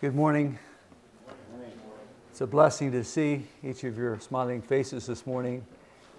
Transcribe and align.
Good 0.00 0.16
morning. 0.16 0.58
It's 2.28 2.40
a 2.40 2.46
blessing 2.48 2.90
to 2.92 3.04
see 3.04 3.46
each 3.62 3.84
of 3.84 3.96
your 3.96 4.18
smiling 4.18 4.60
faces 4.60 5.06
this 5.06 5.24
morning, 5.24 5.64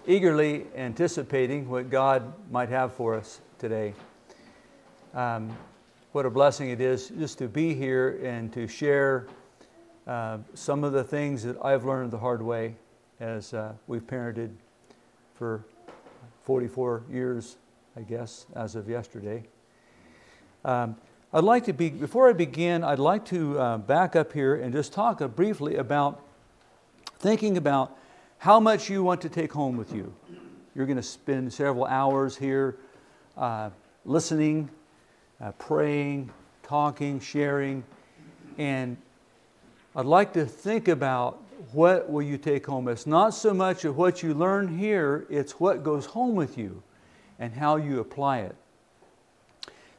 eagerly 0.06 0.66
anticipating 0.74 1.68
what 1.68 1.90
God 1.90 2.32
might 2.50 2.70
have 2.70 2.94
for 2.94 3.14
us 3.14 3.40
today. 3.58 3.92
Um, 5.14 5.56
what 6.12 6.24
a 6.24 6.30
blessing 6.30 6.70
it 6.70 6.80
is 6.80 7.10
just 7.10 7.36
to 7.38 7.48
be 7.48 7.74
here 7.74 8.18
and 8.24 8.50
to 8.54 8.66
share 8.66 9.26
uh, 10.06 10.38
some 10.54 10.82
of 10.82 10.94
the 10.94 11.04
things 11.04 11.42
that 11.42 11.62
I've 11.62 11.84
learned 11.84 12.10
the 12.12 12.18
hard 12.18 12.40
way 12.40 12.76
as 13.20 13.52
uh, 13.52 13.74
we've 13.86 14.06
parented 14.06 14.52
for 15.34 15.64
44 16.44 17.04
years, 17.10 17.58
I 17.94 18.00
guess, 18.00 18.46
as 18.56 18.74
of 18.74 18.88
yesterday. 18.88 19.44
Um, 20.64 20.96
I'd 21.36 21.44
like 21.44 21.64
to 21.64 21.74
be, 21.74 21.90
before 21.90 22.30
I 22.30 22.32
begin, 22.32 22.82
I'd 22.82 22.98
like 22.98 23.26
to 23.26 23.60
uh, 23.60 23.76
back 23.76 24.16
up 24.16 24.32
here 24.32 24.54
and 24.54 24.72
just 24.72 24.94
talk 24.94 25.18
briefly 25.36 25.76
about 25.76 26.24
thinking 27.18 27.58
about 27.58 27.94
how 28.38 28.58
much 28.58 28.88
you 28.88 29.02
want 29.02 29.20
to 29.20 29.28
take 29.28 29.52
home 29.52 29.76
with 29.76 29.92
you. 29.92 30.14
You're 30.74 30.86
going 30.86 30.96
to 30.96 31.02
spend 31.02 31.52
several 31.52 31.84
hours 31.84 32.38
here 32.38 32.78
uh, 33.36 33.68
listening, 34.06 34.70
uh, 35.38 35.52
praying, 35.58 36.30
talking, 36.62 37.20
sharing, 37.20 37.84
and 38.56 38.96
I'd 39.94 40.06
like 40.06 40.32
to 40.32 40.46
think 40.46 40.88
about 40.88 41.42
what 41.72 42.10
will 42.10 42.22
you 42.22 42.38
take 42.38 42.64
home. 42.64 42.88
It's 42.88 43.06
not 43.06 43.34
so 43.34 43.52
much 43.52 43.84
of 43.84 43.98
what 43.98 44.22
you 44.22 44.32
learn 44.32 44.78
here, 44.78 45.26
it's 45.28 45.60
what 45.60 45.84
goes 45.84 46.06
home 46.06 46.34
with 46.34 46.56
you 46.56 46.82
and 47.38 47.52
how 47.52 47.76
you 47.76 48.00
apply 48.00 48.38
it. 48.38 48.56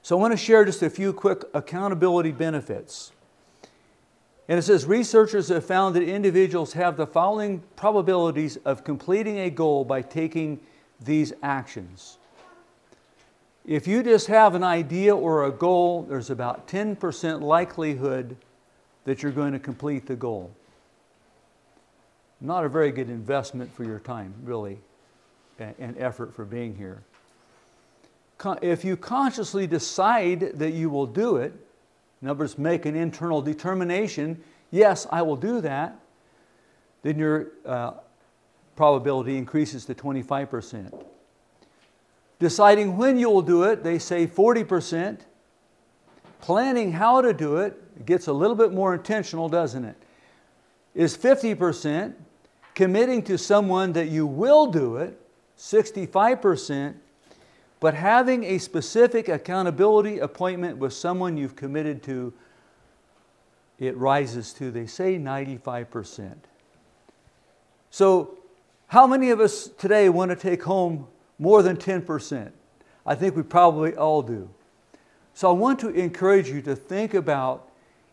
So 0.08 0.18
I 0.18 0.22
want 0.22 0.32
to 0.32 0.38
share 0.38 0.64
just 0.64 0.82
a 0.84 0.90
few 0.90 1.12
quick 1.12 1.44
accountability 1.54 2.32
benefits. 2.32 3.12
And 4.48 4.58
it 4.58 4.62
says 4.62 4.86
researchers 4.86 5.50
have 5.50 5.66
found 5.66 5.98
that 5.98 6.04
individuals 6.04 6.72
have 6.72 6.96
the 6.96 7.06
following 7.06 7.62
probabilities 7.76 8.56
of 8.64 8.86
completing 8.86 9.40
a 9.40 9.50
goal 9.50 9.84
by 9.84 10.02
taking 10.02 10.62
these 11.02 11.34
actions. 11.44 12.20
If 13.66 13.86
you 13.86 14.02
just 14.02 14.28
have 14.28 14.56
an 14.56 14.64
idea 14.64 15.14
or 15.14 15.44
a 15.44 15.52
goal, 15.52 16.04
there's 16.04 16.30
about 16.30 16.70
10% 16.70 17.42
likelihood 17.42 18.38
that 19.04 19.22
you're 19.22 19.34
going 19.34 19.52
to 19.52 19.60
complete 19.60 20.06
the 20.06 20.16
goal. 20.16 20.52
Not 22.40 22.64
a 22.64 22.70
very 22.70 22.94
good 22.94 23.10
investment 23.10 23.76
for 23.76 23.84
your 23.84 24.00
time, 24.00 24.34
really, 24.46 24.80
and 25.60 25.98
effort 25.98 26.34
for 26.34 26.46
being 26.46 26.78
here 26.78 27.04
if 28.62 28.86
you 28.86 28.98
consciously 28.98 29.68
decide 29.68 30.52
that 30.56 30.72
you 30.72 30.90
will 30.90 31.08
do 31.08 31.38
it, 31.38 31.54
words, 32.22 32.58
make 32.58 32.86
an 32.86 32.96
internal 32.96 33.42
determination, 33.42 34.42
yes, 34.72 35.08
I 35.12 35.22
will 35.22 35.36
do 35.36 35.62
that, 35.62 36.00
then 37.04 37.18
your 37.18 37.48
uh, 37.66 37.92
probability 38.76 39.38
increases 39.38 39.86
to 39.86 39.96
25%. 39.96 41.04
Deciding 42.40 42.98
when 42.98 43.18
you 43.18 43.30
will 43.30 43.42
do 43.42 43.64
it, 43.64 43.84
they 43.84 43.98
say 43.98 44.28
40%. 44.28 45.22
Planning 46.40 46.92
how 46.92 47.22
to 47.22 47.34
do 47.34 47.58
it 47.58 48.06
gets 48.06 48.28
a 48.28 48.34
little 48.34 48.56
bit 48.56 48.72
more 48.72 48.94
intentional, 48.94 49.50
doesn't 49.50 49.86
it? 49.86 49.96
Is 50.94 51.18
50%. 51.18 52.14
Committing 52.76 53.24
to 53.24 53.40
someone 53.40 53.94
that 53.94 54.10
you 54.10 54.28
will 54.28 54.68
do 54.68 54.98
it, 54.98 55.20
65%. 55.58 56.94
But 57.80 57.94
having 57.94 58.44
a 58.44 58.58
specific 58.58 59.30
accountability 59.30 60.20
appointment 60.20 60.78
with 60.78 60.94
someone 60.94 61.38
you've 61.38 61.56
committed 61.56 62.02
to, 62.04 62.34
it 63.78 63.96
rises 63.96 64.54
to, 64.54 64.72
they 64.72 64.88
say, 64.88 65.18
95%. 65.18 66.36
So, 67.92 68.38
how 68.88 69.06
many 69.06 69.30
of 69.30 69.40
us 69.40 69.68
today 69.68 70.10
want 70.10 70.32
to 70.32 70.36
take 70.36 70.64
home 70.64 71.08
more 71.38 71.62
than 71.62 71.78
10%? 71.78 72.52
I 73.06 73.16
think 73.16 73.36
we 73.36 73.44
probably 73.44 73.96
all 73.96 74.22
do. 74.22 74.50
So, 75.34 75.50
I 75.50 75.54
want 75.54 75.80
to 75.80 75.90
encourage 75.90 76.50
you 76.50 76.62
to 76.64 76.76
think 76.76 77.14
about 77.14 77.70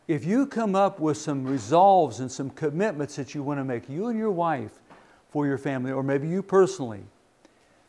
if 0.07 0.27
you 0.27 0.47
come 0.47 0.75
up 0.75 1.01
with 1.01 1.17
some 1.17 1.45
resolves 1.45 2.21
and 2.21 2.31
some 2.31 2.51
commitments 2.51 3.17
that 3.17 3.35
you 3.35 3.43
want 3.43 3.59
to 3.61 3.65
make, 3.65 3.89
you 3.89 4.09
and 4.09 4.19
your 4.19 4.31
wife, 4.31 4.73
for 5.35 5.47
your 5.49 5.59
family, 5.59 5.91
or 5.91 6.05
maybe 6.05 6.29
you 6.29 6.43
personally, 6.45 7.03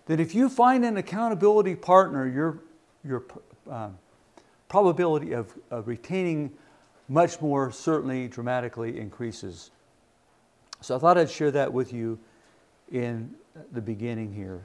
that 0.05 0.19
if 0.19 0.35
you 0.35 0.49
find 0.49 0.85
an 0.85 0.97
accountability 0.97 1.75
partner, 1.75 2.27
your, 2.27 2.59
your 3.03 3.23
uh, 3.69 3.89
probability 4.67 5.33
of, 5.33 5.53
of 5.71 5.87
retaining 5.87 6.51
much 7.07 7.41
more 7.41 7.71
certainly 7.71 8.27
dramatically 8.27 8.99
increases. 8.99 9.71
So 10.81 10.95
I 10.95 10.99
thought 10.99 11.17
I'd 11.17 11.29
share 11.29 11.51
that 11.51 11.71
with 11.71 11.93
you 11.93 12.19
in 12.91 13.33
the 13.71 13.81
beginning 13.81 14.33
here. 14.33 14.61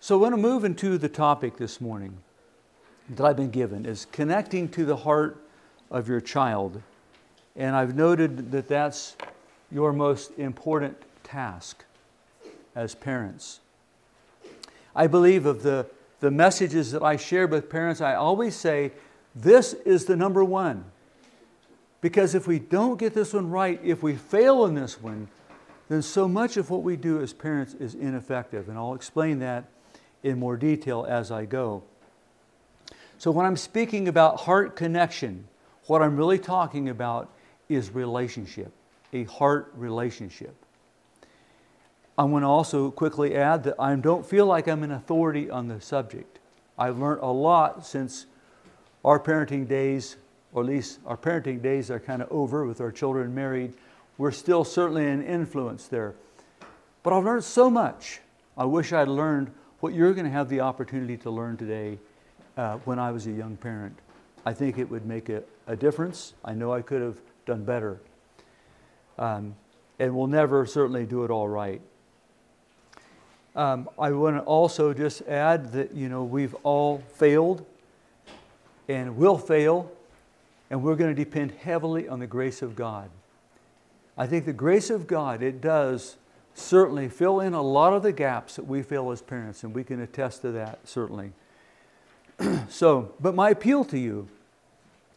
So 0.00 0.18
I 0.18 0.22
want 0.22 0.34
to 0.34 0.40
move 0.40 0.64
into 0.64 0.98
the 0.98 1.08
topic 1.08 1.56
this 1.56 1.80
morning 1.80 2.16
that 3.10 3.24
I've 3.24 3.36
been 3.36 3.50
given 3.50 3.86
is 3.86 4.06
connecting 4.12 4.68
to 4.70 4.84
the 4.84 4.96
heart 4.96 5.44
of 5.90 6.08
your 6.08 6.20
child. 6.20 6.80
And 7.56 7.74
I've 7.74 7.94
noted 7.94 8.50
that 8.52 8.68
that's 8.68 9.16
your 9.70 9.92
most 9.92 10.32
important 10.38 10.96
task 11.24 11.84
as 12.76 12.94
parents. 12.94 13.58
I 14.94 15.08
believe 15.08 15.46
of 15.46 15.62
the, 15.62 15.86
the 16.20 16.30
messages 16.30 16.92
that 16.92 17.02
I 17.02 17.16
share 17.16 17.48
with 17.48 17.68
parents, 17.68 18.00
I 18.00 18.14
always 18.14 18.54
say, 18.54 18.92
this 19.34 19.72
is 19.72 20.04
the 20.04 20.14
number 20.16 20.44
one. 20.44 20.84
Because 22.00 22.34
if 22.34 22.46
we 22.46 22.58
don't 22.58 22.98
get 22.98 23.14
this 23.14 23.32
one 23.32 23.50
right, 23.50 23.80
if 23.82 24.02
we 24.02 24.14
fail 24.14 24.66
in 24.66 24.74
this 24.74 25.02
one, 25.02 25.28
then 25.88 26.02
so 26.02 26.28
much 26.28 26.56
of 26.56 26.70
what 26.70 26.82
we 26.82 26.96
do 26.96 27.20
as 27.20 27.32
parents 27.32 27.74
is 27.74 27.94
ineffective. 27.94 28.68
And 28.68 28.78
I'll 28.78 28.94
explain 28.94 29.38
that 29.40 29.64
in 30.22 30.38
more 30.38 30.56
detail 30.56 31.06
as 31.08 31.30
I 31.30 31.44
go. 31.46 31.82
So, 33.18 33.30
when 33.30 33.46
I'm 33.46 33.56
speaking 33.56 34.08
about 34.08 34.40
heart 34.40 34.76
connection, 34.76 35.46
what 35.86 36.02
I'm 36.02 36.16
really 36.16 36.38
talking 36.38 36.88
about 36.88 37.30
is 37.68 37.90
relationship, 37.90 38.72
a 39.12 39.24
heart 39.24 39.72
relationship. 39.74 40.54
I 42.18 42.24
want 42.24 42.44
to 42.44 42.48
also 42.48 42.90
quickly 42.90 43.34
add 43.34 43.64
that 43.64 43.74
I 43.78 43.94
don't 43.96 44.24
feel 44.24 44.46
like 44.46 44.68
I'm 44.68 44.82
an 44.82 44.92
authority 44.92 45.50
on 45.50 45.68
the 45.68 45.80
subject. 45.80 46.38
I've 46.78 46.98
learned 46.98 47.20
a 47.20 47.30
lot 47.30 47.86
since 47.86 48.26
our 49.04 49.20
parenting 49.20 49.68
days, 49.68 50.16
or 50.52 50.62
at 50.62 50.68
least 50.68 50.98
our 51.06 51.16
parenting 51.16 51.60
days 51.60 51.90
are 51.90 52.00
kind 52.00 52.22
of 52.22 52.30
over 52.30 52.64
with 52.64 52.80
our 52.80 52.90
children 52.90 53.34
married. 53.34 53.74
We're 54.16 54.30
still 54.30 54.64
certainly 54.64 55.06
an 55.06 55.22
influence 55.22 55.88
there. 55.88 56.14
But 57.02 57.12
I've 57.12 57.24
learned 57.24 57.44
so 57.44 57.68
much. 57.68 58.20
I 58.56 58.64
wish 58.64 58.94
I'd 58.94 59.08
learned 59.08 59.52
what 59.80 59.92
you're 59.92 60.14
going 60.14 60.24
to 60.24 60.32
have 60.32 60.48
the 60.48 60.60
opportunity 60.60 61.18
to 61.18 61.30
learn 61.30 61.58
today 61.58 61.98
uh, 62.56 62.78
when 62.78 62.98
I 62.98 63.10
was 63.10 63.26
a 63.26 63.32
young 63.32 63.56
parent. 63.56 63.98
I 64.46 64.54
think 64.54 64.78
it 64.78 64.88
would 64.90 65.04
make 65.04 65.28
a, 65.28 65.42
a 65.66 65.76
difference. 65.76 66.32
I 66.42 66.54
know 66.54 66.72
I 66.72 66.80
could 66.80 67.02
have 67.02 67.18
done 67.44 67.64
better. 67.64 68.00
Um, 69.18 69.54
and 69.98 70.16
we'll 70.16 70.26
never 70.28 70.64
certainly 70.64 71.04
do 71.04 71.24
it 71.24 71.30
all 71.30 71.48
right. 71.48 71.82
Um, 73.56 73.88
I 73.98 74.12
want 74.12 74.36
to 74.36 74.42
also 74.42 74.92
just 74.92 75.22
add 75.22 75.72
that 75.72 75.94
you 75.94 76.10
know 76.10 76.22
we've 76.24 76.54
all 76.62 76.98
failed 77.14 77.64
and 78.86 79.16
will 79.16 79.38
fail, 79.38 79.90
and 80.70 80.82
we're 80.82 80.94
going 80.94 81.14
to 81.14 81.24
depend 81.24 81.52
heavily 81.52 82.06
on 82.06 82.20
the 82.20 82.26
grace 82.26 82.60
of 82.60 82.76
God. 82.76 83.08
I 84.18 84.26
think 84.26 84.44
the 84.44 84.52
grace 84.52 84.90
of 84.90 85.06
God 85.06 85.42
it 85.42 85.62
does 85.62 86.16
certainly 86.54 87.08
fill 87.08 87.40
in 87.40 87.54
a 87.54 87.62
lot 87.62 87.94
of 87.94 88.02
the 88.02 88.12
gaps 88.12 88.56
that 88.56 88.66
we 88.66 88.82
fail 88.82 89.10
as 89.10 89.22
parents, 89.22 89.64
and 89.64 89.74
we 89.74 89.84
can 89.84 90.00
attest 90.02 90.42
to 90.42 90.52
that 90.52 90.80
certainly. 90.84 91.32
so, 92.68 93.14
but 93.20 93.34
my 93.34 93.50
appeal 93.50 93.86
to 93.86 93.98
you, 93.98 94.28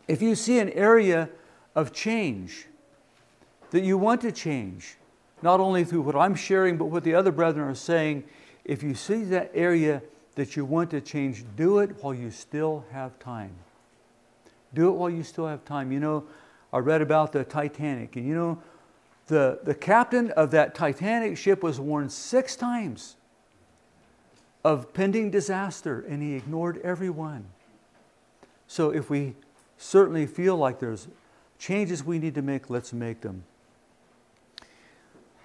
if 0.08 0.22
you 0.22 0.34
see 0.34 0.60
an 0.60 0.70
area 0.70 1.30
of 1.76 1.92
change 1.92 2.68
that 3.72 3.82
you 3.82 3.98
want 3.98 4.22
to 4.22 4.32
change, 4.32 4.96
not 5.42 5.60
only 5.60 5.84
through 5.84 6.02
what 6.02 6.16
I'm 6.16 6.36
sharing, 6.36 6.78
but 6.78 6.86
what 6.86 7.04
the 7.04 7.16
other 7.16 7.32
brethren 7.32 7.68
are 7.68 7.76
saying. 7.76 8.24
If 8.66 8.84
you 8.84 8.94
see 8.94 9.24
that 9.26 9.52
area 9.54 10.02
that 10.36 10.56
you 10.56 10.66
want 10.66 10.92
to 10.92 11.02
change, 11.02 11.44
do 11.56 11.80
it 11.80 12.02
while 12.02 12.14
you 12.14 12.32
still 12.32 12.86
have 12.92 13.18
time. 13.20 13.52
Do 14.74 14.90
it 14.90 14.94
while 14.94 15.10
you 15.10 15.24
still 15.24 15.48
have 15.48 15.66
time. 15.66 15.92
You 15.92 16.00
know, 16.00 16.24
I 16.72 16.78
read 16.80 17.02
about 17.02 17.32
the 17.32 17.44
Titanic, 17.44 18.16
and 18.16 18.28
you 18.28 18.36
know, 18.36 18.62
the, 19.28 19.60
the 19.64 19.76
captain 19.76 20.32
of 20.32 20.52
that 20.52 20.76
Titanic 20.76 21.38
ship 21.38 21.64
was 21.64 21.80
warned 21.80 22.12
six 22.12 22.56
times 22.56 23.16
of 24.64 24.94
pending 24.94 25.32
disaster, 25.32 26.04
and 26.08 26.22
he 26.22 26.34
ignored 26.34 26.80
every 26.84 27.10
one. 27.10 27.46
So 28.68 28.92
if 28.92 29.10
we 29.10 29.36
certainly 29.78 30.28
feel 30.28 30.58
like 30.58 30.80
there's 30.80 31.08
changes 31.58 32.04
we 32.04 32.20
need 32.20 32.36
to 32.36 32.42
make, 32.42 32.70
let's 32.70 32.94
make 32.94 33.22
them 33.22 33.44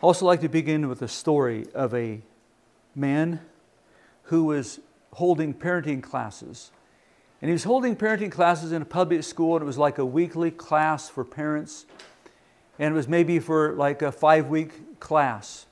also 0.04 0.26
like 0.26 0.42
to 0.42 0.50
begin 0.50 0.86
with 0.90 1.00
a 1.00 1.08
story 1.08 1.64
of 1.72 1.94
a 1.94 2.20
man 2.94 3.40
who 4.24 4.44
was 4.44 4.78
holding 5.14 5.54
parenting 5.54 6.02
classes. 6.02 6.70
And 7.40 7.48
he 7.48 7.52
was 7.54 7.64
holding 7.64 7.96
parenting 7.96 8.30
classes 8.30 8.70
in 8.72 8.82
a 8.82 8.84
public 8.84 9.24
school, 9.24 9.56
and 9.56 9.62
it 9.62 9.66
was 9.66 9.78
like 9.78 9.96
a 9.96 10.04
weekly 10.04 10.50
class 10.50 11.08
for 11.08 11.24
parents. 11.24 11.86
And 12.78 12.92
it 12.92 12.94
was 12.94 13.08
maybe 13.08 13.38
for 13.38 13.72
like 13.76 14.02
a 14.02 14.12
five 14.12 14.48
week 14.48 15.00
class. 15.00 15.64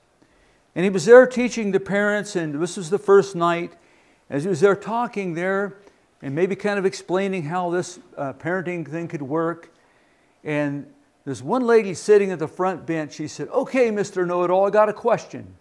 And 0.75 0.83
he 0.83 0.91
was 0.91 1.05
there 1.05 1.27
teaching 1.27 1.73
the 1.73 1.81
parents, 1.81 2.35
and 2.35 2.55
this 2.55 2.79
was 2.79 2.89
the 2.89 2.99
first 2.99 3.37
night. 3.37 3.75
As 4.31 4.45
he 4.45 4.49
was 4.49 4.61
there 4.61 4.75
talking 4.75 5.35
there, 5.35 5.77
and 6.23 6.35
maybe 6.35 6.57
kind 6.57 6.79
of 6.79 6.87
explaining 6.87 7.43
how 7.43 7.69
this 7.69 7.99
uh, 8.17 8.33
parenting 8.33 8.89
thing 8.89 9.09
could 9.09 9.21
work. 9.21 9.75
And 10.43 10.87
there's 11.25 11.43
one 11.43 11.65
lady 11.65 11.95
sitting 11.95 12.33
at 12.33 12.39
the 12.39 12.49
front 12.49 12.85
bench. 12.87 13.15
She 13.15 13.29
said, 13.29 13.49
Okay, 13.49 13.91
Mr. 13.91 14.27
Know 14.27 14.43
It 14.43 14.51
All, 14.51 14.67
I 14.67 14.71
got 14.71 14.89
a 14.89 14.93
question. 14.93 15.55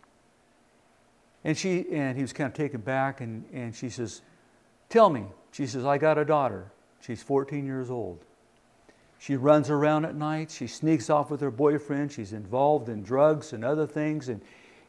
And, 1.44 1.58
she, 1.58 1.86
and 1.92 2.16
he 2.16 2.22
was 2.24 2.34
kind 2.34 2.48
of 2.48 2.54
taken 2.54 2.82
back, 2.82 3.22
and, 3.22 3.46
and 3.54 3.76
she 3.76 3.90
says, 3.90 4.22
Tell 4.90 5.10
me. 5.10 5.26
She 5.52 5.68
says, 5.68 5.86
I 5.86 5.98
got 5.98 6.18
a 6.18 6.26
daughter. 6.26 6.72
She's 7.02 7.22
14 7.22 7.66
years 7.66 7.90
old. 7.90 8.20
She 9.20 9.36
runs 9.36 9.70
around 9.70 10.06
at 10.06 10.16
night. 10.16 10.50
She 10.50 10.66
sneaks 10.66 11.10
off 11.10 11.30
with 11.30 11.42
her 11.42 11.52
boyfriend. 11.52 12.12
She's 12.12 12.34
involved 12.34 12.90
in 12.90 13.04
drugs 13.04 13.54
and 13.54 13.64
other 13.64 13.86
things. 13.86 14.30
And, 14.30 14.42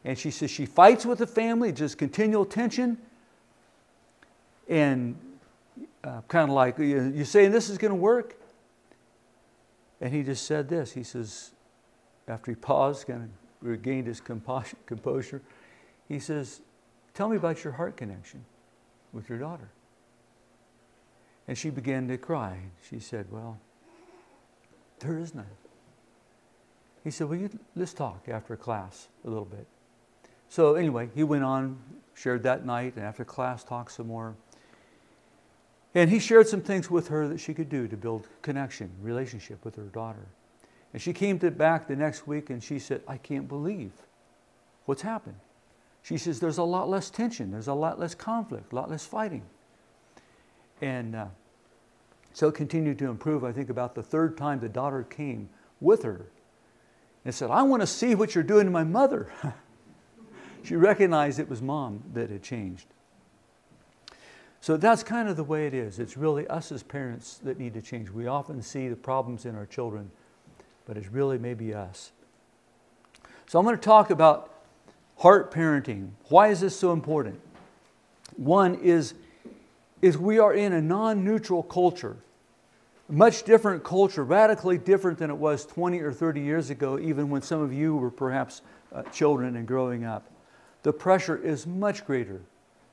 and 0.03 0.17
she 0.17 0.31
says 0.31 0.49
she 0.49 0.65
fights 0.65 1.05
with 1.05 1.19
the 1.19 1.27
family, 1.27 1.71
just 1.71 1.97
continual 1.97 2.45
tension. 2.45 2.97
And 4.67 5.15
uh, 6.03 6.21
kind 6.27 6.49
of 6.49 6.55
like, 6.55 6.79
you, 6.79 7.11
you 7.15 7.25
saying 7.25 7.51
this 7.51 7.69
is 7.69 7.77
going 7.77 7.91
to 7.91 7.95
work? 7.95 8.35
And 10.03 10.13
he 10.13 10.21
just 10.21 10.45
said 10.45 10.67
this. 10.67 10.91
He 10.91 11.01
says, 11.01 11.51
after 12.27 12.51
he 12.51 12.55
paused, 12.55 13.07
kind 13.07 13.23
of 13.23 13.29
regained 13.61 14.05
his 14.05 14.19
composure, 14.19 15.41
he 16.09 16.19
says, 16.19 16.59
Tell 17.13 17.29
me 17.29 17.37
about 17.37 17.63
your 17.63 17.71
heart 17.71 17.95
connection 17.95 18.43
with 19.13 19.29
your 19.29 19.37
daughter. 19.37 19.69
And 21.47 21.57
she 21.57 21.69
began 21.69 22.09
to 22.09 22.17
cry. 22.17 22.59
She 22.89 22.99
said, 22.99 23.27
Well, 23.31 23.61
there 24.99 25.17
is 25.17 25.33
none. 25.33 25.45
He 27.05 27.09
said, 27.09 27.29
Well, 27.29 27.39
you, 27.39 27.49
let's 27.73 27.93
talk 27.93 28.27
after 28.27 28.57
class 28.57 29.07
a 29.23 29.29
little 29.29 29.45
bit. 29.45 29.65
So, 30.49 30.75
anyway, 30.75 31.11
he 31.15 31.23
went 31.23 31.45
on, 31.45 31.79
shared 32.13 32.43
that 32.43 32.65
night, 32.65 32.97
and 32.97 33.05
after 33.05 33.23
class, 33.23 33.63
talked 33.63 33.93
some 33.93 34.07
more. 34.07 34.35
And 35.95 36.09
he 36.09 36.19
shared 36.19 36.47
some 36.47 36.61
things 36.61 36.89
with 36.89 37.07
her 37.09 37.27
that 37.27 37.39
she 37.39 37.53
could 37.53 37.69
do 37.69 37.87
to 37.87 37.95
build 37.95 38.27
connection, 38.41 38.89
relationship 39.01 39.63
with 39.63 39.75
her 39.75 39.83
daughter. 39.83 40.25
And 40.91 41.01
she 41.01 41.13
came 41.13 41.39
to 41.39 41.51
back 41.51 41.87
the 41.87 41.95
next 41.95 42.27
week 42.27 42.49
and 42.49 42.63
she 42.63 42.79
said, 42.79 43.01
I 43.07 43.17
can't 43.17 43.47
believe 43.47 43.91
what's 44.85 45.01
happened. 45.01 45.35
She 46.01 46.17
says, 46.17 46.39
There's 46.39 46.57
a 46.57 46.63
lot 46.63 46.89
less 46.89 47.09
tension, 47.09 47.51
there's 47.51 47.67
a 47.67 47.73
lot 47.73 47.99
less 47.99 48.15
conflict, 48.15 48.73
a 48.73 48.75
lot 48.75 48.89
less 48.89 49.05
fighting. 49.05 49.43
And 50.81 51.15
uh, 51.15 51.25
so 52.33 52.47
it 52.47 52.55
continued 52.55 52.97
to 52.99 53.09
improve. 53.09 53.43
I 53.43 53.51
think 53.51 53.69
about 53.69 53.95
the 53.95 54.03
third 54.03 54.37
time 54.37 54.59
the 54.59 54.69
daughter 54.69 55.03
came 55.03 55.49
with 55.79 56.03
her 56.03 56.25
and 57.23 57.33
said, 57.33 57.49
I 57.51 57.61
want 57.61 57.81
to 57.81 57.87
see 57.87 58.15
what 58.15 58.35
you're 58.35 58.43
doing 58.43 58.65
to 58.65 58.71
my 58.71 58.83
mother. 58.83 59.31
she 60.63 60.75
recognized 60.75 61.39
it 61.39 61.49
was 61.49 61.61
mom 61.61 62.03
that 62.13 62.29
had 62.29 62.43
changed. 62.43 62.87
So 64.63 64.77
that's 64.77 65.03
kind 65.03 65.27
of 65.27 65.35
the 65.35 65.43
way 65.43 65.67
it 65.67 65.73
is. 65.73 65.99
It's 65.99 66.15
really 66.15 66.47
us 66.47 66.71
as 66.71 66.83
parents 66.83 67.37
that 67.43 67.59
need 67.59 67.73
to 67.73 67.81
change. 67.81 68.09
We 68.09 68.27
often 68.27 68.61
see 68.61 68.87
the 68.87 68.95
problems 68.95 69.45
in 69.45 69.57
our 69.57 69.65
children, 69.65 70.09
but 70.85 70.95
it's 70.95 71.09
really 71.09 71.37
maybe 71.37 71.73
us. 71.73 72.13
So 73.45 73.59
I'm 73.59 73.65
going 73.65 73.75
to 73.75 73.81
talk 73.81 74.09
about 74.09 74.53
heart 75.17 75.51
parenting. 75.53 76.11
Why 76.29 76.47
is 76.47 76.61
this 76.61 76.79
so 76.79 76.93
important? 76.93 77.41
One 78.37 78.75
is, 78.75 79.15
is 80.01 80.17
we 80.17 80.39
are 80.39 80.53
in 80.53 80.71
a 80.71 80.81
non 80.81 81.25
neutral 81.25 81.63
culture, 81.63 82.15
a 83.09 83.11
much 83.11 83.43
different 83.43 83.83
culture, 83.83 84.23
radically 84.23 84.77
different 84.77 85.19
than 85.19 85.29
it 85.29 85.37
was 85.37 85.65
20 85.65 85.99
or 85.99 86.13
30 86.13 86.39
years 86.39 86.69
ago, 86.69 86.97
even 86.97 87.29
when 87.29 87.41
some 87.41 87.59
of 87.59 87.73
you 87.73 87.97
were 87.97 88.11
perhaps 88.11 88.61
uh, 88.93 89.03
children 89.11 89.57
and 89.57 89.67
growing 89.67 90.05
up. 90.05 90.31
The 90.83 90.93
pressure 90.93 91.35
is 91.35 91.67
much 91.67 92.05
greater 92.05 92.39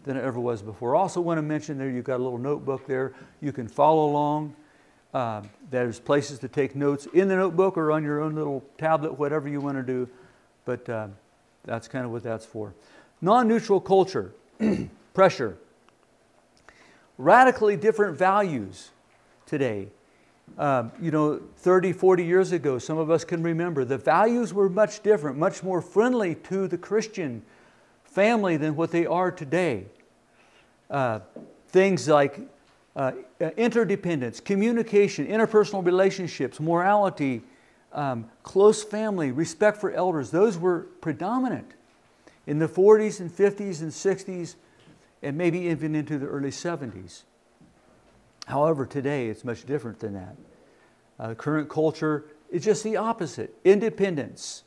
than 0.05 0.17
it 0.17 0.25
ever 0.25 0.41
was 0.41 0.63
before. 0.63 0.95
Also 0.95 1.21
want 1.21 1.39
to 1.39 1.43
mention 1.43 1.79
there 1.79 1.91
you've 1.91 2.05
got 2.05 2.21
a 2.21 2.23
little 2.23 2.39
notebook 2.39 2.87
there. 2.87 3.13
You 3.41 3.53
can 3.53 3.69
follow 3.69 4.07
along. 4.07 4.55
Uh, 5.13 5.43
there's 5.71 5.99
places 5.99 6.39
to 6.39 6.49
take 6.49 6.77
notes 6.77 7.07
in 7.13 7.29
the 7.29 7.37
notebook 7.37 7.77
or 7.77 7.91
on 7.93 8.05
your 8.05 8.21
own 8.21 8.35
little 8.35 8.65
tablet, 8.79 9.19
whatever 9.19 9.49
you 9.49 9.61
want 9.61 9.77
to 9.77 9.83
do. 9.83 10.09
But 10.65 10.89
uh, 10.89 11.09
that's 11.65 11.89
kind 11.89 12.05
of 12.05 12.13
what 12.13 12.23
that's 12.23 12.47
for. 12.47 12.75
Non 13.21 13.49
neutral 13.49 13.81
culture, 13.81 14.33
pressure, 15.15 15.59
radically 17.19 17.77
different 17.77 18.17
values 18.17 18.91
today. 19.47 19.89
Um, 20.59 20.91
you 21.01 21.11
know, 21.11 21.41
30, 21.59 21.93
40 21.93 22.25
years 22.25 22.53
ago, 22.53 22.79
some 22.79 22.99
of 22.99 23.11
us 23.11 23.25
can 23.25 23.43
remember, 23.43 23.85
the 23.85 23.99
values 23.99 24.53
were 24.53 24.69
much 24.69 25.03
different, 25.03 25.39
much 25.39 25.63
more 25.63 25.81
friendly 25.81 26.35
to 26.35 26.67
the 26.67 26.79
Christian 26.79 27.43
family 28.11 28.57
than 28.57 28.77
what 28.77 28.91
they 28.91 29.07
are 29.07 29.31
today. 29.31 29.87
Uh, 30.91 31.21
things 31.69 32.09
like 32.09 32.41
uh, 32.97 33.13
interdependence, 33.57 34.41
communication, 34.41 35.27
interpersonal 35.27 35.85
relationships, 35.85 36.59
morality, 36.59 37.43
um, 37.93 38.29
close 38.43 38.83
family, 38.83 39.31
respect 39.31 39.79
for 39.81 39.93
elders, 39.93 40.31
those 40.31 40.59
were 40.59 40.81
predominant 41.01 41.73
in 42.47 42.59
the 42.59 42.69
40s 42.69 43.21
and 43.21 43.31
50s 43.31 43.81
and 43.81 43.91
60s, 43.91 44.57
and 45.23 45.37
maybe 45.37 45.61
even 45.61 45.95
into 45.95 46.19
the 46.19 46.27
early 46.27 46.51
70s. 46.51 47.23
However, 48.47 48.87
today 48.87 49.29
it's 49.29 49.45
much 49.45 49.65
different 49.65 50.01
than 50.01 50.15
that. 50.15 50.37
Uh, 51.19 51.35
current 51.35 51.69
culture 51.69 52.25
is 52.51 52.65
just 52.65 52.83
the 52.83 52.97
opposite 52.97 53.55
independence, 53.65 54.65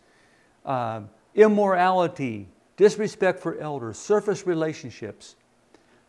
uh, 0.66 1.02
immorality, 1.36 2.48
disrespect 2.78 3.40
for 3.40 3.58
elders, 3.60 3.98
surface 3.98 4.46
relationships. 4.48 5.36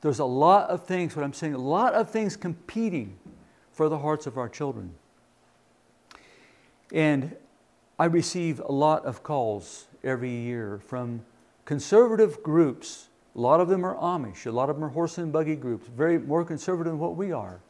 There's 0.00 0.18
a 0.18 0.24
lot 0.24 0.68
of 0.70 0.84
things, 0.84 1.16
what 1.16 1.24
I'm 1.24 1.32
saying, 1.32 1.54
a 1.54 1.58
lot 1.58 1.94
of 1.94 2.10
things 2.10 2.36
competing 2.36 3.16
for 3.72 3.88
the 3.88 3.98
hearts 3.98 4.26
of 4.26 4.38
our 4.38 4.48
children. 4.48 4.94
And 6.92 7.36
I 7.98 8.06
receive 8.06 8.60
a 8.60 8.72
lot 8.72 9.04
of 9.04 9.22
calls 9.22 9.86
every 10.02 10.30
year 10.30 10.80
from 10.86 11.24
conservative 11.64 12.42
groups. 12.42 13.08
A 13.34 13.40
lot 13.40 13.60
of 13.60 13.68
them 13.68 13.84
are 13.84 13.96
Amish, 13.96 14.46
a 14.46 14.50
lot 14.50 14.68
of 14.68 14.76
them 14.76 14.84
are 14.84 14.90
horse 14.90 15.18
and 15.18 15.32
buggy 15.32 15.56
groups, 15.56 15.88
very 15.88 16.18
more 16.18 16.44
conservative 16.44 16.92
than 16.92 17.00
what 17.00 17.16
we 17.16 17.32
are. 17.32 17.60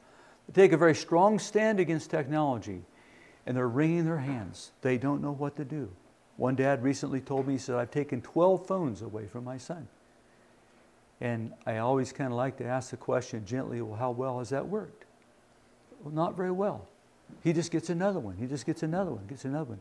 They 0.48 0.62
take 0.62 0.72
a 0.72 0.76
very 0.76 0.94
strong 0.94 1.38
stand 1.38 1.80
against 1.80 2.10
technology 2.10 2.82
and 3.46 3.56
they're 3.56 3.68
wringing 3.68 4.04
their 4.04 4.18
hands. 4.18 4.72
They 4.80 4.98
don't 4.98 5.22
know 5.22 5.32
what 5.32 5.56
to 5.56 5.64
do. 5.64 5.90
One 6.36 6.56
dad 6.56 6.82
recently 6.82 7.20
told 7.20 7.46
me, 7.46 7.54
he 7.54 7.58
said, 7.58 7.76
I've 7.76 7.90
taken 7.90 8.20
12 8.20 8.66
phones 8.66 9.02
away 9.02 9.26
from 9.26 9.44
my 9.44 9.56
son. 9.56 9.86
And 11.20 11.52
I 11.64 11.78
always 11.78 12.12
kind 12.12 12.32
of 12.32 12.36
like 12.36 12.56
to 12.58 12.64
ask 12.64 12.90
the 12.90 12.96
question 12.96 13.44
gently, 13.46 13.80
well, 13.80 13.96
how 13.96 14.10
well 14.10 14.40
has 14.40 14.50
that 14.50 14.66
worked? 14.66 15.04
Well, 16.02 16.12
not 16.12 16.36
very 16.36 16.50
well. 16.50 16.86
He 17.42 17.52
just 17.52 17.70
gets 17.70 17.88
another 17.88 18.18
one. 18.18 18.36
He 18.36 18.46
just 18.46 18.66
gets 18.66 18.82
another 18.82 19.12
one, 19.12 19.26
gets 19.26 19.44
another 19.44 19.70
one. 19.70 19.80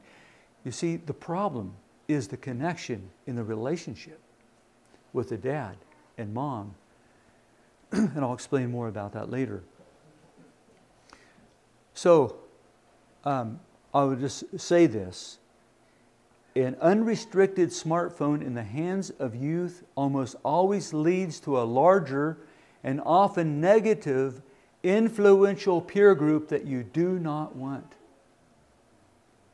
You 0.63 0.71
see, 0.71 0.97
the 0.97 1.13
problem 1.13 1.73
is 2.07 2.27
the 2.27 2.37
connection 2.37 3.09
in 3.25 3.35
the 3.35 3.43
relationship 3.43 4.19
with 5.11 5.29
the 5.29 5.37
dad 5.37 5.75
and 6.17 6.33
mom. 6.33 6.75
and 7.91 8.19
I'll 8.19 8.33
explain 8.33 8.71
more 8.71 8.87
about 8.87 9.13
that 9.13 9.29
later. 9.29 9.63
So, 11.93 12.37
um, 13.25 13.59
I 13.93 14.03
would 14.03 14.19
just 14.19 14.59
say 14.59 14.87
this 14.87 15.39
an 16.55 16.75
unrestricted 16.81 17.69
smartphone 17.69 18.41
in 18.41 18.53
the 18.53 18.63
hands 18.63 19.09
of 19.11 19.35
youth 19.35 19.83
almost 19.95 20.35
always 20.43 20.93
leads 20.93 21.39
to 21.41 21.59
a 21.59 21.63
larger 21.63 22.37
and 22.83 23.01
often 23.05 23.59
negative 23.59 24.41
influential 24.83 25.81
peer 25.81 26.13
group 26.13 26.49
that 26.49 26.65
you 26.65 26.83
do 26.83 27.17
not 27.17 27.55
want. 27.55 27.93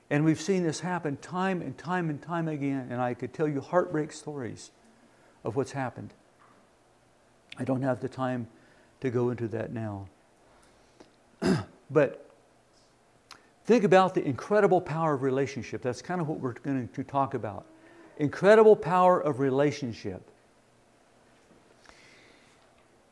And 0.09 0.25
we've 0.25 0.41
seen 0.41 0.63
this 0.63 0.79
happen 0.79 1.17
time 1.17 1.61
and 1.61 1.77
time 1.77 2.09
and 2.09 2.21
time 2.21 2.47
again, 2.47 2.87
and 2.89 2.99
I 2.99 3.13
could 3.13 3.33
tell 3.33 3.47
you 3.47 3.61
heartbreak 3.61 4.11
stories 4.11 4.71
of 5.43 5.55
what's 5.55 5.71
happened. 5.71 6.13
I 7.57 7.63
don't 7.63 7.83
have 7.83 8.01
the 8.01 8.09
time 8.09 8.47
to 9.01 9.09
go 9.09 9.29
into 9.29 9.47
that 9.49 9.71
now. 9.71 10.07
but 11.91 12.28
Think 13.69 13.83
about 13.83 14.15
the 14.15 14.25
incredible 14.25 14.81
power 14.81 15.13
of 15.13 15.21
relationship. 15.21 15.83
That's 15.83 16.01
kind 16.01 16.19
of 16.19 16.27
what 16.27 16.39
we're 16.39 16.53
going 16.53 16.87
to 16.87 17.03
talk 17.03 17.35
about. 17.35 17.67
Incredible 18.17 18.75
power 18.75 19.21
of 19.21 19.39
relationship. 19.39 20.23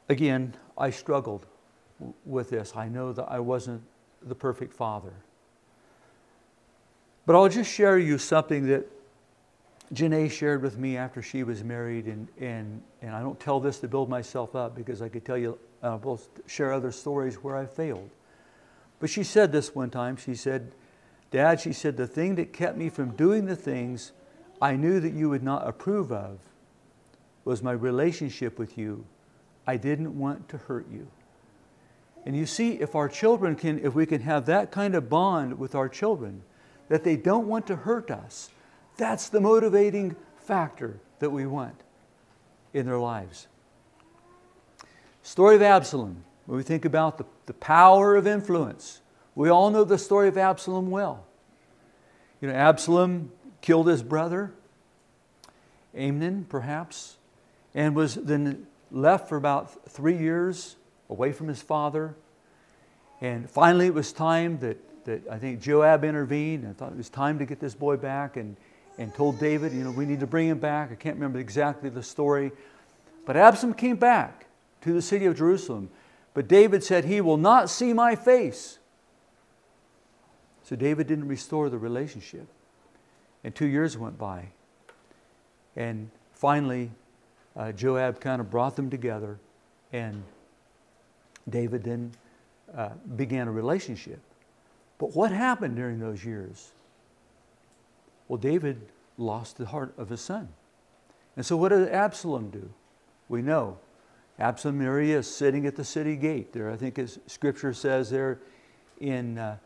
Again, 0.10 0.56
I 0.76 0.90
struggled 0.90 1.46
with 2.26 2.50
this. 2.50 2.74
I 2.76 2.90
know 2.90 3.14
that 3.14 3.26
I 3.30 3.40
wasn't 3.40 3.84
the 4.24 4.34
perfect 4.34 4.74
father. 4.74 5.14
But 7.28 7.36
I'll 7.36 7.50
just 7.50 7.72
share 7.72 8.00
you 8.00 8.18
something 8.18 8.66
that 8.66 8.88
Janae 9.94 10.32
shared 10.32 10.64
with 10.64 10.80
me 10.80 10.98
after 10.98 11.22
she 11.22 11.44
was 11.44 11.64
married, 11.64 12.08
and, 12.08 12.28
and, 12.40 12.82
and 13.04 13.14
I 13.14 13.20
don't 13.20 13.40
tell 13.40 13.60
this 13.60 13.78
to 13.82 13.88
build 13.88 14.10
myself 14.10 14.56
up 14.56 14.76
because 14.76 15.04
I 15.04 15.10
could 15.10 15.24
tell 15.24 15.38
you 15.38 15.60
uh, 15.84 16.00
we'll 16.02 16.20
share 16.48 16.74
other 16.74 16.92
stories 16.92 17.36
where 17.36 17.56
I 17.56 17.68
failed. 17.68 18.10
But 19.00 19.10
she 19.10 19.24
said 19.24 19.51
this 19.51 19.75
one 19.75 19.89
time. 19.89 20.18
She 20.18 20.36
said, 20.36 20.74
Dad, 21.30 21.60
she 21.60 21.74
said, 21.74 21.98
the 21.98 22.08
thing 22.08 22.36
that 22.36 22.54
kept 22.54 22.77
me 22.77 22.89
from 22.89 23.12
doing 23.12 23.46
the 23.46 23.56
things 23.56 24.12
I 24.62 24.75
knew 24.75 25.00
that 25.00 25.13
you 25.13 25.30
would 25.30 25.44
not 25.44 25.68
approve 25.68 26.12
of 26.12 26.39
was 27.46 27.62
my 27.62 27.72
relationship 27.72 28.58
with 28.58 28.77
you. 28.77 29.06
I 29.66 29.77
didn't 29.77 30.18
want 30.18 30.50
to 30.50 30.58
hurt 30.58 30.88
you. 30.92 31.08
And 32.25 32.36
you 32.36 32.46
see, 32.46 32.74
if 32.74 32.96
our 32.96 33.08
children 33.08 33.56
can, 33.56 33.80
if 33.86 33.94
we 33.94 34.06
can 34.06 34.22
have 34.22 34.46
that 34.48 34.72
kind 34.72 34.96
of 34.96 35.10
bond 35.10 35.58
with 35.60 35.75
our 35.75 35.88
children, 35.88 36.44
that 36.89 37.04
they 37.04 37.16
don't 37.16 37.48
want 37.48 37.68
to 37.68 37.75
hurt 37.75 38.10
us, 38.12 38.50
that's 38.98 39.30
the 39.30 39.39
motivating 39.39 40.16
factor 40.38 41.00
that 41.20 41.30
we 41.30 41.46
want 41.46 41.84
in 42.74 42.86
their 42.86 42.98
lives. 42.98 43.48
Story 45.22 45.56
of 45.56 45.62
Absalom. 45.62 46.24
When 46.48 46.58
we 46.58 46.63
think 46.63 46.86
about 46.86 47.18
the, 47.18 47.25
the 47.46 47.54
power 47.54 48.16
of 48.16 48.25
influence, 48.25 49.01
we 49.36 49.50
all 49.50 49.70
know 49.70 49.84
the 49.84 49.98
story 49.98 50.30
of 50.30 50.38
Absalom 50.38 50.89
well. 50.89 51.25
You 52.42 52.48
know, 52.48 52.56
Absalom 52.56 53.32
killed 53.62 53.88
his 53.88 54.01
brother, 54.01 54.54
Amnon, 55.94 56.46
perhaps, 56.48 57.18
and 57.75 57.96
was 57.96 58.16
then 58.16 58.66
left 58.92 59.27
for 59.27 59.36
about 59.36 59.89
three 59.89 60.18
years 60.18 60.77
away 61.10 61.34
from 61.34 61.50
his 61.50 61.62
father. 61.62 62.16
And 63.20 63.50
finally, 63.50 63.88
it 63.88 63.94
was 63.94 64.13
time 64.13 64.58
that, 64.60 64.77
that 65.06 65.27
I 65.30 65.38
think 65.38 65.62
Joab 65.62 66.06
intervened 66.06 66.63
and 66.63 66.77
thought 66.77 66.92
it 66.92 66.98
was 66.98 67.10
time 67.10 67.39
to 67.39 67.46
get 67.46 67.60
this 67.60 67.75
boy 67.75 67.98
back 67.98 68.38
and, 68.38 68.56
and 68.98 69.13
told 69.13 69.38
David, 69.38 69.74
you 69.74 69.84
know, 69.84 69.92
we 69.92 70.06
need 70.06 70.22
to 70.22 70.27
bring 70.27 70.48
him 70.48 70.60
back. 70.60 70.92
I 70.94 70.96
can't 70.96 71.16
remember 71.16 71.39
exactly 71.39 71.89
the 71.89 72.04
story. 72.04 72.54
But 73.25 73.36
Absalom 73.36 73.74
came 73.74 73.98
back 73.98 74.46
to 74.82 74.94
the 74.94 75.01
city 75.01 75.25
of 75.25 75.36
Jerusalem. 75.36 75.89
But 76.38 76.48
David 76.48 76.84
said, 76.84 77.06
He 77.06 77.20
will 77.20 77.38
not 77.38 77.67
see 77.67 77.94
my 77.94 78.15
face. 78.15 78.77
So 80.62 80.75
David 80.75 81.08
didn't 81.08 81.27
restore 81.27 81.67
the 81.67 81.79
relationship. 81.79 82.46
And 83.44 83.56
two 83.56 83.65
years 83.65 83.98
went 83.98 84.20
by. 84.20 84.50
And 85.75 86.12
finally, 86.34 86.91
uh, 87.56 87.72
Joab 87.72 88.20
kind 88.20 88.39
of 88.39 88.51
brought 88.51 88.75
them 88.75 88.91
together, 88.91 89.39
and 89.91 90.24
David 91.50 91.84
then 91.84 92.12
uh, 92.72 92.89
began 93.15 93.48
a 93.48 93.51
relationship. 93.51 94.20
But 95.00 95.15
what 95.15 95.32
happened 95.32 95.75
during 95.75 96.00
those 96.00 96.24
years? 96.24 96.70
Well, 98.27 98.38
David 98.38 98.79
lost 99.17 99.58
the 99.58 99.65
heart 99.65 99.91
of 99.98 100.10
his 100.10 100.22
son. 100.22 100.50
And 101.36 101.44
so, 101.44 101.58
what 101.58 101.70
did 101.70 101.89
Absalom 101.89 102.51
do? 102.51 102.70
We 103.27 103.41
know. 103.41 103.79
Absalom 104.39 104.82
is 104.82 105.27
sitting 105.27 105.65
at 105.65 105.75
the 105.75 105.84
city 105.84 106.15
gate 106.15 106.53
there. 106.53 106.70
I 106.70 106.75
think 106.75 107.00
as 107.00 107.20
scripture 107.25 107.74
says 107.74 108.10
there 108.10 108.39
in 109.00 109.38
uh, 109.38 109.58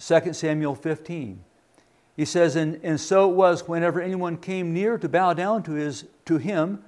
2 0.00 0.32
Samuel 0.32 0.74
15. 0.74 1.44
He 2.16 2.24
says, 2.24 2.56
and, 2.56 2.80
and 2.82 3.00
so 3.00 3.30
it 3.30 3.34
was 3.34 3.68
whenever 3.68 4.00
anyone 4.00 4.36
came 4.36 4.72
near 4.72 4.98
to 4.98 5.08
bow 5.08 5.32
down 5.32 5.62
to, 5.64 5.72
his, 5.72 6.06
to 6.26 6.38
him, 6.38 6.82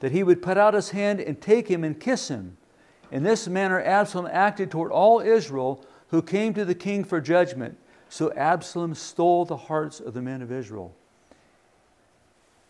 that 0.00 0.12
he 0.12 0.22
would 0.22 0.42
put 0.42 0.56
out 0.56 0.74
his 0.74 0.90
hand 0.90 1.20
and 1.20 1.40
take 1.40 1.68
him 1.68 1.84
and 1.84 2.00
kiss 2.00 2.28
him. 2.28 2.56
In 3.10 3.22
this 3.22 3.46
manner, 3.46 3.80
Absalom 3.80 4.28
acted 4.32 4.70
toward 4.70 4.90
all 4.90 5.20
Israel 5.20 5.84
who 6.08 6.22
came 6.22 6.54
to 6.54 6.64
the 6.64 6.74
king 6.74 7.04
for 7.04 7.20
judgment. 7.20 7.78
So 8.08 8.32
Absalom 8.32 8.94
stole 8.94 9.44
the 9.44 9.56
hearts 9.56 10.00
of 10.00 10.14
the 10.14 10.22
men 10.22 10.42
of 10.42 10.50
Israel. 10.50 10.94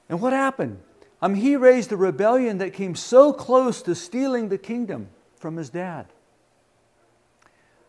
And 0.09 0.21
what 0.21 0.33
happened? 0.33 0.81
I 1.23 1.29
mean, 1.29 1.41
he 1.41 1.55
raised 1.55 1.93
a 1.93 1.97
rebellion 1.97 2.59
that 2.59 2.73
came 2.73 2.97
so 2.97 3.33
close 3.33 3.81
to 3.83 3.95
stealing 3.95 4.49
the 4.49 4.59
kingdom 4.59 5.09
from 5.37 5.57
his 5.57 5.71
dad 5.71 6.07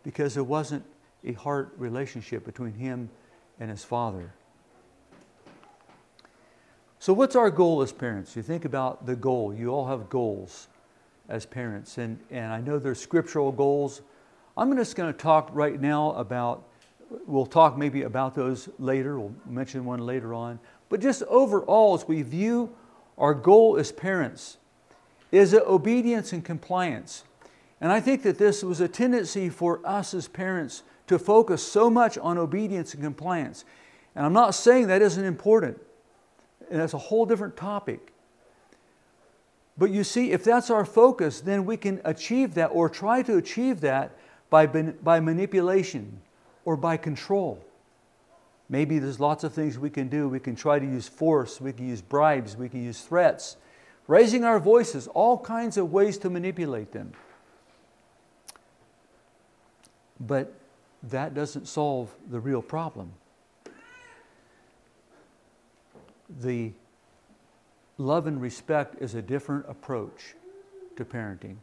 because 0.04 0.34
there 0.34 0.44
wasn't 0.44 0.84
a 1.24 1.32
heart 1.32 1.74
relationship 1.76 2.44
between 2.44 2.74
him 2.74 3.10
and 3.58 3.70
his 3.70 3.82
father. 3.82 4.32
So, 7.00 7.12
what's 7.12 7.34
our 7.34 7.50
goal 7.50 7.82
as 7.82 7.92
parents? 7.92 8.36
You 8.36 8.42
think 8.42 8.64
about 8.64 9.04
the 9.04 9.16
goal. 9.16 9.52
You 9.52 9.70
all 9.70 9.88
have 9.88 10.08
goals 10.08 10.68
as 11.28 11.44
parents, 11.44 11.98
and, 11.98 12.18
and 12.30 12.52
I 12.52 12.60
know 12.60 12.78
there's 12.78 13.00
scriptural 13.00 13.50
goals. 13.50 14.02
I'm 14.56 14.74
just 14.76 14.94
going 14.94 15.12
to 15.12 15.18
talk 15.18 15.50
right 15.52 15.80
now 15.80 16.12
about, 16.12 16.68
we'll 17.26 17.46
talk 17.46 17.76
maybe 17.76 18.02
about 18.02 18.34
those 18.34 18.68
later, 18.78 19.18
we'll 19.18 19.34
mention 19.44 19.84
one 19.84 20.00
later 20.00 20.32
on. 20.32 20.60
But 20.88 21.00
just 21.00 21.22
overall, 21.24 21.94
as 21.94 22.06
we 22.06 22.22
view 22.22 22.74
our 23.18 23.34
goal 23.34 23.76
as 23.76 23.92
parents, 23.92 24.58
is 25.30 25.54
obedience 25.54 26.32
and 26.32 26.44
compliance? 26.44 27.24
And 27.80 27.92
I 27.92 28.00
think 28.00 28.22
that 28.22 28.38
this 28.38 28.62
was 28.62 28.80
a 28.80 28.88
tendency 28.88 29.48
for 29.48 29.80
us 29.84 30.14
as 30.14 30.28
parents 30.28 30.82
to 31.06 31.18
focus 31.18 31.62
so 31.66 31.90
much 31.90 32.16
on 32.18 32.38
obedience 32.38 32.94
and 32.94 33.02
compliance. 33.02 33.64
And 34.14 34.24
I'm 34.24 34.32
not 34.32 34.54
saying 34.54 34.86
that 34.86 35.02
isn't 35.02 35.24
important, 35.24 35.80
and 36.70 36.80
that's 36.80 36.94
a 36.94 36.98
whole 36.98 37.26
different 37.26 37.56
topic. 37.56 38.12
But 39.76 39.90
you 39.90 40.04
see, 40.04 40.30
if 40.30 40.44
that's 40.44 40.70
our 40.70 40.84
focus, 40.84 41.40
then 41.40 41.64
we 41.64 41.76
can 41.76 42.00
achieve 42.04 42.54
that 42.54 42.66
or 42.66 42.88
try 42.88 43.22
to 43.22 43.36
achieve 43.36 43.80
that 43.80 44.12
by, 44.48 44.66
by 44.66 45.18
manipulation 45.18 46.20
or 46.64 46.76
by 46.76 46.96
control. 46.96 47.62
Maybe 48.68 48.98
there's 48.98 49.20
lots 49.20 49.44
of 49.44 49.52
things 49.52 49.78
we 49.78 49.90
can 49.90 50.08
do. 50.08 50.28
We 50.28 50.40
can 50.40 50.56
try 50.56 50.78
to 50.78 50.86
use 50.86 51.08
force, 51.08 51.60
we 51.60 51.72
can 51.72 51.88
use 51.88 52.00
bribes, 52.00 52.56
we 52.56 52.68
can 52.68 52.82
use 52.82 53.00
threats, 53.00 53.56
raising 54.06 54.44
our 54.44 54.58
voices, 54.58 55.06
all 55.08 55.38
kinds 55.38 55.76
of 55.76 55.92
ways 55.92 56.18
to 56.18 56.30
manipulate 56.30 56.92
them. 56.92 57.12
But 60.18 60.54
that 61.02 61.34
doesn't 61.34 61.68
solve 61.68 62.14
the 62.30 62.40
real 62.40 62.62
problem. 62.62 63.12
The 66.40 66.72
love 67.98 68.26
and 68.26 68.40
respect 68.40 69.00
is 69.00 69.14
a 69.14 69.22
different 69.22 69.66
approach 69.68 70.34
to 70.96 71.04
parenting. 71.04 71.56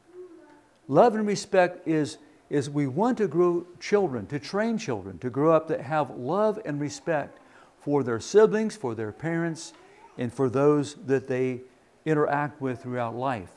Love 0.88 1.16
and 1.16 1.26
respect 1.26 1.88
is, 1.88 2.18
is 2.52 2.70
we 2.70 2.86
want 2.86 3.18
to 3.18 3.28
grow 3.28 3.66
children, 3.80 4.28
to 4.28 4.38
train 4.38 4.78
children, 4.78 5.18
to 5.20 5.30
grow 5.30 5.54
up 5.54 5.70
that 5.70 5.82
have 5.82 6.10
love 6.12 6.60
and 6.66 6.82
respect 6.82 7.40
for 7.80 8.04
their 8.04 8.20
siblings, 8.20 8.76
for 8.76 8.94
their 8.94 9.14
parents, 9.14 9.74
and 10.18 10.34
for 10.34 10.50
those 10.50 10.96
that 11.06 11.28
they 11.30 11.62
interact 12.06 12.62
with 12.62 12.84
throughout 12.84 13.16
life. 13.16 13.52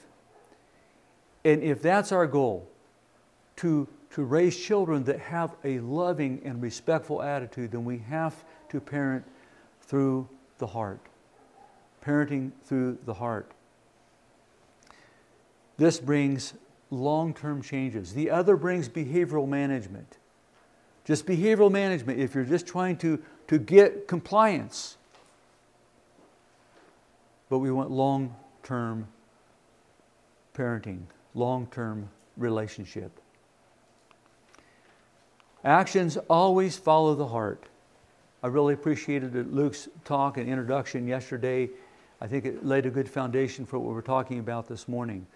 And 1.44 1.62
if 1.62 1.82
that's 1.82 2.12
our 2.12 2.26
goal, 2.26 2.70
to 3.56 3.88
to 4.14 4.22
raise 4.22 4.56
children 4.56 5.02
that 5.02 5.18
have 5.18 5.56
a 5.64 5.80
loving 5.80 6.40
and 6.44 6.62
respectful 6.62 7.20
attitude, 7.20 7.72
then 7.72 7.84
we 7.84 7.98
have 7.98 8.44
to 8.68 8.80
parent 8.80 9.24
through 9.82 10.28
the 10.58 10.68
heart. 10.68 11.00
Parenting 12.06 12.52
through 12.64 12.96
the 13.06 13.14
heart. 13.14 13.50
This 15.78 15.98
brings 15.98 16.54
long 16.91 17.35
term 17.35 17.62
changes. 17.62 18.14
The 18.14 18.31
other 18.31 18.57
brings 18.57 18.88
behavioral 18.88 19.49
management. 19.49 20.19
Just 21.05 21.26
behavioral 21.26 21.71
management, 21.71 22.19
if 22.19 22.35
you're 22.35 22.45
just 22.45 22.67
trying 22.67 22.97
to, 22.99 23.23
to 23.49 23.59
get 23.59 24.09
compliance. 24.09 24.97
But 27.50 27.59
we 27.59 27.71
want 27.71 27.91
long 27.91 28.35
term 28.62 29.07
parenting, 30.57 31.03
long 31.35 31.67
term 31.67 32.09
relationship. 32.37 33.12
Actions 35.64 36.17
always 36.29 36.76
follow 36.76 37.14
the 37.14 37.26
heart. 37.26 37.64
I 38.43 38.49
really 38.49 38.75
appreciated 38.75 39.35
Luke's 39.53 39.88
talk 40.05 40.37
and 40.37 40.49
introduction 40.49 41.09
yesterday. 41.09 41.71
I 42.21 42.26
think 42.26 42.45
it 42.45 42.64
laid 42.64 42.87
a 42.87 42.91
good 42.91 43.09
foundation 43.09 43.64
for 43.64 43.79
what 43.79 43.95
we're 43.95 44.03
talking 44.03 44.38
about 44.38 44.69
this 44.69 44.87
morning. 44.87 45.26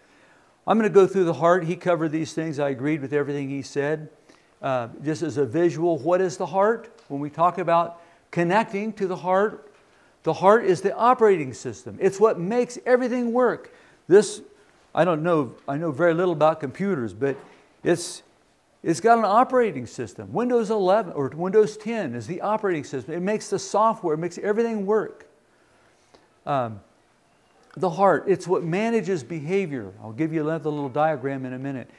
I'm 0.69 0.79
going 0.79 0.89
to 0.89 0.95
go 0.95 1.07
through 1.07 1.25
the 1.25 1.33
heart. 1.33 1.65
He 1.65 1.77
covered 1.77 2.13
these 2.13 2.35
things. 2.35 2.59
I 2.59 2.69
agreed 2.69 3.01
with 3.01 3.15
everything 3.15 3.49
he 3.49 3.63
said. 3.63 4.11
Uh, 4.61 4.89
just 5.03 5.23
as 5.23 5.39
a 5.39 5.47
visual, 5.47 5.97
what 5.99 6.21
is 6.21 6.37
the 6.37 6.45
heart? 6.45 6.93
When 7.09 7.23
we 7.23 7.31
talk 7.31 7.57
about 7.57 8.03
connecting 8.31 8.93
to 8.95 9.07
the 9.07 9.17
heart, 9.17 9.73
the 10.25 10.35
heart 10.35 10.67
is 10.67 10.83
the 10.83 10.95
operating 10.95 11.55
system. 11.55 11.97
It's 11.99 12.21
what 12.21 12.39
makes 12.39 12.79
everything 12.85 13.33
work. 13.33 13.73
This, 14.09 14.43
I 14.95 15.07
don't 15.07 15.23
know, 15.23 15.55
I 15.67 15.79
know 15.79 15.91
very 15.91 16.13
little 16.13 16.35
about 16.35 16.61
computers, 16.61 17.15
but 17.15 17.39
it's, 17.83 18.23
it's 18.83 19.01
got 19.01 19.17
an 19.17 19.25
operating 19.25 19.87
system. 19.87 20.31
Windows 20.35 20.71
11 20.71 21.15
or 21.15 21.29
Windows 21.29 21.79
10 21.79 22.15
is 22.15 22.27
the 22.27 22.43
operating 22.43 22.85
system. 22.85 23.15
It 23.15 23.21
makes 23.21 23.49
the 23.49 23.59
software, 23.59 24.17
it 24.17 24.19
makes 24.19 24.37
everything 24.37 24.85
work. 24.85 25.31
Um, 26.45 26.81
the 27.77 27.91
heart, 27.91 28.25
it's 28.27 28.47
what 28.47 28.65
manages 28.65 29.23
behavior. 29.23 29.93
I'll 30.03 30.13
give 30.13 30.33
you 30.33 30.43
another 30.43 30.71
little 30.71 30.89
diagram 30.89 31.45
in 31.45 31.53
a 31.53 31.59
minute. 31.59 31.91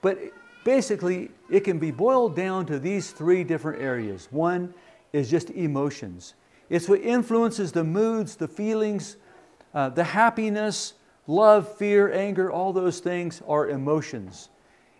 But 0.00 0.18
basically, 0.64 1.30
it 1.50 1.60
can 1.60 1.78
be 1.78 1.90
boiled 1.90 2.36
down 2.36 2.66
to 2.66 2.78
these 2.78 3.10
three 3.10 3.44
different 3.44 3.82
areas. 3.82 4.28
One 4.30 4.74
is 5.12 5.30
just 5.30 5.50
emotions, 5.50 6.34
it's 6.70 6.88
what 6.88 7.00
influences 7.00 7.72
the 7.72 7.84
moods, 7.84 8.36
the 8.36 8.48
feelings, 8.48 9.16
uh, 9.74 9.90
the 9.90 10.04
happiness, 10.04 10.94
Love, 11.26 11.76
fear, 11.76 12.12
anger, 12.12 12.50
all 12.50 12.72
those 12.72 13.00
things 13.00 13.40
are 13.48 13.68
emotions. 13.68 14.50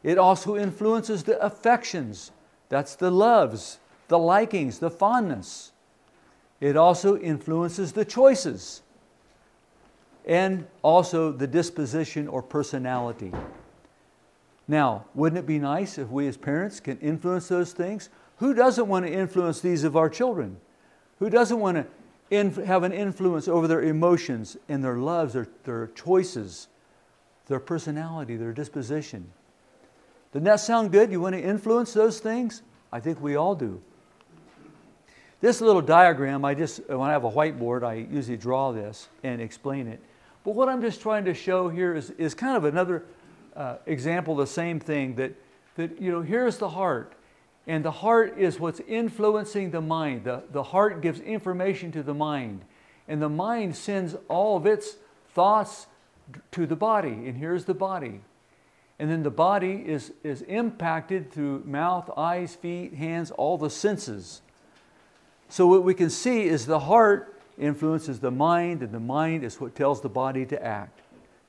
It 0.02 0.18
also 0.18 0.56
influences 0.56 1.22
the 1.22 1.40
affections. 1.44 2.32
That's 2.70 2.96
the 2.96 3.10
loves, 3.10 3.78
the 4.08 4.18
likings, 4.18 4.78
the 4.78 4.90
fondness. 4.90 5.72
It 6.60 6.76
also 6.76 7.18
influences 7.18 7.92
the 7.92 8.04
choices 8.04 8.82
and 10.26 10.66
also 10.82 11.32
the 11.32 11.46
disposition 11.46 12.28
or 12.28 12.42
personality. 12.42 13.32
Now, 14.66 15.04
wouldn't 15.14 15.38
it 15.38 15.46
be 15.46 15.58
nice 15.58 15.98
if 15.98 16.08
we 16.08 16.26
as 16.26 16.36
parents 16.36 16.80
can 16.80 16.98
influence 17.00 17.48
those 17.48 17.72
things? 17.72 18.08
Who 18.38 18.54
doesn't 18.54 18.88
want 18.88 19.06
to 19.06 19.12
influence 19.12 19.60
these 19.60 19.84
of 19.84 19.96
our 19.96 20.08
children? 20.08 20.56
Who 21.18 21.28
doesn't 21.28 21.60
want 21.60 21.76
to 21.76 21.86
inf- 22.30 22.56
have 22.56 22.82
an 22.82 22.92
influence 22.92 23.46
over 23.46 23.68
their 23.68 23.82
emotions 23.82 24.56
and 24.68 24.82
their 24.82 24.96
loves, 24.96 25.34
their, 25.34 25.48
their 25.64 25.88
choices, 25.88 26.68
their 27.46 27.60
personality, 27.60 28.36
their 28.36 28.52
disposition? 28.52 29.30
Doesn't 30.32 30.44
that 30.44 30.60
sound 30.60 30.90
good? 30.90 31.12
You 31.12 31.20
want 31.20 31.34
to 31.34 31.42
influence 31.42 31.92
those 31.92 32.18
things? 32.18 32.62
I 32.90 33.00
think 33.00 33.20
we 33.20 33.36
all 33.36 33.54
do. 33.54 33.80
This 35.40 35.60
little 35.60 35.82
diagram, 35.82 36.44
I 36.44 36.54
just, 36.54 36.80
when 36.88 37.02
I 37.02 37.12
have 37.12 37.24
a 37.24 37.30
whiteboard, 37.30 37.82
I 37.82 38.06
usually 38.10 38.38
draw 38.38 38.72
this 38.72 39.08
and 39.22 39.42
explain 39.42 39.86
it. 39.86 40.00
But 40.44 40.54
what 40.54 40.68
I'm 40.68 40.82
just 40.82 41.00
trying 41.00 41.24
to 41.24 41.34
show 41.34 41.70
here 41.70 41.94
is, 41.94 42.10
is 42.10 42.34
kind 42.34 42.56
of 42.56 42.64
another 42.64 43.04
uh, 43.56 43.76
example, 43.86 44.36
the 44.36 44.46
same 44.46 44.78
thing 44.78 45.14
that, 45.16 45.32
that, 45.76 46.00
you 46.00 46.12
know, 46.12 46.20
here's 46.20 46.58
the 46.58 46.68
heart. 46.68 47.14
And 47.66 47.82
the 47.82 47.90
heart 47.90 48.38
is 48.38 48.60
what's 48.60 48.80
influencing 48.80 49.70
the 49.70 49.80
mind. 49.80 50.24
The, 50.24 50.42
the 50.52 50.62
heart 50.62 51.00
gives 51.00 51.18
information 51.20 51.92
to 51.92 52.02
the 52.02 52.12
mind. 52.12 52.62
And 53.08 53.22
the 53.22 53.28
mind 53.28 53.74
sends 53.74 54.16
all 54.28 54.58
of 54.58 54.66
its 54.66 54.96
thoughts 55.32 55.86
to 56.52 56.66
the 56.66 56.76
body. 56.76 57.08
And 57.08 57.36
here's 57.38 57.64
the 57.64 57.74
body. 57.74 58.20
And 58.98 59.10
then 59.10 59.22
the 59.22 59.30
body 59.30 59.82
is, 59.86 60.12
is 60.22 60.42
impacted 60.42 61.32
through 61.32 61.64
mouth, 61.64 62.10
eyes, 62.16 62.54
feet, 62.54 62.94
hands, 62.94 63.30
all 63.30 63.56
the 63.56 63.70
senses. 63.70 64.42
So, 65.48 65.66
what 65.66 65.84
we 65.84 65.94
can 65.94 66.10
see 66.10 66.44
is 66.44 66.66
the 66.66 66.80
heart 66.80 67.33
influences 67.58 68.20
the 68.20 68.30
mind, 68.30 68.82
and 68.82 68.92
the 68.92 69.00
mind 69.00 69.44
is 69.44 69.60
what 69.60 69.74
tells 69.74 70.00
the 70.00 70.08
body 70.08 70.44
to 70.46 70.62
act. 70.62 71.00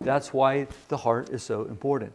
That's 0.01 0.33
why 0.33 0.67
the 0.87 0.97
heart 0.97 1.29
is 1.29 1.43
so 1.43 1.63
important. 1.65 2.13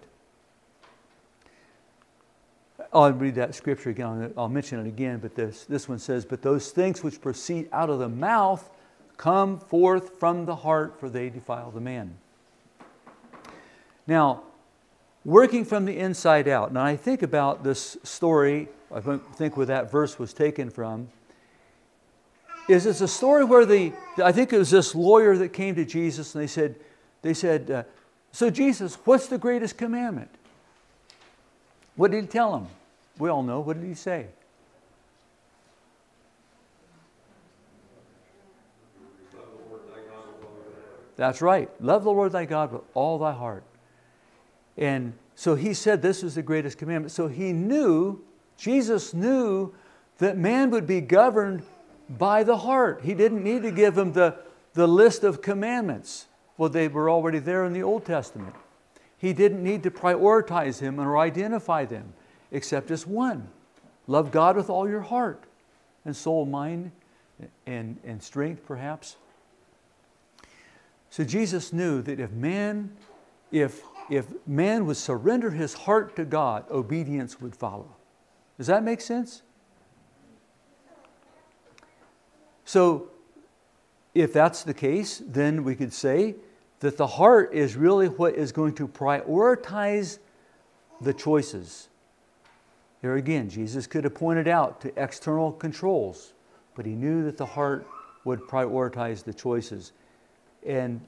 I'll 2.93 3.13
read 3.13 3.37
that 3.37 3.55
scripture 3.55 3.91
again. 3.91 4.33
I'll 4.37 4.49
mention 4.49 4.81
it 4.81 4.89
again, 4.89 5.19
but 5.19 5.35
this, 5.35 5.65
this 5.65 5.89
one 5.89 5.99
says, 5.99 6.25
But 6.25 6.43
those 6.43 6.71
things 6.71 7.03
which 7.03 7.21
proceed 7.21 7.69
out 7.73 7.91
of 7.91 7.99
the 7.99 8.09
mouth 8.09 8.69
come 9.17 9.59
forth 9.59 10.19
from 10.19 10.47
the 10.47 10.57
heart, 10.57 10.99
for 10.99 11.09
they 11.09 11.29
defile 11.29 11.71
the 11.71 11.81
man. 11.81 12.17
Now, 14.07 14.43
working 15.25 15.65
from 15.65 15.85
the 15.85 15.97
inside 15.99 16.49
out. 16.49 16.73
Now, 16.73 16.85
I 16.85 16.97
think 16.97 17.23
about 17.23 17.63
this 17.63 17.97
story, 18.03 18.69
I 18.93 19.01
think 19.01 19.57
where 19.57 19.67
that 19.67 19.91
verse 19.91 20.19
was 20.19 20.33
taken 20.33 20.71
from, 20.71 21.09
is 22.71 22.87
it's 22.87 23.01
a 23.01 23.09
story 23.09 23.45
where 23.45 23.67
the, 23.67 23.93
I 24.23 24.33
think 24.33 24.53
it 24.53 24.59
was 24.59 24.71
this 24.71 24.95
lawyer 24.95 25.37
that 25.39 25.51
came 25.51 25.75
to 25.75 25.85
Jesus 25.85 26.35
and 26.35 26.43
they 26.43 26.47
said, 26.47 26.77
they 27.23 27.35
said, 27.35 27.71
uh, 27.71 27.83
So, 28.33 28.51
Jesus, 28.51 28.97
what's 29.05 29.27
the 29.27 29.39
greatest 29.39 29.77
commandment? 29.77 30.31
What 31.97 32.13
did 32.13 32.23
he 32.23 32.27
tell 32.29 32.53
them? 32.53 32.69
We 33.19 33.29
all 33.29 33.43
know. 33.43 33.61
What 33.61 33.81
did 33.81 33.87
he 33.87 33.95
say? 33.95 34.27
That's 41.17 41.43
right. 41.43 41.69
Love 41.83 42.05
the 42.05 42.11
Lord 42.11 42.33
thy 42.33 42.47
God 42.47 42.73
with 42.73 42.83
all 42.95 43.19
thy 43.19 43.33
heart. 43.33 43.63
And 44.79 45.13
so 45.35 45.55
he 45.55 45.75
said 45.75 46.01
this 46.01 46.23
was 46.23 46.35
the 46.35 46.43
greatest 46.43 46.79
commandment. 46.79 47.13
So 47.13 47.29
he 47.29 47.53
knew, 47.53 48.23
Jesus 48.57 49.13
knew 49.13 49.75
that 50.17 50.39
man 50.39 50.71
would 50.71 50.87
be 50.87 51.03
governed 51.03 51.63
by 52.19 52.43
the 52.43 52.59
heart. 52.59 53.01
He 53.05 53.15
didn't 53.15 53.43
need 53.43 53.63
to 53.63 53.71
give 53.71 53.97
him 53.97 54.13
the, 54.13 54.37
the 54.75 54.87
list 54.87 55.25
of 55.25 55.41
commandments. 55.41 56.27
Well, 56.57 56.69
they 56.69 56.89
were 56.89 57.09
already 57.09 57.39
there 57.39 57.65
in 57.65 57.73
the 57.73 57.83
Old 57.83 58.05
Testament. 58.05 58.55
He 59.17 59.33
didn't 59.33 59.63
need 59.63 59.83
to 59.85 59.91
prioritize 59.91 60.81
him 60.81 60.99
or 60.99 61.19
identify 61.19 61.85
them 61.85 62.13
except 62.51 62.91
as 62.91 63.07
one. 63.07 63.49
Love 64.07 64.31
God 64.31 64.57
with 64.57 64.69
all 64.69 64.89
your 64.89 65.03
heart 65.03 65.45
and 66.05 66.17
soul, 66.17 66.47
mind, 66.47 66.91
and, 67.67 67.99
and 68.05 68.23
strength, 68.23 68.65
perhaps. 68.67 69.17
So 71.11 71.25
Jesus 71.25 71.73
knew 71.73 72.03
that 72.03 72.19
if 72.19 72.31
man, 72.33 72.97
if, 73.53 73.83
if 74.09 74.27
man 74.47 74.87
would 74.87 74.97
surrender 74.97 75.51
his 75.51 75.75
heart 75.75 76.17
to 76.17 76.25
God, 76.25 76.65
obedience 76.71 77.41
would 77.41 77.55
follow. 77.55 77.95
Does 78.57 78.67
that 78.69 78.83
make 78.83 79.01
sense? 79.01 79.43
So, 82.71 83.09
if 84.15 84.33
that's 84.33 84.63
the 84.63 84.73
case, 84.73 85.21
then 85.27 85.65
we 85.65 85.75
could 85.75 85.93
say 85.93 86.37
that 86.79 86.97
the 86.97 87.07
heart 87.09 87.53
is 87.53 87.75
really 87.75 88.07
what 88.07 88.37
is 88.37 88.53
going 88.53 88.75
to 88.77 88.87
prioritize 88.87 90.21
the 91.01 91.13
choices. 91.13 91.89
There 93.03 93.17
again, 93.17 93.51
Jesus 93.51 93.89
could 93.89 94.05
have 94.05 94.15
pointed 94.15 94.47
out 94.47 94.81
to 94.83 94.93
external 94.97 95.51
controls, 95.51 96.33
but 96.77 96.87
he 96.87 96.93
knew 96.93 97.25
that 97.25 97.37
the 97.37 97.45
heart 97.45 97.89
would 98.23 98.43
prioritize 98.43 99.25
the 99.25 99.35
choices. 99.35 99.91
And 100.65 101.01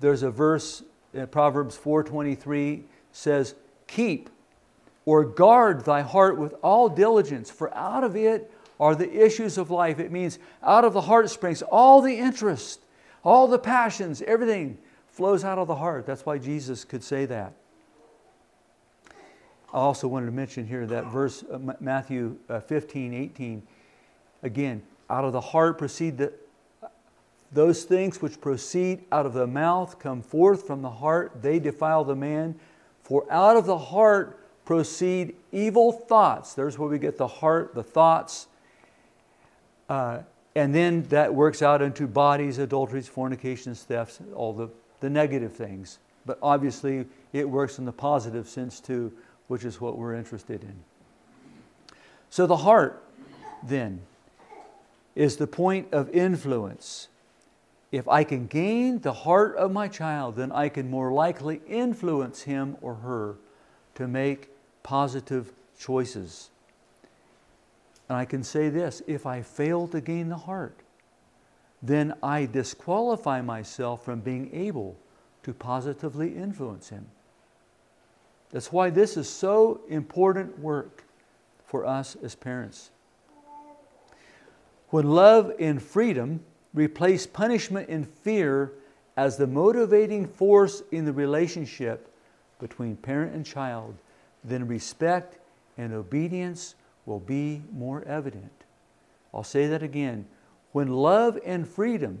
there's 0.00 0.22
a 0.22 0.30
verse 0.30 0.82
in 1.12 1.26
Proverbs 1.26 1.76
4:23 1.76 2.84
says, 3.12 3.56
"Keep 3.88 4.30
or 5.04 5.22
guard 5.22 5.84
thy 5.84 6.00
heart 6.00 6.38
with 6.38 6.54
all 6.62 6.88
diligence, 6.88 7.50
for 7.50 7.74
out 7.74 8.04
of 8.04 8.16
it 8.16 8.50
are 8.78 8.94
the 8.94 9.24
issues 9.24 9.58
of 9.58 9.70
life." 9.70 9.98
It 9.98 10.12
means 10.12 10.38
out 10.62 10.84
of 10.84 10.92
the 10.92 11.02
heart 11.02 11.30
springs 11.30 11.62
all 11.62 12.00
the 12.00 12.18
interest, 12.18 12.80
all 13.24 13.46
the 13.46 13.58
passions, 13.58 14.22
everything 14.22 14.78
flows 15.08 15.44
out 15.44 15.58
of 15.58 15.66
the 15.66 15.76
heart. 15.76 16.06
That's 16.06 16.26
why 16.26 16.38
Jesus 16.38 16.84
could 16.84 17.02
say 17.02 17.24
that. 17.26 17.54
I 19.72 19.78
also 19.78 20.08
wanted 20.08 20.26
to 20.26 20.32
mention 20.32 20.66
here 20.66 20.86
that 20.86 21.06
verse, 21.06 21.44
uh, 21.50 21.58
Matthew 21.80 22.36
uh, 22.48 22.60
15, 22.60 23.12
18. 23.12 23.62
Again, 24.42 24.82
out 25.10 25.24
of 25.24 25.32
the 25.32 25.40
heart 25.40 25.78
proceed 25.78 26.18
the, 26.18 26.32
those 27.52 27.84
things 27.84 28.20
which 28.20 28.40
proceed 28.40 29.04
out 29.10 29.26
of 29.26 29.32
the 29.32 29.46
mouth 29.46 29.98
come 29.98 30.22
forth 30.22 30.66
from 30.66 30.82
the 30.82 30.90
heart, 30.90 31.42
they 31.42 31.58
defile 31.58 32.04
the 32.04 32.16
man. 32.16 32.54
For 33.02 33.24
out 33.30 33.56
of 33.56 33.66
the 33.66 33.78
heart 33.78 34.40
proceed 34.64 35.34
evil 35.52 35.92
thoughts. 35.92 36.54
There's 36.54 36.78
where 36.78 36.88
we 36.88 36.98
get 36.98 37.18
the 37.18 37.26
heart, 37.26 37.74
the 37.74 37.82
thoughts. 37.82 38.48
Uh, 39.88 40.20
and 40.54 40.74
then 40.74 41.02
that 41.04 41.34
works 41.34 41.62
out 41.62 41.82
into 41.82 42.06
bodies, 42.06 42.58
adulteries, 42.58 43.08
fornications, 43.08 43.82
thefts, 43.82 44.20
all 44.34 44.52
the, 44.52 44.68
the 45.00 45.10
negative 45.10 45.54
things. 45.54 45.98
But 46.24 46.38
obviously, 46.42 47.06
it 47.32 47.48
works 47.48 47.78
in 47.78 47.84
the 47.84 47.92
positive 47.92 48.48
sense 48.48 48.80
too 48.80 49.12
which 49.48 49.64
is 49.64 49.80
what 49.80 49.96
we're 49.96 50.14
interested 50.14 50.62
in. 50.62 50.74
So, 52.30 52.46
the 52.46 52.56
heart, 52.58 53.02
then, 53.62 54.00
is 55.14 55.36
the 55.36 55.46
point 55.46 55.88
of 55.92 56.10
influence. 56.10 57.08
If 57.92 58.08
I 58.08 58.24
can 58.24 58.46
gain 58.46 59.00
the 59.00 59.12
heart 59.12 59.56
of 59.56 59.72
my 59.72 59.88
child, 59.88 60.36
then 60.36 60.52
I 60.52 60.68
can 60.68 60.90
more 60.90 61.12
likely 61.12 61.62
influence 61.66 62.42
him 62.42 62.76
or 62.80 62.96
her 62.96 63.36
to 63.94 64.08
make 64.08 64.50
positive 64.82 65.52
choices. 65.78 66.50
And 68.08 68.16
I 68.16 68.24
can 68.24 68.42
say 68.42 68.68
this 68.68 69.02
if 69.06 69.26
I 69.26 69.42
fail 69.42 69.88
to 69.88 70.00
gain 70.00 70.28
the 70.28 70.36
heart, 70.36 70.80
then 71.82 72.14
I 72.22 72.46
disqualify 72.46 73.42
myself 73.42 74.04
from 74.04 74.20
being 74.20 74.50
able 74.54 74.96
to 75.42 75.52
positively 75.52 76.34
influence 76.36 76.88
him. 76.88 77.06
That's 78.50 78.72
why 78.72 78.90
this 78.90 79.16
is 79.16 79.28
so 79.28 79.80
important 79.88 80.58
work 80.58 81.04
for 81.64 81.84
us 81.84 82.16
as 82.22 82.34
parents. 82.34 82.90
When 84.90 85.10
love 85.10 85.52
and 85.58 85.82
freedom 85.82 86.40
replace 86.72 87.26
punishment 87.26 87.88
and 87.88 88.08
fear 88.08 88.72
as 89.16 89.36
the 89.36 89.46
motivating 89.46 90.26
force 90.26 90.82
in 90.92 91.04
the 91.04 91.12
relationship 91.12 92.12
between 92.60 92.96
parent 92.96 93.34
and 93.34 93.44
child, 93.44 93.96
then 94.44 94.66
respect 94.68 95.38
and 95.76 95.92
obedience 95.92 96.76
will 97.06 97.20
be 97.20 97.62
more 97.72 98.04
evident. 98.04 98.52
I'll 99.32 99.44
say 99.44 99.68
that 99.68 99.82
again. 99.82 100.26
When 100.72 100.88
love 100.88 101.38
and 101.44 101.66
freedom 101.66 102.18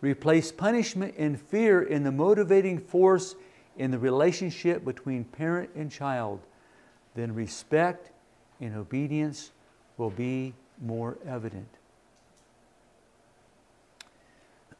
replace 0.00 0.52
punishment 0.52 1.14
and 1.18 1.40
fear 1.40 1.82
in 1.82 2.04
the 2.04 2.12
motivating 2.12 2.78
force 2.78 3.34
in 3.76 3.90
the 3.90 3.98
relationship 3.98 4.84
between 4.84 5.24
parent 5.24 5.70
and 5.74 5.90
child, 5.90 6.40
then 7.14 7.34
respect 7.34 8.10
and 8.60 8.76
obedience 8.76 9.50
will 9.96 10.10
be 10.10 10.54
more 10.80 11.18
evident. 11.26 11.68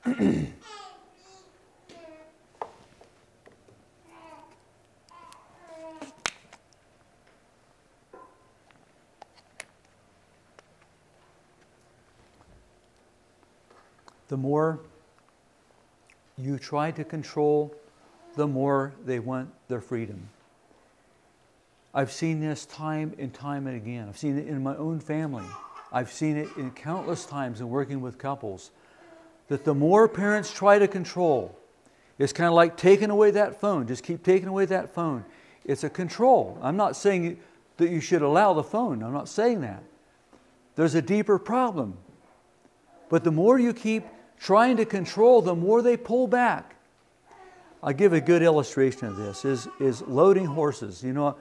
the 14.28 14.36
more 14.36 14.80
you 16.36 16.58
try 16.58 16.90
to 16.90 17.04
control, 17.04 17.74
the 18.34 18.46
more 18.46 18.92
they 19.04 19.18
want 19.18 19.50
their 19.68 19.80
freedom. 19.80 20.28
I've 21.94 22.12
seen 22.12 22.40
this 22.40 22.66
time 22.66 23.14
and 23.18 23.32
time 23.32 23.66
and 23.66 23.76
again. 23.76 24.06
I've 24.08 24.18
seen 24.18 24.38
it 24.38 24.46
in 24.46 24.62
my 24.62 24.76
own 24.76 25.00
family. 25.00 25.46
I've 25.92 26.12
seen 26.12 26.36
it 26.36 26.48
in 26.58 26.70
countless 26.72 27.24
times 27.24 27.60
in 27.60 27.70
working 27.70 28.02
with 28.02 28.18
couples 28.18 28.70
that 29.48 29.64
the 29.64 29.74
more 29.74 30.08
parents 30.08 30.52
try 30.52 30.78
to 30.78 30.88
control, 30.88 31.56
it's 32.18 32.32
kind 32.32 32.48
of 32.48 32.54
like 32.54 32.76
taking 32.76 33.10
away 33.10 33.30
that 33.30 33.60
phone. 33.60 33.86
Just 33.86 34.02
keep 34.02 34.22
taking 34.22 34.48
away 34.48 34.66
that 34.66 34.92
phone. 34.94 35.24
It's 35.64 35.84
a 35.84 35.90
control. 35.90 36.58
I'm 36.60 36.76
not 36.76 36.96
saying 36.96 37.38
that 37.76 37.90
you 37.90 38.00
should 38.00 38.22
allow 38.22 38.54
the 38.54 38.62
phone. 38.62 39.02
I'm 39.02 39.12
not 39.12 39.28
saying 39.28 39.60
that. 39.62 39.82
There's 40.74 40.94
a 40.94 41.02
deeper 41.02 41.38
problem. 41.38 41.96
But 43.08 43.24
the 43.24 43.30
more 43.30 43.58
you 43.58 43.72
keep 43.72 44.04
trying 44.38 44.76
to 44.76 44.84
control, 44.84 45.42
the 45.42 45.54
more 45.54 45.82
they 45.82 45.96
pull 45.96 46.26
back. 46.26 46.76
I'll 47.82 47.92
give 47.92 48.12
a 48.12 48.20
good 48.20 48.42
illustration 48.42 49.08
of 49.08 49.16
this 49.16 49.44
is, 49.44 49.68
is 49.78 50.02
loading 50.02 50.46
horses. 50.46 51.02
You 51.02 51.12
know, 51.12 51.36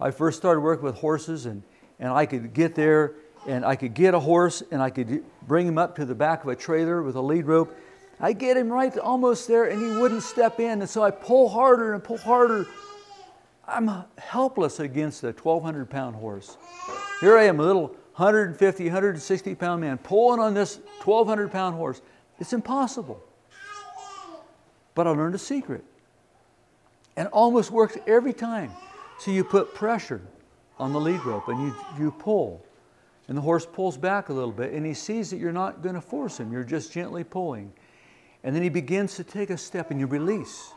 I 0.00 0.10
first 0.10 0.38
started 0.38 0.60
working 0.60 0.84
with 0.84 0.96
horses, 0.96 1.46
and, 1.46 1.62
and 1.98 2.12
I 2.12 2.26
could 2.26 2.52
get 2.54 2.74
there 2.74 3.14
and 3.46 3.64
I 3.64 3.76
could 3.76 3.94
get 3.94 4.14
a 4.14 4.20
horse 4.20 4.62
and 4.70 4.82
I 4.82 4.90
could 4.90 5.24
bring 5.46 5.66
him 5.66 5.78
up 5.78 5.96
to 5.96 6.04
the 6.04 6.14
back 6.14 6.42
of 6.42 6.48
a 6.50 6.56
trailer 6.56 7.02
with 7.02 7.16
a 7.16 7.20
lead 7.20 7.46
rope. 7.46 7.74
I 8.20 8.34
get 8.34 8.56
him 8.56 8.70
right 8.70 8.96
almost 8.98 9.48
there, 9.48 9.64
and 9.64 9.80
he 9.80 9.98
wouldn't 9.98 10.22
step 10.22 10.60
in. 10.60 10.82
And 10.82 10.90
so 10.90 11.02
I 11.02 11.10
pull 11.10 11.48
harder 11.48 11.94
and 11.94 12.04
pull 12.04 12.18
harder. 12.18 12.66
I'm 13.66 14.04
helpless 14.18 14.78
against 14.78 15.22
a 15.22 15.28
1,200 15.28 15.88
pound 15.88 16.16
horse. 16.16 16.58
Here 17.20 17.38
I 17.38 17.44
am, 17.44 17.60
a 17.60 17.62
little 17.62 17.96
150, 18.16 18.84
160 18.84 19.54
pound 19.54 19.80
man, 19.80 19.96
pulling 19.96 20.38
on 20.38 20.52
this 20.52 20.80
1,200 21.02 21.50
pound 21.50 21.76
horse. 21.76 22.02
It's 22.40 22.54
impossible. 22.54 23.22
But 24.94 25.06
I 25.06 25.10
learned 25.10 25.34
a 25.34 25.38
secret. 25.38 25.84
And 27.16 27.28
almost 27.28 27.70
works 27.70 27.98
every 28.06 28.32
time. 28.32 28.72
So 29.18 29.30
you 29.30 29.44
put 29.44 29.74
pressure 29.74 30.22
on 30.78 30.92
the 30.92 31.00
lead 31.00 31.22
rope 31.24 31.48
and 31.48 31.60
you, 31.60 31.76
you 31.98 32.10
pull. 32.10 32.64
And 33.28 33.36
the 33.36 33.42
horse 33.42 33.66
pulls 33.66 33.96
back 33.96 34.30
a 34.30 34.32
little 34.32 34.50
bit 34.50 34.72
and 34.72 34.84
he 34.84 34.94
sees 34.94 35.30
that 35.30 35.36
you're 35.36 35.52
not 35.52 35.82
going 35.82 35.94
to 35.94 36.00
force 36.00 36.40
him, 36.40 36.52
you're 36.52 36.64
just 36.64 36.90
gently 36.90 37.22
pulling. 37.22 37.72
And 38.42 38.56
then 38.56 38.62
he 38.62 38.70
begins 38.70 39.14
to 39.16 39.24
take 39.24 39.50
a 39.50 39.58
step 39.58 39.90
and 39.90 40.00
you 40.00 40.06
release. 40.06 40.72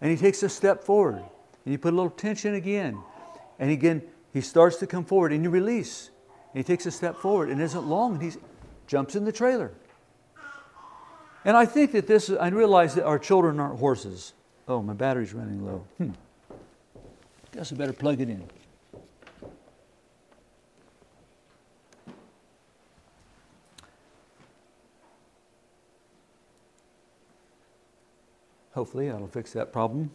And 0.00 0.10
he 0.10 0.16
takes 0.16 0.42
a 0.42 0.48
step 0.48 0.84
forward 0.84 1.16
and 1.16 1.72
you 1.72 1.78
put 1.78 1.94
a 1.94 1.96
little 1.96 2.10
tension 2.10 2.54
again. 2.54 2.98
And 3.58 3.70
again, 3.70 4.02
he 4.32 4.42
starts 4.42 4.76
to 4.76 4.86
come 4.86 5.04
forward 5.04 5.32
and 5.32 5.42
you 5.42 5.50
release. 5.50 6.10
And 6.52 6.58
he 6.58 6.64
takes 6.64 6.86
a 6.86 6.90
step 6.90 7.16
forward 7.16 7.48
and 7.48 7.60
isn't 7.60 7.86
long 7.86 8.14
and 8.14 8.22
he 8.22 8.38
jumps 8.86 9.16
in 9.16 9.24
the 9.24 9.32
trailer. 9.32 9.72
And 11.48 11.56
I 11.56 11.64
think 11.64 11.92
that 11.92 12.06
this, 12.06 12.28
I 12.28 12.48
realize 12.48 12.94
that 12.96 13.06
our 13.06 13.18
children 13.18 13.58
aren't 13.58 13.78
horses. 13.78 14.34
Oh, 14.68 14.82
my 14.82 14.92
battery's 14.92 15.32
running 15.32 15.64
low. 15.64 15.82
Hmm. 15.96 16.10
Guess 17.52 17.72
I 17.72 17.76
better 17.76 17.94
plug 17.94 18.20
it 18.20 18.28
in. 18.28 18.44
Hopefully, 28.74 29.08
that'll 29.08 29.26
fix 29.26 29.54
that 29.54 29.72
problem. 29.72 30.10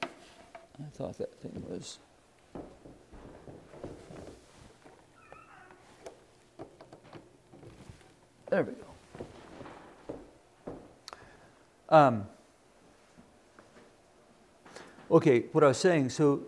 I 0.00 0.06
thought 0.94 1.18
that 1.18 1.34
thing 1.40 1.64
was. 1.68 1.98
There 8.52 8.64
we 8.64 8.72
go. 8.74 8.84
Um, 11.88 12.26
okay, 15.10 15.44
what 15.52 15.64
I 15.64 15.68
was 15.68 15.78
saying, 15.78 16.10
so 16.10 16.42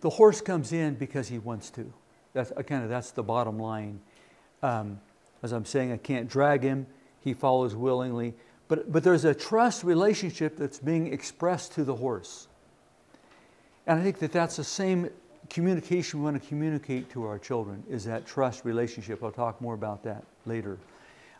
the 0.00 0.10
horse 0.10 0.40
comes 0.40 0.72
in 0.72 0.96
because 0.96 1.28
he 1.28 1.38
wants 1.38 1.70
to. 1.70 1.92
That's 2.32 2.50
kind 2.66 2.82
of 2.82 2.90
that's 2.90 3.12
the 3.12 3.22
bottom 3.22 3.60
line. 3.60 4.00
Um, 4.60 4.98
as 5.44 5.52
I'm 5.52 5.64
saying, 5.64 5.92
I 5.92 5.98
can't 5.98 6.28
drag 6.28 6.64
him. 6.64 6.88
He 7.20 7.32
follows 7.32 7.76
willingly. 7.76 8.34
But, 8.66 8.90
but 8.90 9.04
there's 9.04 9.24
a 9.24 9.36
trust 9.36 9.84
relationship 9.84 10.56
that's 10.56 10.80
being 10.80 11.12
expressed 11.12 11.74
to 11.74 11.84
the 11.84 11.94
horse. 11.94 12.48
And 13.86 14.00
I 14.00 14.02
think 14.02 14.18
that 14.18 14.32
that's 14.32 14.56
the 14.56 14.64
same 14.64 15.10
communication 15.50 16.20
we 16.20 16.24
want 16.24 16.42
to 16.42 16.48
communicate 16.48 17.10
to 17.10 17.24
our 17.24 17.38
children 17.38 17.82
is 17.88 18.04
that 18.04 18.26
trust 18.26 18.64
relationship. 18.64 19.22
I'll 19.22 19.30
talk 19.30 19.60
more 19.60 19.74
about 19.74 20.02
that 20.04 20.24
later. 20.46 20.78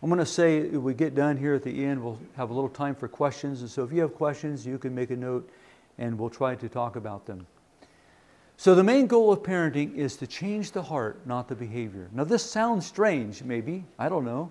I'm 0.02 0.08
going 0.08 0.20
to 0.20 0.26
say 0.26 0.62
we 0.62 0.94
get 0.94 1.14
done 1.14 1.36
here 1.36 1.54
at 1.54 1.62
the 1.62 1.84
end, 1.84 2.02
we'll 2.02 2.18
have 2.36 2.50
a 2.50 2.54
little 2.54 2.70
time 2.70 2.94
for 2.94 3.08
questions. 3.08 3.62
And 3.62 3.70
so 3.70 3.82
if 3.82 3.92
you 3.92 4.00
have 4.00 4.14
questions, 4.14 4.66
you 4.66 4.78
can 4.78 4.94
make 4.94 5.10
a 5.10 5.16
note 5.16 5.48
and 5.98 6.18
we'll 6.18 6.30
try 6.30 6.54
to 6.54 6.68
talk 6.68 6.96
about 6.96 7.26
them. 7.26 7.46
So, 8.60 8.74
the 8.74 8.82
main 8.82 9.06
goal 9.06 9.32
of 9.32 9.44
parenting 9.44 9.94
is 9.94 10.16
to 10.16 10.26
change 10.26 10.72
the 10.72 10.82
heart, 10.82 11.24
not 11.24 11.46
the 11.46 11.54
behavior. 11.54 12.08
Now, 12.12 12.24
this 12.24 12.42
sounds 12.42 12.86
strange, 12.86 13.44
maybe. 13.44 13.84
I 14.00 14.08
don't 14.08 14.24
know. 14.24 14.50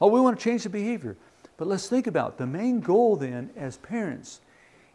Oh, 0.00 0.08
we 0.08 0.20
want 0.20 0.36
to 0.36 0.42
change 0.42 0.64
the 0.64 0.70
behavior. 0.70 1.16
But 1.56 1.68
let's 1.68 1.88
think 1.88 2.08
about 2.08 2.32
it. 2.32 2.38
the 2.38 2.48
main 2.48 2.80
goal 2.80 3.14
then, 3.14 3.50
as 3.56 3.76
parents, 3.76 4.40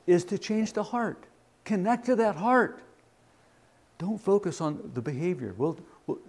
is 0.08 0.26
to 0.26 0.38
change 0.38 0.74
the 0.74 0.84
heart. 0.84 1.24
Connect 1.64 2.06
to 2.08 2.18
that 2.18 2.36
heart. 2.36 2.82
Don't 4.04 4.18
focus 4.18 4.60
on 4.60 4.92
the 4.96 5.02
behavior. 5.02 5.56
Well, 5.58 5.78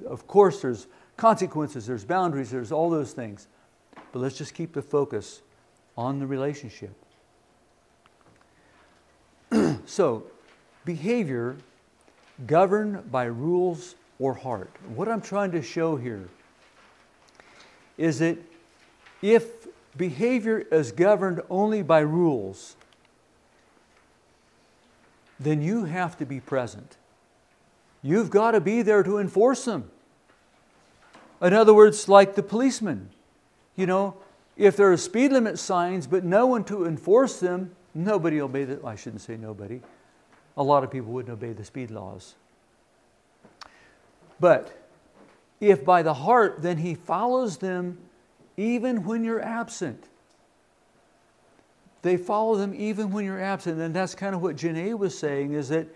of 0.07 0.29
course, 0.29 0.63
there's 0.63 0.87
consequences, 1.17 1.85
there's 1.89 2.05
boundaries, 2.05 2.49
there's 2.49 2.71
all 2.71 2.89
those 2.89 3.13
things. 3.13 3.49
But 4.13 4.21
let's 4.21 4.39
just 4.39 4.55
keep 4.55 4.75
the 4.75 4.81
focus 4.81 5.43
on 5.99 6.21
the 6.21 6.27
relationship. 6.29 6.95
so, 9.87 10.23
behavior 10.85 11.57
governed 12.47 13.11
by 13.11 13.25
rules 13.25 13.97
or 14.21 14.35
heart. 14.35 14.71
What 14.95 15.09
I'm 15.09 15.21
trying 15.21 15.51
to 15.51 15.61
show 15.61 15.97
here 15.97 16.29
is 17.99 18.21
that 18.21 18.39
if 19.21 19.67
behavior 19.97 20.61
is 20.61 20.93
governed 20.93 21.41
only 21.51 21.83
by 21.83 21.99
rules, 22.01 22.77
then 25.41 25.61
you 25.61 25.87
have 25.87 26.17
to 26.19 26.25
be 26.25 26.39
present. 26.39 26.99
You've 28.07 28.29
got 28.29 28.51
to 28.51 28.61
be 28.61 28.83
there 28.83 29.03
to 29.03 29.17
enforce 29.17 29.65
them. 29.65 29.91
In 31.41 31.55
other 31.55 31.73
words, 31.73 32.07
like 32.07 32.35
the 32.35 32.43
policeman, 32.43 33.09
you 33.77 33.87
know, 33.87 34.15
if 34.59 34.77
there 34.77 34.93
are 34.93 34.97
speed 34.99 35.33
limit 35.33 35.59
signs 35.59 36.07
but 36.07 36.23
no 36.23 36.47
one 36.47 36.65
to 36.65 36.85
enforce 36.85 37.41
them, 37.41 37.75
nobody 37.95 38.43
obey 38.43 38.65
the, 38.65 38.85
I 38.85 38.95
shouldn't 38.95 39.23
say 39.23 39.39
nobody. 39.39 39.81
A 40.59 40.63
lot 40.63 40.85
of 40.85 40.91
people 40.91 41.13
wouldn't 41.13 41.33
obey 41.33 41.55
the 41.55 41.65
speed 41.65 41.91
laws. 41.91 42.35
But 44.39 44.87
if 45.59 45.83
by 45.83 46.03
the 46.03 46.15
heart, 46.15 46.61
then 46.61 46.77
he 46.77 46.95
follows 46.95 47.57
them 47.57 47.99
even 48.59 49.05
when 49.05 49.25
you're 49.25 49.43
absent. 49.43 50.05
They 52.03 52.19
follow 52.19 52.57
them 52.57 52.75
even 52.77 53.13
when 53.13 53.25
you're 53.25 53.41
absent. 53.41 53.81
And 53.81 53.95
that's 53.95 54.15
kind 54.15 54.35
of 54.35 54.43
what 54.43 54.57
Janae 54.57 54.97
was 54.97 55.19
saying 55.19 55.55
is 55.55 55.71
that 55.71 55.89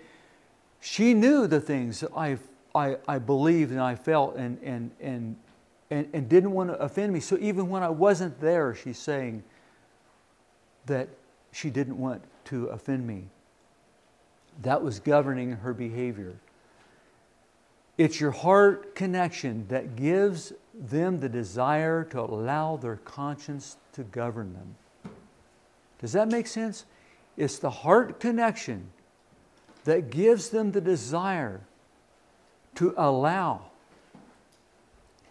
she 0.80 1.14
knew 1.14 1.46
the 1.46 1.60
things 1.60 2.00
that 2.00 2.10
I 2.16 2.38
I, 2.74 2.96
I 3.06 3.18
believed 3.18 3.72
and 3.72 3.80
I 3.80 3.94
felt 3.94 4.36
and, 4.36 4.58
and, 4.62 4.90
and, 5.00 5.36
and, 5.90 6.08
and 6.12 6.28
didn't 6.28 6.52
want 6.52 6.70
to 6.70 6.78
offend 6.78 7.12
me. 7.12 7.20
So 7.20 7.36
even 7.40 7.68
when 7.68 7.82
I 7.82 7.88
wasn't 7.88 8.40
there, 8.40 8.74
she's 8.74 8.98
saying 8.98 9.42
that 10.86 11.08
she 11.50 11.70
didn't 11.70 11.98
want 11.98 12.22
to 12.46 12.66
offend 12.66 13.06
me. 13.06 13.24
That 14.62 14.82
was 14.82 15.00
governing 15.00 15.52
her 15.52 15.72
behavior. 15.72 16.34
It's 17.96 18.20
your 18.20 18.30
heart 18.30 18.94
connection 18.94 19.66
that 19.68 19.96
gives 19.96 20.52
them 20.72 21.18
the 21.18 21.28
desire 21.28 22.04
to 22.04 22.20
allow 22.20 22.76
their 22.76 22.96
conscience 22.96 23.76
to 23.92 24.04
govern 24.04 24.52
them. 24.52 25.12
Does 26.00 26.12
that 26.12 26.28
make 26.28 26.46
sense? 26.46 26.84
It's 27.36 27.58
the 27.58 27.70
heart 27.70 28.20
connection 28.20 28.90
that 29.88 30.10
gives 30.10 30.50
them 30.50 30.72
the 30.72 30.82
desire 30.82 31.62
to 32.74 32.92
allow 32.98 33.62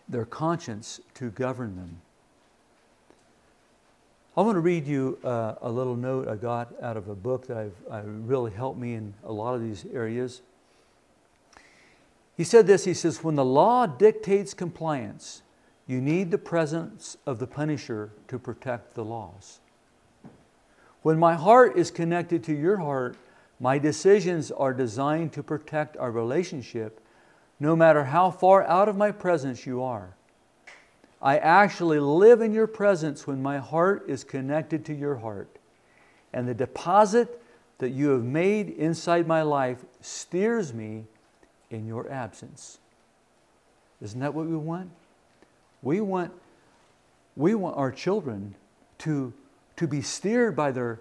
their 0.10 0.26
conscience 0.26 1.00
to 1.14 1.30
govern 1.30 1.76
them. 1.76 2.02
I 4.36 4.42
want 4.42 4.56
to 4.56 4.62
read 4.62 4.88
you 4.88 5.20
uh, 5.24 5.56
a 5.62 5.70
little 5.70 5.96
note 5.96 6.28
I 6.28 6.38
got 6.38 6.74
out 6.82 6.98
of 6.98 7.08
a 7.08 7.14
book 7.14 7.46
that 7.46 7.72
I've, 7.92 8.06
really 8.28 8.50
helped 8.50 8.80
me 8.80 8.96
in 8.96 9.14
a 9.24 9.32
lot 9.32 9.54
of 9.54 9.62
these 9.62 9.86
areas. 9.94 10.42
He 12.36 12.44
said 12.44 12.66
this 12.66 12.84
He 12.86 12.96
says, 12.96 13.24
When 13.24 13.36
the 13.36 13.46
law 13.46 13.86
dictates 13.86 14.56
compliance, 14.56 15.44
you 15.86 16.02
need 16.02 16.32
the 16.32 16.40
presence 16.40 17.16
of 17.28 17.38
the 17.38 17.46
punisher 17.46 18.10
to 18.28 18.40
protect 18.40 18.96
the 18.96 19.06
laws. 19.06 19.60
When 21.04 21.20
my 21.20 21.36
heart 21.36 21.78
is 21.78 21.92
connected 21.92 22.44
to 22.46 22.56
your 22.56 22.78
heart, 22.78 23.18
my 23.60 23.80
decisions 23.80 24.52
are 24.52 24.74
designed 24.74 25.34
to 25.34 25.44
protect 25.44 25.98
our 25.98 26.12
relationship 26.12 27.02
no 27.60 27.76
matter 27.76 28.06
how 28.06 28.30
far 28.30 28.64
out 28.66 28.88
of 28.88 28.96
my 28.96 29.12
presence 29.12 29.66
you 29.66 29.82
are. 29.82 30.16
I 31.22 31.38
actually 31.40 32.00
live 32.00 32.42
in 32.42 32.54
your 32.54 32.68
presence 32.68 33.26
when 33.26 33.42
my 33.42 33.58
heart 33.58 34.06
is 34.08 34.24
connected 34.24 34.86
to 34.86 34.94
your 34.94 35.16
heart. 35.16 35.50
And 36.32 36.48
the 36.48 36.54
deposit 36.54 37.42
that 37.80 37.90
you 37.90 38.10
have 38.10 38.24
made 38.24 38.70
inside 38.70 39.28
my 39.28 39.42
life 39.42 39.84
steers 40.02 40.74
me 40.74 41.06
in 41.72 41.88
your 41.88 42.10
absence. 42.12 42.78
Isn't 44.02 44.20
that 44.20 44.34
what 44.34 44.46
we 44.46 44.56
want? 44.56 44.92
We 45.82 46.02
want, 46.02 46.32
we 47.36 47.56
want 47.56 47.78
our 47.78 47.92
children 47.92 48.56
to, 49.00 49.34
to 49.78 49.88
be 49.88 50.02
steered 50.02 50.56
by 50.56 50.72
their 50.72 51.00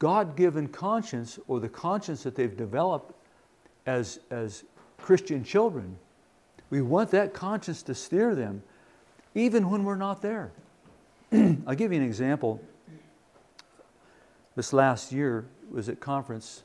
God 0.00 0.34
given 0.34 0.66
conscience 0.66 1.38
or 1.46 1.60
the 1.60 1.68
conscience 1.68 2.24
that 2.24 2.34
they've 2.34 2.56
developed 2.56 3.14
as, 3.86 4.18
as 4.30 4.64
Christian 4.98 5.44
children. 5.44 5.96
We 6.70 6.82
want 6.82 7.10
that 7.10 7.34
conscience 7.34 7.82
to 7.84 7.94
steer 7.94 8.34
them 8.34 8.62
even 9.34 9.70
when 9.70 9.84
we're 9.84 9.96
not 9.96 10.22
there. 10.22 10.50
I'll 11.32 11.74
give 11.74 11.92
you 11.92 12.00
an 12.00 12.04
example. 12.04 12.60
This 14.56 14.72
last 14.72 15.12
year 15.12 15.44
was 15.70 15.88
at 15.88 16.00
conference. 16.00 16.62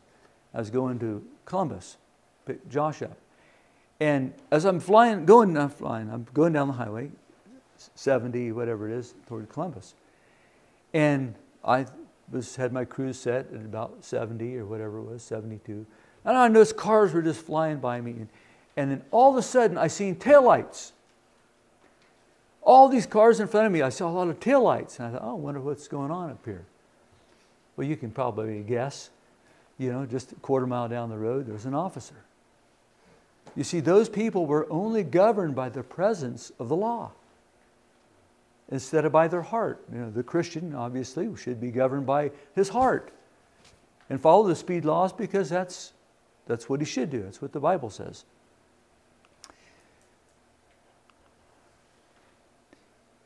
I 0.54 0.60
was 0.60 0.70
going 0.70 0.98
to 1.00 1.24
Columbus, 1.44 1.98
pick 2.46 2.68
Josh 2.70 3.02
up. 3.02 3.18
And 4.00 4.34
as 4.50 4.66
I'm 4.66 4.80
flying, 4.80 5.26
going, 5.26 5.54
not 5.54 5.74
flying, 5.74 6.10
I'm 6.10 6.26
going 6.34 6.54
down 6.54 6.68
the 6.68 6.74
highway, 6.74 7.12
70, 7.96 8.54
whatever 8.54 8.90
it 8.90 8.96
is, 8.98 9.14
toward 9.28 9.50
Columbus. 9.50 9.94
And 10.94 11.36
I 11.64 11.86
was, 12.32 12.56
had 12.56 12.74
my 12.74 12.86
cruise 12.86 13.20
set 13.20 13.48
at 13.54 13.62
about 13.62 14.04
70 14.04 14.58
or 14.58 14.66
whatever 14.66 15.00
it 15.00 15.04
was, 15.04 15.24
72. 15.24 15.86
And 16.24 16.38
I 16.38 16.48
noticed 16.48 16.78
cars 16.78 17.14
were 17.14 17.22
just 17.22 17.46
flying 17.46 17.78
by 17.78 18.02
me. 18.02 18.12
And, 18.12 18.30
and 18.76 18.92
then 18.92 19.04
all 19.12 19.32
of 19.32 19.38
a 19.38 19.42
sudden, 19.42 19.78
I 19.78 19.88
seen 19.88 20.16
taillights. 20.16 20.92
All 22.62 22.90
these 22.90 23.06
cars 23.06 23.40
in 23.40 23.48
front 23.48 23.68
of 23.68 23.72
me, 23.72 23.82
I 23.82 23.90
saw 23.90 24.10
a 24.10 24.12
lot 24.12 24.28
of 24.28 24.40
taillights. 24.40 25.00
And 25.00 25.08
I 25.08 25.12
thought, 25.12 25.22
oh, 25.24 25.32
I 25.32 25.34
wonder 25.34 25.60
what's 25.60 25.88
going 25.88 26.12
on 26.12 26.32
up 26.32 26.44
here. 26.44 26.66
Well, 27.78 27.88
you 27.88 27.96
can 27.96 28.12
probably 28.12 28.62
guess. 28.62 29.10
You 29.78 29.92
know, 29.92 30.06
just 30.06 30.32
a 30.32 30.36
quarter 30.36 30.66
mile 30.66 30.88
down 30.88 31.10
the 31.10 31.18
road, 31.18 31.48
there's 31.48 31.66
an 31.66 31.76
officer. 31.76 32.16
You 33.56 33.64
see, 33.64 33.82
those 33.82 34.10
people 34.10 34.46
were 34.46 34.68
only 34.70 35.04
governed 35.04 35.56
by 35.56 35.70
the 35.70 35.84
presence 35.84 36.52
of 36.60 36.70
the 36.70 36.76
law 36.76 37.12
instead 38.70 39.06
of 39.06 39.12
by 39.12 39.28
their 39.28 39.42
heart. 39.42 39.84
You 39.92 40.00
know, 40.00 40.12
the 40.12 40.24
Christian, 40.24 40.74
obviously, 40.74 41.30
should 41.36 41.62
be 41.62 41.72
governed 41.72 42.06
by 42.06 42.32
his 42.54 42.70
heart 42.70 43.12
and 44.10 44.20
follow 44.20 44.48
the 44.48 44.56
speed 44.56 44.86
laws 44.86 45.14
because 45.14 45.50
that's, 45.50 45.94
that's 46.48 46.70
what 46.70 46.80
he 46.80 46.86
should 46.86 47.10
do. 47.10 47.24
That's 47.24 47.42
what 47.42 47.54
the 47.54 47.60
Bible 47.60 47.90
says. 47.90 48.26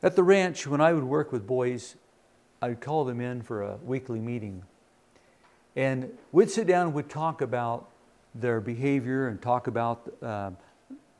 At 0.02 0.16
the 0.16 0.22
ranch, 0.22 0.66
when 0.66 0.80
I 0.80 0.94
would 0.94 1.04
work 1.04 1.30
with 1.30 1.46
boys, 1.46 1.96
I'd 2.62 2.80
call 2.80 3.04
them 3.04 3.20
in 3.20 3.42
for 3.42 3.62
a 3.62 3.76
weekly 3.84 4.18
meeting. 4.18 4.62
And 5.76 6.10
we'd 6.32 6.50
sit 6.50 6.66
down 6.66 6.86
and 6.86 6.94
we'd 6.94 7.10
talk 7.10 7.42
about 7.42 7.88
their 8.34 8.60
behavior 8.60 9.28
and 9.28 9.40
talk 9.40 9.66
about 9.66 10.12
uh, 10.22 10.50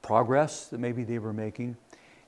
progress 0.03 0.67
that 0.69 0.79
maybe 0.79 1.05
they 1.05 1.19
were 1.19 1.33
making. 1.33 1.77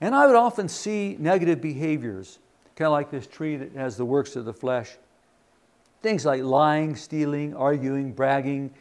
And 0.03 0.17
I 0.17 0.27
would 0.27 0.35
often 0.35 0.69
see 0.69 1.17
negative 1.21 1.61
behaviors, 1.61 2.41
kind 2.75 2.87
of 2.87 2.93
like 2.93 3.09
this 3.09 3.25
tree 3.25 3.55
that 3.55 3.73
has 3.77 3.97
the 3.97 4.05
works 4.05 4.35
of 4.35 4.45
the 4.45 4.53
flesh. 4.53 4.91
Things 6.03 6.27
like 6.27 6.43
lying, 6.43 6.97
stealing, 6.97 7.55
arguing, 7.55 8.12
bragging, 8.12 8.75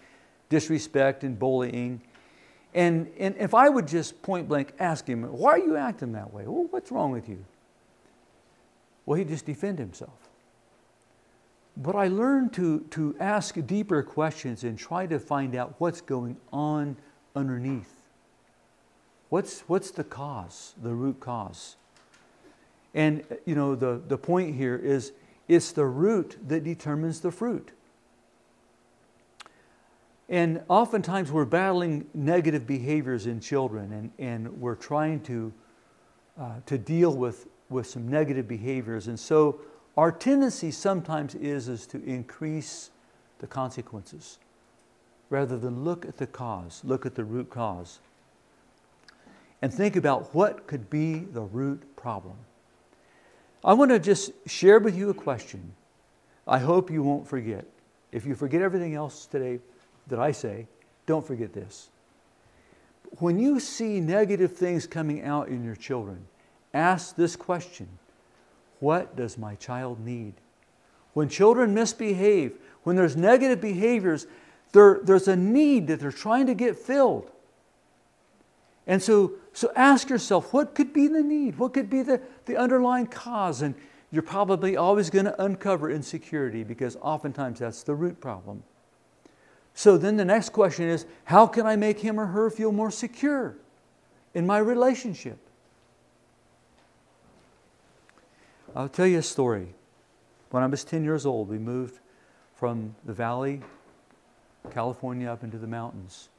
disrespect, 0.50 1.24
and 1.24 1.38
bullying. 1.38 2.02
And, 2.74 3.08
and 3.20 3.36
if 3.38 3.54
I 3.54 3.70
would 3.70 3.88
just 3.88 4.20
point 4.24 4.48
blank 4.48 4.74
ask 4.80 5.06
him, 5.06 5.22
Why 5.22 5.52
are 5.52 5.60
you 5.60 5.78
acting 5.78 6.14
that 6.14 6.34
way? 6.34 6.46
Well, 6.48 6.66
what's 6.72 6.92
wrong 6.92 7.12
with 7.12 7.30
you? 7.30 7.46
Well, 9.06 9.20
he'd 9.20 9.28
just 9.28 9.46
defend 9.46 9.78
himself. 9.78 10.18
But 11.78 11.96
I 11.96 12.08
learned 12.08 12.52
to, 12.54 12.80
to 12.92 13.16
ask 13.20 13.56
deeper 13.68 14.02
questions 14.02 14.64
and 14.64 14.76
try 14.76 15.06
to 15.06 15.20
find 15.20 15.56
out 15.56 15.76
what's 15.78 16.02
going 16.02 16.38
on 16.52 16.98
underneath. 17.36 18.01
What's, 19.32 19.62
what's 19.62 19.90
the 19.90 20.04
cause, 20.04 20.76
the 20.80 20.94
root 20.94 21.20
cause? 21.20 21.78
And, 22.94 23.24
you 23.46 23.56
know, 23.56 23.74
the, 23.74 24.00
the 24.08 24.18
point 24.18 24.56
here 24.56 24.76
is 24.76 25.14
it's 25.48 25.72
the 25.72 25.86
root 25.86 26.38
that 26.48 26.64
determines 26.64 27.22
the 27.22 27.32
fruit. 27.32 27.72
And 30.30 30.62
oftentimes 30.68 31.32
we're 31.32 31.46
battling 31.46 32.06
negative 32.14 32.68
behaviors 32.68 33.26
in 33.26 33.40
children 33.40 33.92
and, 33.92 34.12
and 34.20 34.62
we're 34.62 34.76
trying 34.76 35.22
to, 35.22 35.52
uh, 36.40 36.60
to 36.68 36.78
deal 36.78 37.16
with 37.16 37.48
with 37.72 37.88
some 37.88 38.08
negative 38.08 38.48
behaviors. 38.48 39.08
And 39.08 39.20
so 39.20 39.62
our 39.98 40.12
tendency 40.12 40.72
sometimes 40.72 41.34
is, 41.36 41.68
is 41.68 41.88
to 41.88 42.04
increase 42.04 42.92
the 43.40 43.48
consequences 43.48 44.38
rather 45.30 45.58
than 45.58 45.84
look 45.84 46.06
at 46.06 46.18
the 46.18 46.28
cause, 46.28 46.82
look 46.84 47.06
at 47.06 47.16
the 47.16 47.24
root 47.24 47.50
cause. 47.50 48.00
And 49.62 49.74
think 49.74 49.96
about 49.96 50.34
what 50.34 50.68
could 50.68 50.90
be 50.90 51.20
the 51.20 51.42
root 51.42 51.96
problem. 51.96 52.36
I 53.64 53.74
want 53.74 53.92
to 53.92 54.00
just 54.00 54.32
share 54.48 54.80
with 54.80 54.98
you 54.98 55.10
a 55.10 55.14
question. 55.14 55.74
I 56.48 56.58
hope 56.58 56.90
you 56.90 57.04
won't 57.04 57.28
forget. 57.28 57.66
If 58.12 58.26
you 58.26 58.36
forget 58.36 58.62
everything 58.62 58.96
else 58.96 59.28
today 59.28 59.60
that 60.08 60.20
I 60.20 60.32
say, 60.32 60.68
don't 61.06 61.26
forget 61.26 61.54
this. 61.54 61.90
When 63.20 63.40
you 63.40 63.60
see 63.60 64.00
negative 64.00 64.56
things 64.56 64.88
coming 64.88 65.24
out 65.24 65.50
in 65.50 65.64
your 65.64 65.76
children, 65.76 66.26
ask 66.74 67.16
this 67.16 67.36
question 67.36 67.88
What 68.80 69.16
does 69.16 69.38
my 69.38 69.56
child 69.56 70.00
need? 70.00 70.34
When 71.14 71.30
children 71.30 71.74
misbehave, 71.74 72.54
when 72.84 72.96
there's 72.96 73.18
negative 73.18 73.62
behaviors, 73.62 74.28
there, 74.72 75.02
there's 75.04 75.28
a 75.28 75.36
need 75.36 75.88
that 75.88 76.00
they're 76.00 76.12
trying 76.12 76.48
to 76.48 76.54
get 76.54 76.78
filled. 76.78 77.30
And 78.88 79.04
so, 79.04 79.34
so 79.54 79.72
ask 79.76 80.10
yourself, 80.10 80.54
what 80.54 80.76
could 80.76 80.94
be 80.94 81.08
the 81.08 81.22
need? 81.22 81.58
What 81.58 81.74
could 81.74 81.90
be 81.90 82.02
the, 82.02 82.22
the 82.46 82.58
underlying 82.58 83.08
cause? 83.08 83.62
And 83.62 83.76
you're 84.12 84.24
probably 84.24 84.78
always 84.78 85.10
going 85.10 85.26
to 85.26 85.44
uncover 85.44 85.90
insecurity 85.90 86.64
because 86.64 86.98
oftentimes 87.02 87.60
that's 87.60 87.84
the 87.84 87.96
root 87.96 88.20
problem. 88.20 88.64
So 89.74 89.98
then 89.98 90.18
the 90.18 90.26
next 90.26 90.50
question 90.50 90.88
is 90.88 91.06
how 91.26 91.48
can 91.48 91.66
I 91.66 91.76
make 91.76 92.00
him 92.00 92.20
or 92.20 92.28
her 92.28 92.50
feel 92.50 92.72
more 92.72 92.92
secure 92.92 93.56
in 94.34 94.46
my 94.46 94.58
relationship? 94.58 95.38
I'll 98.76 98.90
tell 98.90 99.08
you 99.08 99.20
a 99.20 99.24
story. 99.24 99.74
When 100.50 100.64
I 100.64 100.68
was 100.68 100.84
10 100.84 101.04
years 101.04 101.26
old, 101.26 101.50
we 101.50 101.58
moved 101.58 102.00
from 102.56 102.96
the 103.06 103.14
valley, 103.14 103.62
California, 104.72 105.30
up 105.30 105.44
into 105.44 105.58
the 105.58 105.68
mountains. 105.68 106.30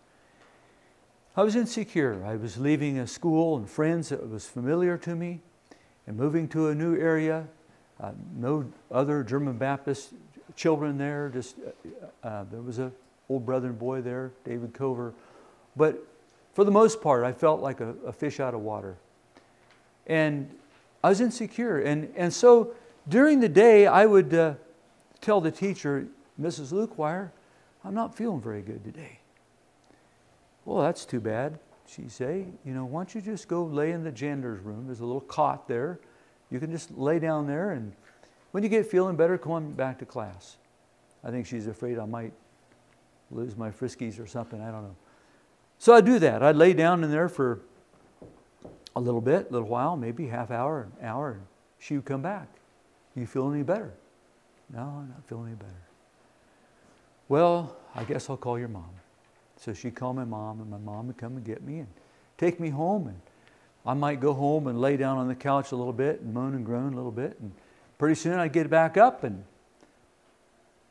I 1.35 1.43
was 1.43 1.57
insecure. 1.57 2.23
I 2.27 2.37
was 2.37 2.59
leaving 2.59 2.99
a 2.99 3.07
school 3.07 3.57
and 3.57 3.69
friends 3.69 4.11
that 4.11 4.29
was 4.29 4.47
familiar 4.47 4.99
to 4.99 5.17
me 5.17 5.41
and 6.07 6.15
moving 6.15 6.47
to 6.49 6.69
a 6.69 6.75
new 6.75 6.95
area. 6.95 7.47
Uh, 7.99 8.13
no 8.37 8.71
other 8.91 9.23
German 9.23 9.57
Baptist 9.57 10.13
children 10.57 10.99
there. 10.99 11.31
Just 11.33 11.57
uh, 11.59 12.27
uh, 12.27 12.45
there 12.51 12.61
was 12.61 12.79
a 12.79 12.93
old 13.31 13.47
brother 13.47 13.69
and 13.69 13.79
boy 13.79 14.03
there, 14.03 14.33
David 14.45 14.75
Cover. 14.75 15.15
But 15.75 16.07
for 16.53 16.65
the 16.65 16.71
most 16.71 17.01
part, 17.01 17.25
I 17.25 17.33
felt 17.33 17.63
like 17.63 17.81
a, 17.81 17.95
a 18.07 18.13
fish 18.13 18.39
out 18.39 18.53
of 18.53 18.61
water. 18.61 18.99
And 20.07 20.55
I 21.03 21.09
was 21.09 21.23
insecure. 21.23 21.79
And, 21.79 22.13
and 22.15 22.31
so 22.31 22.75
during 23.09 23.41
the 23.41 23.49
day, 23.49 23.87
I 23.87 24.05
would 24.05 24.35
uh, 24.35 24.55
tell 25.23 25.41
the 25.41 25.51
teacher, 25.51 26.09
Mrs. 26.39 26.73
Lukewire, 26.75 27.31
I'm 27.85 27.95
not 27.95 28.15
feeling 28.15 28.43
very 28.43 28.61
good 28.61 28.85
today. 28.85 29.22
Well, 30.65 30.83
that's 30.83 31.05
too 31.05 31.21
bad, 31.21 31.59
she'd 31.87 32.11
say. 32.11 32.47
You 32.65 32.75
know, 32.75 32.85
why 32.85 33.01
don't 33.01 33.15
you 33.15 33.21
just 33.21 33.49
go 33.49 33.65
lay 33.65 33.93
in 33.93 34.05
the 34.05 34.13
janitor's 34.13 34.61
room? 34.61 34.87
There's 34.87 35.01
a 35.01 35.05
little 35.05 35.21
cot 35.21 35.67
there. 35.67 35.99
You 36.51 36.61
can 36.61 36.71
just 36.71 36.97
lay 36.97 37.19
down 37.19 37.47
there, 37.47 37.73
and 37.73 37.93
when 38.53 38.63
you 38.63 38.69
get 38.69 38.87
feeling 38.87 39.17
better, 39.17 39.39
come 39.39 39.53
on 39.53 39.73
back 39.73 39.99
to 39.99 40.07
class. 40.07 40.59
I 41.25 41.31
think 41.31 41.47
she's 41.47 41.67
afraid 41.67 41.99
I 41.99 42.05
might 42.05 42.33
lose 43.31 43.57
my 43.57 43.71
friskies 43.71 44.21
or 44.21 44.27
something. 44.27 44.61
I 44.61 44.71
don't 44.71 44.83
know. 44.83 44.97
So 45.79 45.95
I'd 45.95 46.05
do 46.05 46.19
that. 46.19 46.43
I'd 46.43 46.57
lay 46.57 46.75
down 46.75 47.03
in 47.03 47.11
there 47.11 47.29
for 47.29 47.61
a 48.95 49.01
little 49.01 49.21
bit, 49.21 49.49
a 49.49 49.53
little 49.53 49.69
while, 49.69 49.97
maybe 49.97 50.27
half 50.27 50.51
hour, 50.51 50.89
an 51.01 51.07
hour, 51.07 51.33
and 51.33 51.43
she 51.79 51.97
would 51.97 52.05
come 52.05 52.23
back. 52.23 52.49
You 53.17 53.27
feel 53.27 53.51
any 53.53 53.63
better? 53.63 53.93
No, 54.73 54.81
I'm 54.81 55.09
not 55.09 55.27
feeling 55.27 55.47
any 55.47 55.57
better. 55.57 55.73
Well, 57.29 57.77
I 57.95 58.05
guess 58.05 58.29
I'll 58.29 58.37
call 58.37 58.59
your 58.59 58.69
mom. 58.69 58.91
So 59.65 59.73
she'd 59.73 59.95
call 59.95 60.13
my 60.13 60.25
mom, 60.25 60.61
and 60.61 60.69
my 60.69 60.79
mom 60.79 61.07
would 61.07 61.17
come 61.17 61.37
and 61.37 61.45
get 61.45 61.63
me 61.63 61.79
and 61.79 61.87
take 62.37 62.59
me 62.59 62.71
home. 62.71 63.07
And 63.07 63.21
I 63.87 63.95
might 63.95 64.19
go 64.19 64.35
home 64.35 64.67
and 64.67 64.81
lay 64.81 64.97
down 64.97 65.19
on 65.19 65.29
the 65.29 65.37
couch 65.37 65.71
a 65.71 65.77
little 65.77 65.93
bit 65.93 66.21
and 66.21 66.35
moan 66.35 66.55
and 66.55 66.67
groan 66.67 66.95
a 66.95 66.97
little 66.97 67.13
bit. 67.13 67.39
And 67.41 67.53
pretty 67.97 68.17
soon 68.17 68.41
I'd 68.41 68.53
get 68.53 68.69
back 68.69 68.97
up 68.97 69.23
and 69.23 69.45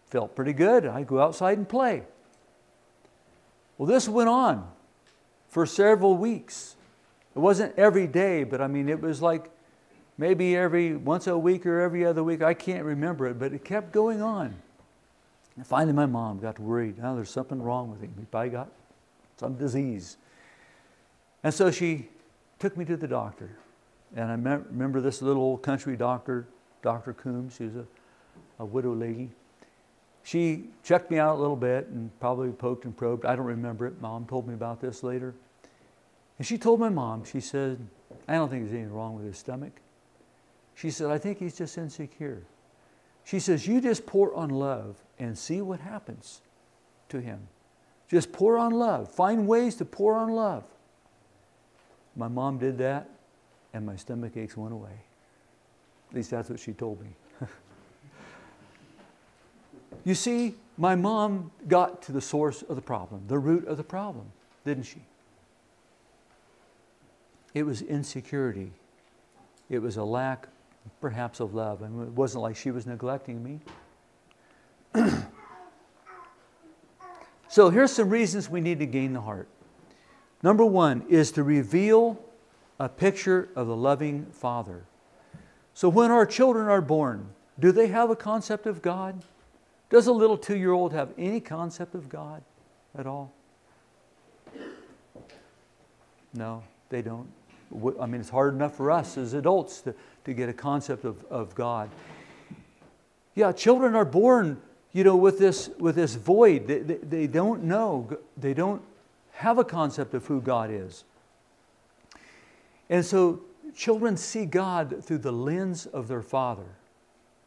felt 0.09 0.37
pretty 0.37 0.53
good. 0.53 0.85
I'd 0.85 1.05
go 1.05 1.19
outside 1.19 1.57
and 1.57 1.67
play. 1.67 2.03
Well, 3.77 3.87
this 3.87 4.07
went 4.07 4.29
on 4.29 4.65
for 5.49 5.65
several 5.65 6.15
weeks. 6.15 6.77
It 7.35 7.39
wasn't 7.39 7.77
every 7.77 8.07
day, 8.07 8.45
but 8.45 8.61
I 8.61 8.67
mean, 8.67 8.87
it 8.87 9.01
was 9.01 9.21
like 9.21 9.51
maybe 10.17 10.55
every 10.55 10.95
once 10.95 11.27
a 11.27 11.37
week 11.37 11.65
or 11.65 11.81
every 11.81 12.05
other 12.05 12.23
week. 12.23 12.41
I 12.41 12.53
can't 12.53 12.85
remember 12.85 13.27
it, 13.27 13.37
but 13.37 13.51
it 13.51 13.65
kept 13.65 13.91
going 13.91 14.21
on. 14.21 14.55
And 15.57 15.67
finally, 15.67 15.93
my 15.93 16.05
mom 16.05 16.39
got 16.39 16.59
worried. 16.59 16.97
Now 16.97 17.15
there's 17.15 17.29
something 17.29 17.61
wrong 17.61 17.91
with 17.91 18.01
him. 18.01 18.13
He 18.17 18.25
probably 18.25 18.49
got 18.49 18.69
some 19.37 19.55
disease. 19.55 20.17
And 21.43 21.53
so 21.53 21.71
she 21.71 22.09
took 22.59 22.77
me 22.77 22.85
to 22.85 22.95
the 22.95 23.07
doctor. 23.07 23.57
And 24.15 24.31
I 24.31 24.35
me- 24.35 24.63
remember 24.69 25.01
this 25.01 25.21
little 25.21 25.41
old 25.41 25.63
country 25.63 25.97
doctor, 25.97 26.47
Dr. 26.81 27.13
Coombs. 27.13 27.55
She 27.57 27.65
was 27.65 27.75
a, 27.75 27.85
a 28.59 28.65
widow 28.65 28.93
lady. 28.93 29.29
She 30.23 30.65
checked 30.83 31.09
me 31.09 31.17
out 31.17 31.37
a 31.37 31.39
little 31.39 31.55
bit 31.55 31.87
and 31.87 32.17
probably 32.19 32.51
poked 32.51 32.85
and 32.85 32.95
probed. 32.95 33.25
I 33.25 33.35
don't 33.35 33.45
remember 33.45 33.87
it. 33.87 33.99
Mom 34.01 34.25
told 34.25 34.47
me 34.47 34.53
about 34.53 34.79
this 34.79 35.03
later. 35.03 35.33
And 36.37 36.45
she 36.45 36.57
told 36.57 36.79
my 36.79 36.89
mom, 36.89 37.23
she 37.23 37.39
said, 37.39 37.79
I 38.27 38.35
don't 38.35 38.49
think 38.49 38.63
there's 38.63 38.73
anything 38.73 38.93
wrong 38.93 39.15
with 39.15 39.25
his 39.25 39.37
stomach. 39.37 39.73
She 40.75 40.91
said, 40.91 41.11
I 41.11 41.17
think 41.17 41.39
he's 41.39 41.57
just 41.57 41.77
insecure. 41.77 42.43
She 43.23 43.39
says, 43.39 43.67
You 43.67 43.81
just 43.81 44.05
pour 44.05 44.33
on 44.33 44.49
love 44.49 45.01
and 45.19 45.37
see 45.37 45.61
what 45.61 45.79
happens 45.79 46.41
to 47.09 47.21
him. 47.21 47.47
Just 48.09 48.31
pour 48.31 48.57
on 48.57 48.71
love. 48.71 49.09
Find 49.11 49.47
ways 49.47 49.75
to 49.75 49.85
pour 49.85 50.15
on 50.15 50.31
love. 50.31 50.63
My 52.15 52.27
mom 52.27 52.57
did 52.57 52.77
that, 52.79 53.09
and 53.73 53.85
my 53.85 53.95
stomach 53.95 54.35
aches 54.35 54.57
went 54.57 54.73
away. 54.73 55.05
At 56.09 56.15
least 56.15 56.31
that's 56.31 56.49
what 56.49 56.59
she 56.59 56.73
told 56.73 56.99
me. 57.01 57.07
you 60.03 60.13
see, 60.13 60.55
my 60.77 60.95
mom 60.95 61.51
got 61.67 62.01
to 62.03 62.11
the 62.11 62.19
source 62.19 62.63
of 62.63 62.75
the 62.75 62.81
problem, 62.81 63.23
the 63.27 63.39
root 63.39 63.65
of 63.65 63.77
the 63.77 63.83
problem, 63.83 64.25
didn't 64.65 64.83
she? 64.83 65.01
It 67.53 67.63
was 67.63 67.81
insecurity. 67.81 68.71
It 69.69 69.79
was 69.79 69.97
a 69.97 70.03
lack, 70.03 70.47
perhaps, 70.99 71.39
of 71.39 71.53
love. 71.53 71.83
I 71.83 71.87
mean, 71.87 72.03
it 72.03 72.13
wasn't 72.13 72.43
like 72.43 72.55
she 72.55 72.71
was 72.71 72.85
neglecting 72.85 73.43
me. 73.43 73.59
so 77.47 77.69
here's 77.69 77.91
some 77.91 78.09
reasons 78.09 78.49
we 78.49 78.61
need 78.61 78.79
to 78.79 78.85
gain 78.85 79.13
the 79.13 79.21
heart. 79.21 79.47
Number 80.43 80.65
one 80.65 81.05
is 81.09 81.31
to 81.33 81.43
reveal 81.43 82.19
a 82.79 82.89
picture 82.89 83.49
of 83.55 83.67
the 83.67 83.75
loving 83.75 84.25
Father. 84.31 84.85
So 85.73 85.87
when 85.87 86.11
our 86.11 86.25
children 86.25 86.67
are 86.67 86.81
born, 86.81 87.29
do 87.59 87.71
they 87.71 87.87
have 87.87 88.09
a 88.09 88.15
concept 88.15 88.65
of 88.65 88.81
God? 88.81 89.23
Does 89.89 90.07
a 90.07 90.11
little 90.11 90.37
two 90.37 90.57
year 90.57 90.71
old 90.71 90.93
have 90.93 91.09
any 91.17 91.39
concept 91.39 91.95
of 91.95 92.09
God 92.09 92.43
at 92.97 93.05
all? 93.05 93.33
No, 96.33 96.63
they 96.89 97.01
don't. 97.01 97.27
I 97.99 98.05
mean, 98.05 98.21
it's 98.21 98.29
hard 98.29 98.53
enough 98.53 98.75
for 98.75 98.91
us 98.91 99.17
as 99.17 99.33
adults 99.33 99.81
to, 99.81 99.95
to 100.25 100.33
get 100.33 100.49
a 100.49 100.53
concept 100.53 101.05
of, 101.05 101.23
of 101.25 101.55
God. 101.55 101.89
Yeah, 103.35 103.51
children 103.51 103.95
are 103.95 104.05
born, 104.05 104.61
you 104.91 105.03
know, 105.03 105.15
with 105.15 105.39
this, 105.39 105.69
with 105.79 105.95
this 105.95 106.15
void. 106.15 106.67
They, 106.67 106.79
they, 106.79 106.97
they 106.97 107.27
don't 107.27 107.63
know, 107.63 108.17
they 108.35 108.53
don't 108.53 108.81
have 109.31 109.57
a 109.57 109.63
concept 109.63 110.13
of 110.13 110.25
who 110.25 110.41
God 110.41 110.69
is. 110.69 111.05
And 112.89 113.05
so 113.05 113.41
children 113.73 114.17
see 114.17 114.45
God 114.45 115.03
through 115.03 115.19
the 115.19 115.31
lens 115.31 115.85
of 115.85 116.07
their 116.07 116.21
father. 116.21 116.75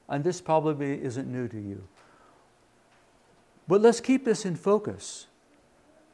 And 0.09 0.25
this 0.25 0.41
probably 0.41 1.03
isn't 1.03 1.31
new 1.31 1.49
to 1.49 1.61
you. 1.61 1.83
But 3.69 3.81
let's 3.81 4.01
keep 4.01 4.25
this 4.25 4.45
in 4.45 4.57
focus 4.57 5.27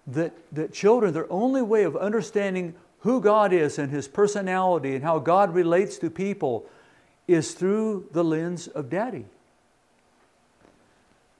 that, 0.06 0.32
that 0.52 0.72
children, 0.72 1.12
their 1.12 1.30
only 1.32 1.62
way 1.62 1.84
of 1.84 1.96
understanding 1.96 2.74
who 3.00 3.20
God 3.20 3.52
is 3.52 3.78
and 3.78 3.90
His 3.90 4.08
personality 4.08 4.94
and 4.94 5.04
how 5.04 5.18
God 5.18 5.54
relates 5.54 5.98
to 5.98 6.10
people 6.10 6.66
is 7.26 7.52
through 7.54 8.08
the 8.12 8.24
lens 8.24 8.68
of 8.68 8.90
daddy. 8.90 9.24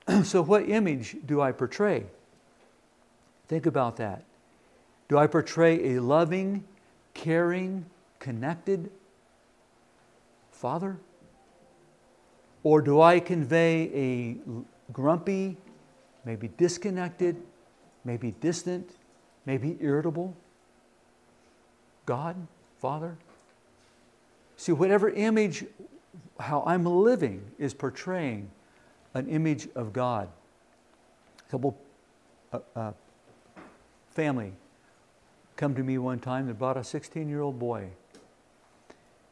so, 0.23 0.41
what 0.41 0.67
image 0.69 1.17
do 1.25 1.41
I 1.41 1.51
portray? 1.51 2.05
Think 3.47 3.65
about 3.65 3.97
that. 3.97 4.23
Do 5.07 5.17
I 5.17 5.27
portray 5.27 5.95
a 5.95 6.01
loving, 6.01 6.63
caring, 7.13 7.85
connected 8.19 8.89
father? 10.51 10.97
Or 12.63 12.81
do 12.81 13.01
I 13.01 13.19
convey 13.19 13.91
a 13.93 14.37
grumpy, 14.93 15.57
maybe 16.23 16.47
disconnected, 16.57 17.35
maybe 18.05 18.31
distant, 18.39 18.91
maybe 19.45 19.77
irritable 19.81 20.35
God, 22.11 22.35
Father? 22.81 23.15
See, 24.57 24.73
whatever 24.73 25.09
image, 25.11 25.63
how 26.41 26.61
I'm 26.67 26.85
living, 26.85 27.41
is 27.57 27.73
portraying 27.73 28.51
an 29.13 29.29
image 29.29 29.69
of 29.75 29.93
God. 29.93 30.27
A 31.39 31.49
couple 31.49 31.77
uh, 32.51 32.59
uh, 32.75 32.91
family 34.09 34.51
come 35.55 35.73
to 35.73 35.83
me 35.83 35.97
one 35.99 36.19
time 36.19 36.47
that 36.47 36.55
brought 36.59 36.75
a 36.75 36.83
16 36.83 37.29
year 37.29 37.39
old 37.39 37.57
boy. 37.57 37.87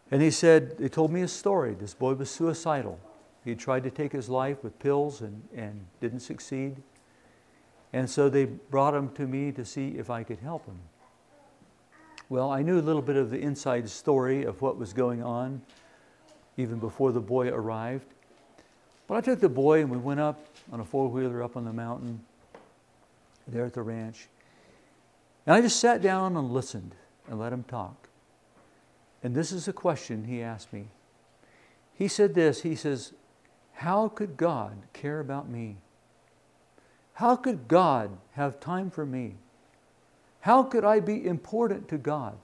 And 0.09 0.21
he 0.21 0.31
said, 0.31 0.77
they 0.77 0.87
told 0.87 1.11
me 1.11 1.21
a 1.21 1.27
story. 1.27 1.73
This 1.73 1.93
boy 1.93 2.13
was 2.13 2.31
suicidal. 2.31 2.97
He 3.43 3.55
tried 3.55 3.83
to 3.83 3.91
take 3.91 4.13
his 4.13 4.29
life 4.29 4.63
with 4.63 4.79
pills 4.79 5.19
and, 5.19 5.43
and 5.53 5.85
didn't 5.99 6.21
succeed. 6.21 6.77
And 7.91 8.09
so 8.09 8.29
they 8.29 8.45
brought 8.45 8.93
him 8.93 9.09
to 9.15 9.27
me 9.27 9.51
to 9.51 9.65
see 9.65 9.97
if 9.97 10.09
I 10.09 10.23
could 10.23 10.39
help 10.39 10.65
him. 10.65 10.79
Well, 12.29 12.51
I 12.51 12.61
knew 12.61 12.79
a 12.79 12.81
little 12.81 13.01
bit 13.01 13.15
of 13.15 13.31
the 13.31 13.39
inside 13.39 13.89
story 13.89 14.43
of 14.43 14.61
what 14.61 14.77
was 14.77 14.93
going 14.93 15.23
on 15.23 15.63
even 16.57 16.77
before 16.77 17.11
the 17.11 17.19
boy 17.19 17.49
arrived. 17.49 18.05
But 19.07 19.15
I 19.15 19.21
took 19.21 19.39
the 19.39 19.49
boy 19.49 19.81
and 19.81 19.89
we 19.89 19.97
went 19.97 20.19
up 20.19 20.39
on 20.71 20.79
a 20.79 20.85
four 20.85 21.07
wheeler 21.07 21.41
up 21.41 21.57
on 21.57 21.65
the 21.65 21.73
mountain 21.73 22.23
there 23.47 23.65
at 23.65 23.73
the 23.73 23.81
ranch. 23.81 24.27
And 25.47 25.55
I 25.55 25.61
just 25.61 25.79
sat 25.79 26.03
down 26.03 26.37
and 26.37 26.51
listened 26.51 26.93
and 27.27 27.39
let 27.39 27.51
him 27.51 27.63
talk. 27.63 28.09
And 29.23 29.33
this 29.33 29.51
is 29.51 29.67
a 29.67 29.73
question 29.73 30.25
he 30.25 30.43
asked 30.43 30.71
me. 30.71 30.85
He 31.95 32.07
said 32.07 32.35
this 32.35 32.61
He 32.61 32.75
says, 32.75 33.13
How 33.73 34.07
could 34.07 34.37
God 34.37 34.83
care 34.93 35.19
about 35.19 35.49
me? 35.49 35.77
How 37.13 37.35
could 37.35 37.67
God 37.67 38.11
have 38.33 38.59
time 38.59 38.91
for 38.91 39.05
me? 39.05 39.35
How 40.41 40.63
could 40.63 40.85
I 40.85 40.99
be 40.99 41.25
important 41.25 41.87
to 41.89 41.97
God 41.97 42.37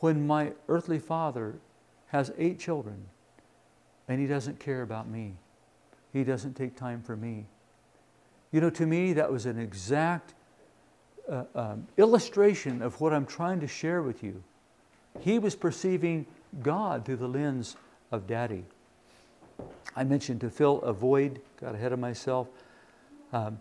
when 0.00 0.26
my 0.26 0.52
earthly 0.68 0.98
father 0.98 1.54
has 2.08 2.32
eight 2.36 2.58
children 2.58 3.06
and 4.08 4.20
he 4.20 4.26
doesn't 4.26 4.58
care 4.58 4.82
about 4.82 5.08
me? 5.08 5.34
He 6.12 6.24
doesn't 6.24 6.54
take 6.54 6.76
time 6.76 7.02
for 7.02 7.16
me. 7.16 7.46
You 8.52 8.60
know, 8.60 8.70
to 8.70 8.86
me, 8.86 9.12
that 9.14 9.30
was 9.30 9.46
an 9.46 9.58
exact 9.58 10.34
uh, 11.28 11.44
um, 11.54 11.86
illustration 11.96 12.82
of 12.82 13.00
what 13.00 13.12
I'm 13.12 13.26
trying 13.26 13.60
to 13.60 13.66
share 13.66 14.02
with 14.02 14.22
you. 14.22 14.42
He 15.20 15.38
was 15.38 15.54
perceiving 15.54 16.26
God 16.62 17.04
through 17.04 17.16
the 17.16 17.28
lens 17.28 17.76
of 18.12 18.26
daddy. 18.26 18.64
I 19.96 20.04
mentioned 20.04 20.40
to 20.42 20.50
fill 20.50 20.82
a 20.82 20.92
void, 20.92 21.40
got 21.60 21.74
ahead 21.74 21.92
of 21.92 21.98
myself. 21.98 22.48
Um, 23.32 23.60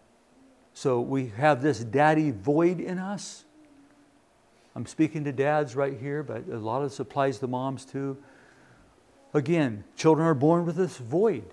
so 0.73 0.99
we 0.99 1.27
have 1.37 1.61
this 1.61 1.79
daddy 1.79 2.31
void 2.31 2.79
in 2.79 2.97
us. 2.97 3.45
I'm 4.75 4.85
speaking 4.85 5.23
to 5.25 5.31
dads 5.31 5.75
right 5.75 5.97
here, 5.97 6.23
but 6.23 6.47
a 6.47 6.57
lot 6.57 6.81
of 6.81 6.89
this 6.89 6.99
applies 6.99 7.37
to 7.39 7.47
moms 7.47 7.85
too. 7.85 8.17
Again, 9.33 9.83
children 9.95 10.27
are 10.27 10.33
born 10.33 10.65
with 10.65 10.75
this 10.75 10.97
void. 10.97 11.45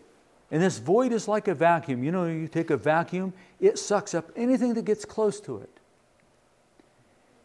And 0.51 0.63
this 0.63 0.79
void 0.79 1.13
is 1.13 1.29
like 1.29 1.49
a 1.49 1.55
vacuum. 1.55 2.03
You 2.03 2.13
know, 2.13 2.27
you 2.27 2.49
take 2.49 2.71
a 2.71 2.77
vacuum, 2.77 3.33
it 3.61 3.79
sucks 3.79 4.15
up 4.15 4.31
anything 4.37 4.75
that 4.75 4.85
gets 4.85 5.05
close 5.05 5.41
to 5.43 5.59
it. 5.59 5.71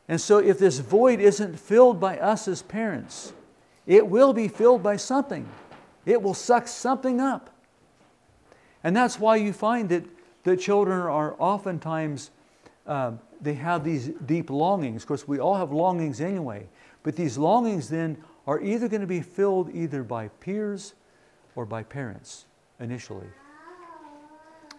And 0.07 0.21
so, 0.21 0.37
if 0.37 0.59
this 0.59 0.79
void 0.79 1.19
isn't 1.19 1.59
filled 1.59 1.99
by 1.99 2.19
us 2.19 2.47
as 2.47 2.61
parents, 2.61 3.33
it 3.87 4.07
will 4.07 4.33
be 4.33 4.47
filled 4.47 4.83
by 4.83 4.97
something. 4.97 5.47
It 6.05 6.21
will 6.21 6.33
suck 6.33 6.67
something 6.67 7.19
up. 7.19 7.49
And 8.83 8.95
that's 8.95 9.19
why 9.19 9.37
you 9.37 9.51
find 9.51 9.89
that 9.89 10.03
the 10.45 10.55
children 10.55 11.01
are 11.01 11.35
oftentimes, 11.39 12.29
um, 12.87 13.19
they 13.41 13.55
have 13.55 13.83
these 13.83 14.11
deep 14.25 14.49
longings. 14.49 15.01
Of 15.01 15.07
course, 15.07 15.27
we 15.27 15.39
all 15.39 15.55
have 15.55 15.71
longings 15.71 16.21
anyway. 16.21 16.67
But 17.03 17.15
these 17.15 17.37
longings 17.37 17.89
then 17.89 18.17
are 18.47 18.61
either 18.61 18.87
going 18.87 19.01
to 19.01 19.07
be 19.07 19.21
filled 19.21 19.73
either 19.73 20.03
by 20.03 20.27
peers 20.39 20.93
or 21.55 21.65
by 21.65 21.81
parents 21.81 22.45
initially. 22.79 23.27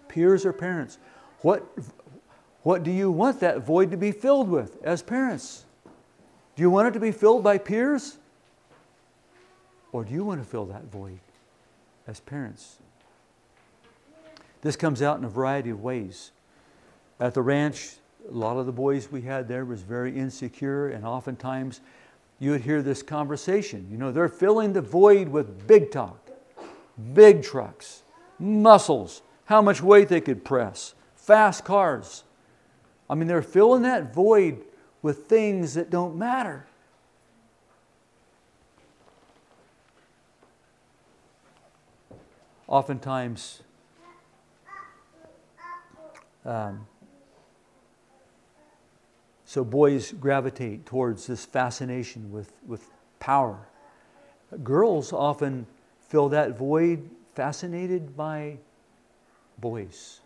Peers 0.07 0.47
or 0.47 0.53
parents. 0.53 0.99
What, 1.43 1.67
what 2.63 2.85
do 2.85 2.93
you 2.93 3.11
want 3.11 3.41
that 3.41 3.61
void 3.61 3.91
to 3.91 3.97
be 3.97 4.13
filled 4.13 4.49
with 4.49 4.81
as 4.85 5.03
parents? 5.03 5.65
Do 6.55 6.63
you 6.63 6.71
want 6.71 6.89
it 6.89 6.93
to 6.93 7.01
be 7.01 7.11
filled 7.11 7.43
by 7.43 7.59
peers? 7.59 8.19
Or 9.91 10.05
do 10.05 10.13
you 10.15 10.25
want 10.25 10.41
to 10.41 10.49
fill 10.49 10.67
that 10.67 10.85
void 10.85 11.19
as 12.07 12.21
parents? 12.21 12.79
This 14.67 14.75
comes 14.75 15.01
out 15.01 15.17
in 15.17 15.25
a 15.25 15.29
variety 15.29 15.71
of 15.71 15.81
ways. 15.81 16.33
At 17.21 17.35
the 17.35 17.43
ranch, 17.43 17.99
a 18.29 18.33
lot 18.33 18.57
of 18.57 18.67
the 18.67 18.73
boys 18.73 19.13
we 19.13 19.23
had 19.23 19.47
there 19.47 19.65
was 19.65 19.83
very 19.83 20.19
insecure, 20.19 20.89
and 20.89 21.07
oftentimes 21.07 21.81
you 22.41 22.51
would 22.51 22.63
hear 22.63 22.83
this 22.83 23.01
conversation. 23.01 23.87
You 23.89 23.97
know, 23.97 24.11
they're 24.11 24.29
filling 24.29 24.73
the 24.73 24.81
void 24.81 25.29
with 25.29 25.69
big 25.69 25.93
talk, 25.93 26.19
big 27.15 27.45
trucks, 27.45 28.03
muscles, 28.41 29.23
how 29.45 29.63
much 29.63 29.83
weight 29.83 30.09
they 30.09 30.21
could 30.21 30.45
press, 30.45 30.97
fast 31.15 31.65
cars. 31.65 32.25
I 33.09 33.15
mean, 33.15 33.29
they're 33.29 33.43
filling 33.43 33.83
that 33.83 34.13
void 34.13 34.65
with 35.01 35.27
things 35.27 35.75
that 35.75 35.91
don't 35.91 36.17
matter. 36.17 36.67
Oftentimes, 42.67 43.63
um, 46.47 46.87
so 49.45 49.65
boys 49.65 50.13
gravitate 50.13 50.87
towards 50.87 51.27
this 51.27 51.45
fascination 51.45 52.33
with, 52.33 52.53
with 52.67 52.89
power. 53.21 53.69
Girls 54.63 55.13
often 55.13 55.67
fill 56.01 56.29
that 56.31 56.57
void 56.57 57.11
fascinated 57.35 58.17
by 58.17 58.57
boys, 59.59 60.21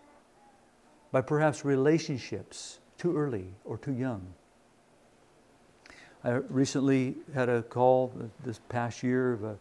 by 1.10 1.20
perhaps 1.20 1.64
relationships 1.64 2.78
too 2.98 3.16
early 3.16 3.46
or 3.64 3.78
too 3.78 3.92
young. 3.92 4.26
I 6.22 6.32
recently 6.48 7.16
had 7.34 7.48
a 7.48 7.62
call 7.62 8.12
this 8.44 8.60
past 8.68 9.02
year 9.02 9.32
of 9.32 9.44
a 9.44 9.56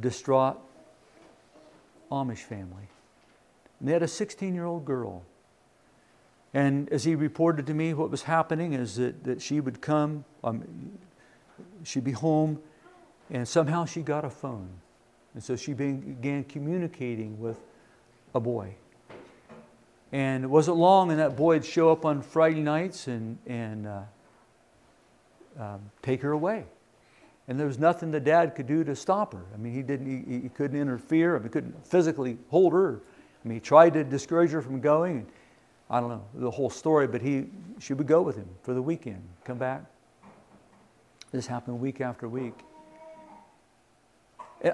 distraught 0.00 0.58
Amish 2.10 2.38
family. 2.38 2.88
And 3.78 3.88
they 3.88 3.92
had 3.92 4.02
a 4.02 4.08
16 4.08 4.54
year 4.54 4.64
old 4.64 4.84
girl. 4.84 5.22
And 6.58 6.92
as 6.92 7.04
he 7.04 7.14
reported 7.14 7.68
to 7.68 7.74
me, 7.74 7.94
what 7.94 8.10
was 8.10 8.24
happening 8.24 8.72
is 8.72 8.96
that, 8.96 9.22
that 9.22 9.40
she 9.40 9.60
would 9.60 9.80
come, 9.80 10.24
um, 10.42 10.64
she'd 11.84 12.02
be 12.02 12.10
home, 12.10 12.58
and 13.30 13.46
somehow 13.46 13.84
she 13.84 14.02
got 14.02 14.24
a 14.24 14.30
phone. 14.30 14.68
And 15.34 15.42
so 15.44 15.54
she 15.54 15.72
began 15.72 16.42
communicating 16.42 17.38
with 17.38 17.60
a 18.34 18.40
boy. 18.40 18.74
And 20.10 20.42
it 20.42 20.48
wasn't 20.48 20.78
long, 20.78 21.12
and 21.12 21.20
that 21.20 21.36
boy 21.36 21.54
would 21.54 21.64
show 21.64 21.92
up 21.92 22.04
on 22.04 22.22
Friday 22.22 22.62
nights 22.62 23.06
and, 23.06 23.38
and 23.46 23.86
uh, 23.86 24.00
um, 25.60 25.80
take 26.02 26.22
her 26.22 26.32
away. 26.32 26.64
And 27.46 27.56
there 27.56 27.68
was 27.68 27.78
nothing 27.78 28.10
the 28.10 28.18
dad 28.18 28.56
could 28.56 28.66
do 28.66 28.82
to 28.82 28.96
stop 28.96 29.32
her. 29.32 29.44
I 29.54 29.58
mean, 29.58 29.74
he, 29.74 29.82
didn't, 29.82 30.26
he, 30.28 30.40
he 30.40 30.48
couldn't 30.48 30.80
interfere, 30.80 31.36
I 31.36 31.38
mean, 31.38 31.44
he 31.44 31.50
couldn't 31.50 31.86
physically 31.86 32.36
hold 32.50 32.72
her. 32.72 33.00
I 33.44 33.48
mean, 33.48 33.58
he 33.58 33.60
tried 33.60 33.92
to 33.92 34.02
discourage 34.02 34.50
her 34.50 34.60
from 34.60 34.80
going. 34.80 35.24
I 35.90 36.00
don't 36.00 36.10
know 36.10 36.24
the 36.34 36.50
whole 36.50 36.70
story, 36.70 37.06
but 37.06 37.22
he, 37.22 37.46
she 37.78 37.94
would 37.94 38.06
go 38.06 38.20
with 38.20 38.36
him 38.36 38.48
for 38.62 38.74
the 38.74 38.82
weekend, 38.82 39.22
come 39.44 39.58
back. 39.58 39.84
This 41.32 41.46
happened 41.46 41.80
week 41.80 42.00
after 42.00 42.28
week. 42.28 42.54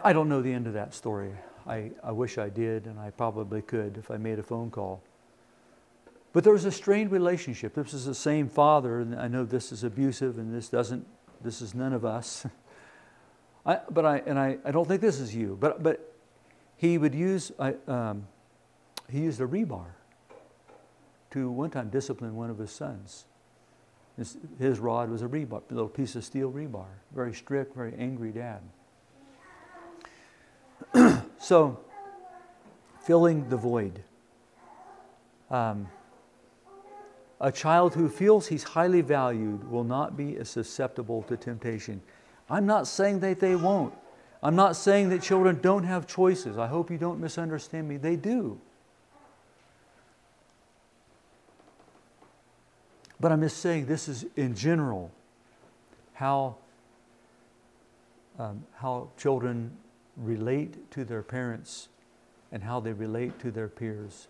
I 0.03 0.13
don't 0.13 0.29
know 0.29 0.41
the 0.41 0.53
end 0.53 0.67
of 0.67 0.73
that 0.75 0.95
story. 0.95 1.33
I, 1.67 1.91
I 2.03 2.11
wish 2.13 2.39
I 2.39 2.49
did, 2.49 2.87
and 2.87 2.99
I 2.99 3.11
probably 3.11 3.63
could 3.63 3.97
if 3.97 4.11
I 4.11 4.17
made 4.17 4.39
a 4.39 4.43
phone 4.43 4.71
call. 4.71 5.03
But 6.33 6.43
there 6.43 6.53
was 6.53 6.65
a 6.65 6.73
strained 6.73 7.13
relationship. 7.13 7.75
This 7.75 7.95
is 7.95 8.07
the 8.07 8.15
same 8.15 8.49
father, 8.49 9.01
and 9.01 9.15
I 9.15 9.29
know 9.29 9.45
this 9.45 9.73
is 9.73 9.85
abusive, 9.85 10.39
and 10.39 10.55
this 10.55 10.69
doesn't, 10.69 11.07
this 11.43 11.63
is 11.63 11.75
none 11.75 11.93
of 11.93 12.05
us. 12.05 12.47
I, 13.67 13.81
but 13.91 14.05
I, 14.05 14.19
and 14.27 14.39
I, 14.39 14.59
I 14.65 14.73
don't 14.73 14.87
think 14.87 15.01
this 15.01 15.21
is 15.21 15.35
you, 15.35 15.57
but, 15.61 15.83
but 15.83 16.13
he 16.77 16.99
would 16.99 17.15
use, 17.15 17.53
I, 17.59 17.75
um, 17.87 18.27
he 19.09 19.21
used 19.21 19.41
a 19.41 19.47
rebar 19.47 19.87
to 21.35 21.51
one 21.51 21.69
time 21.69 21.91
discipline 21.91 22.37
one 22.37 22.49
of 22.49 22.59
his 22.59 22.71
sons. 22.71 23.27
His, 24.17 24.37
his 24.61 24.79
rod 24.79 25.11
was 25.11 25.23
a 25.23 25.27
rebar, 25.27 25.63
a 25.69 25.75
little 25.75 25.89
piece 25.89 26.15
of 26.15 26.25
steel 26.25 26.53
rebar. 26.53 26.87
Very 27.13 27.35
strict, 27.35 27.75
very 27.75 27.93
angry 27.99 28.31
dad. 28.31 28.61
so, 31.39 31.81
filling 33.03 33.49
the 33.49 33.57
void. 33.57 34.05
Um, 35.51 35.89
a 37.41 37.51
child 37.51 37.95
who 37.95 38.09
feels 38.09 38.47
he's 38.47 38.63
highly 38.63 39.01
valued 39.01 39.69
will 39.69 39.83
not 39.83 40.17
be 40.17 40.37
as 40.37 40.49
susceptible 40.49 41.25
to 41.25 41.37
temptation. 41.37 42.01
I'm 42.49 42.65
not 42.65 42.87
saying 42.87 43.19
that 43.21 43.41
they 43.41 43.57
won't. 43.57 43.93
I'm 44.41 44.55
not 44.55 44.77
saying 44.77 45.09
that 45.09 45.21
children 45.21 45.59
don't 45.61 45.83
have 45.83 46.07
choices. 46.07 46.59
I 46.59 46.69
hope 46.69 46.93
you 46.93 46.99
don't 46.99 47.19
misunderstand 47.19 47.89
me. 47.89 47.97
They 47.97 48.15
do. 48.15 48.61
But 53.21 53.33
I'm 53.33 53.41
just 53.41 53.59
saying 53.59 53.87
this 53.87 54.09
is 54.09 54.27
in 54.37 54.55
general 54.55 55.11
how, 56.15 56.57
um, 58.39 58.65
how 58.77 59.09
children 59.17 59.77
relate 60.17 60.91
to 60.93 61.05
their 61.05 61.23
parents 61.23 61.89
and 62.53 62.63
how 62.63 62.81
they 62.81 62.93
relate 62.93 63.39
to 63.41 63.51
their 63.51 63.69
peers. 63.69 64.29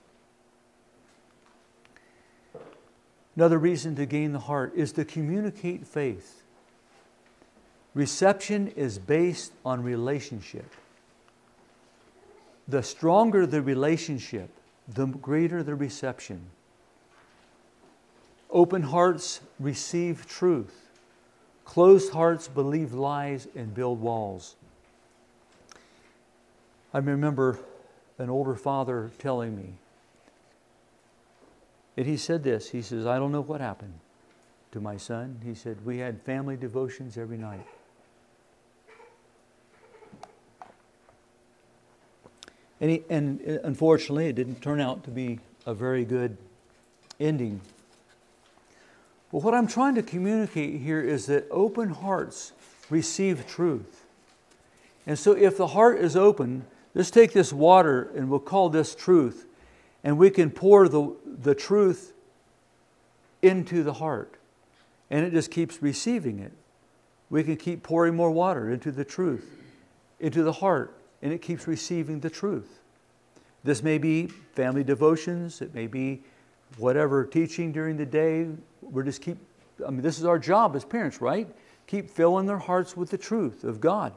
Another 3.36 3.58
reason 3.58 3.96
to 3.96 4.06
gain 4.06 4.32
the 4.32 4.38
heart 4.38 4.72
is 4.76 4.92
to 4.92 5.04
communicate 5.04 5.86
faith. 5.86 6.42
Reception 7.94 8.68
is 8.68 8.98
based 8.98 9.52
on 9.64 9.82
relationship. 9.82 10.66
The 12.66 12.82
stronger 12.82 13.46
the 13.46 13.60
relationship, 13.60 14.50
the 14.88 15.06
greater 15.06 15.62
the 15.62 15.74
reception. 15.74 16.46
Open 18.54 18.82
hearts 18.82 19.40
receive 19.58 20.26
truth. 20.28 20.88
Closed 21.64 22.12
hearts 22.12 22.46
believe 22.46 22.94
lies 22.94 23.48
and 23.56 23.74
build 23.74 24.00
walls. 24.00 24.54
I 26.94 26.98
remember 26.98 27.58
an 28.18 28.30
older 28.30 28.54
father 28.54 29.10
telling 29.18 29.56
me, 29.56 29.74
and 31.96 32.06
he 32.06 32.16
said 32.16 32.44
this 32.44 32.70
He 32.70 32.80
says, 32.80 33.06
I 33.06 33.18
don't 33.18 33.32
know 33.32 33.40
what 33.40 33.60
happened 33.60 33.98
to 34.70 34.80
my 34.80 34.96
son. 34.96 35.40
He 35.44 35.54
said, 35.54 35.84
We 35.84 35.98
had 35.98 36.22
family 36.22 36.56
devotions 36.56 37.18
every 37.18 37.38
night. 37.38 37.66
And, 42.80 42.90
he, 42.90 43.02
and 43.08 43.40
uh, 43.48 43.58
unfortunately, 43.64 44.26
it 44.26 44.34
didn't 44.34 44.60
turn 44.60 44.80
out 44.80 45.02
to 45.04 45.10
be 45.10 45.40
a 45.66 45.74
very 45.74 46.04
good 46.04 46.36
ending. 47.18 47.60
But 49.34 49.42
what 49.42 49.52
I'm 49.52 49.66
trying 49.66 49.96
to 49.96 50.02
communicate 50.04 50.80
here 50.80 51.00
is 51.00 51.26
that 51.26 51.48
open 51.50 51.88
hearts 51.88 52.52
receive 52.88 53.48
truth. 53.48 54.06
And 55.08 55.18
so, 55.18 55.32
if 55.32 55.56
the 55.56 55.66
heart 55.66 55.98
is 55.98 56.14
open, 56.14 56.64
let's 56.94 57.10
take 57.10 57.32
this 57.32 57.52
water 57.52 58.12
and 58.14 58.30
we'll 58.30 58.38
call 58.38 58.68
this 58.68 58.94
truth, 58.94 59.46
and 60.04 60.18
we 60.18 60.30
can 60.30 60.52
pour 60.52 60.88
the, 60.88 61.16
the 61.26 61.52
truth 61.52 62.12
into 63.42 63.82
the 63.82 63.94
heart. 63.94 64.36
And 65.10 65.26
it 65.26 65.32
just 65.32 65.50
keeps 65.50 65.82
receiving 65.82 66.38
it. 66.38 66.52
We 67.28 67.42
can 67.42 67.56
keep 67.56 67.82
pouring 67.82 68.14
more 68.14 68.30
water 68.30 68.70
into 68.70 68.92
the 68.92 69.04
truth, 69.04 69.50
into 70.20 70.44
the 70.44 70.52
heart, 70.52 70.96
and 71.22 71.32
it 71.32 71.42
keeps 71.42 71.66
receiving 71.66 72.20
the 72.20 72.30
truth. 72.30 72.78
This 73.64 73.82
may 73.82 73.98
be 73.98 74.28
family 74.28 74.84
devotions, 74.84 75.60
it 75.60 75.74
may 75.74 75.88
be 75.88 76.22
whatever 76.78 77.24
teaching 77.24 77.72
during 77.72 77.96
the 77.96 78.06
day. 78.06 78.48
We're 78.82 79.02
just 79.02 79.22
keep, 79.22 79.38
I 79.86 79.90
mean, 79.90 80.02
this 80.02 80.18
is 80.18 80.24
our 80.24 80.38
job 80.38 80.76
as 80.76 80.84
parents, 80.84 81.20
right? 81.20 81.48
Keep 81.86 82.10
filling 82.10 82.46
their 82.46 82.58
hearts 82.58 82.96
with 82.96 83.10
the 83.10 83.18
truth 83.18 83.64
of 83.64 83.80
God 83.80 84.12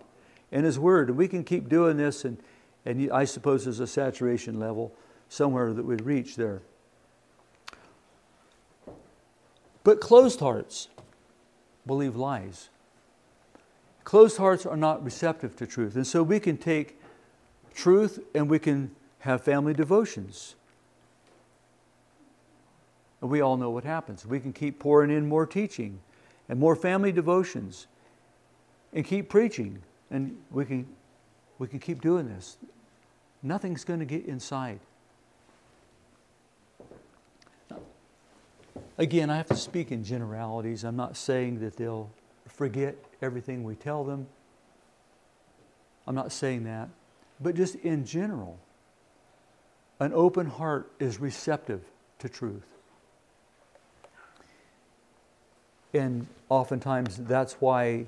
and 0.51 0.65
His 0.65 0.79
Word. 0.79 1.09
And 1.09 1.17
we 1.17 1.27
can 1.27 1.43
keep 1.43 1.69
doing 1.69 1.97
this, 1.97 2.25
and, 2.25 2.37
and 2.85 3.11
I 3.11 3.25
suppose 3.25 3.65
there's 3.65 3.79
a 3.79 3.87
saturation 3.87 4.59
level 4.59 4.93
somewhere 5.29 5.73
that 5.73 5.83
we'd 5.83 6.01
reach 6.01 6.35
there. 6.35 6.61
But 9.83 10.01
closed 10.01 10.41
hearts 10.41 10.89
believe 11.85 12.15
lies. 12.15 12.69
Closed 14.03 14.37
hearts 14.37 14.65
are 14.65 14.75
not 14.75 15.03
receptive 15.03 15.55
to 15.57 15.65
truth. 15.65 15.95
And 15.95 16.05
so 16.05 16.23
we 16.23 16.39
can 16.39 16.57
take 16.57 16.99
truth 17.73 18.19
and 18.35 18.49
we 18.49 18.59
can 18.59 18.91
have 19.19 19.43
family 19.43 19.73
devotions. 19.73 20.56
And 23.21 23.29
we 23.29 23.41
all 23.41 23.57
know 23.57 23.69
what 23.69 23.83
happens. 23.83 24.25
We 24.25 24.39
can 24.39 24.53
keep 24.53 24.79
pouring 24.79 25.09
in 25.09 25.27
more 25.27 25.45
teaching 25.45 25.99
and 26.49 26.59
more 26.59 26.75
family 26.75 27.11
devotions 27.11 27.87
and 28.93 29.05
keep 29.05 29.29
preaching. 29.29 29.81
And 30.11 30.37
we 30.51 30.65
can, 30.65 30.87
we 31.59 31.67
can 31.67 31.79
keep 31.79 32.01
doing 32.01 32.27
this. 32.27 32.57
Nothing's 33.41 33.83
going 33.83 33.99
to 33.99 34.05
get 34.05 34.25
inside. 34.25 34.79
Again, 38.97 39.29
I 39.29 39.37
have 39.37 39.47
to 39.47 39.55
speak 39.55 39.91
in 39.91 40.03
generalities. 40.03 40.83
I'm 40.83 40.95
not 40.95 41.17
saying 41.17 41.59
that 41.59 41.77
they'll 41.77 42.09
forget 42.47 42.95
everything 43.21 43.63
we 43.63 43.75
tell 43.75 44.03
them. 44.03 44.27
I'm 46.07 46.15
not 46.15 46.31
saying 46.31 46.63
that. 46.63 46.89
But 47.39 47.55
just 47.55 47.75
in 47.75 48.05
general, 48.05 48.57
an 49.99 50.13
open 50.13 50.47
heart 50.47 50.91
is 50.99 51.19
receptive 51.19 51.81
to 52.19 52.29
truth. 52.29 52.76
And 55.93 56.27
oftentimes 56.49 57.17
that's 57.17 57.53
why, 57.53 58.05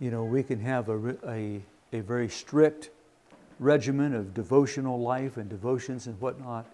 you 0.00 0.10
know, 0.10 0.24
we 0.24 0.42
can 0.42 0.60
have 0.60 0.88
a, 0.88 1.16
a, 1.26 1.62
a 1.92 2.00
very 2.00 2.28
strict 2.28 2.90
regimen 3.58 4.14
of 4.14 4.34
devotional 4.34 5.00
life 5.00 5.36
and 5.36 5.48
devotions 5.48 6.06
and 6.06 6.20
whatnot. 6.20 6.66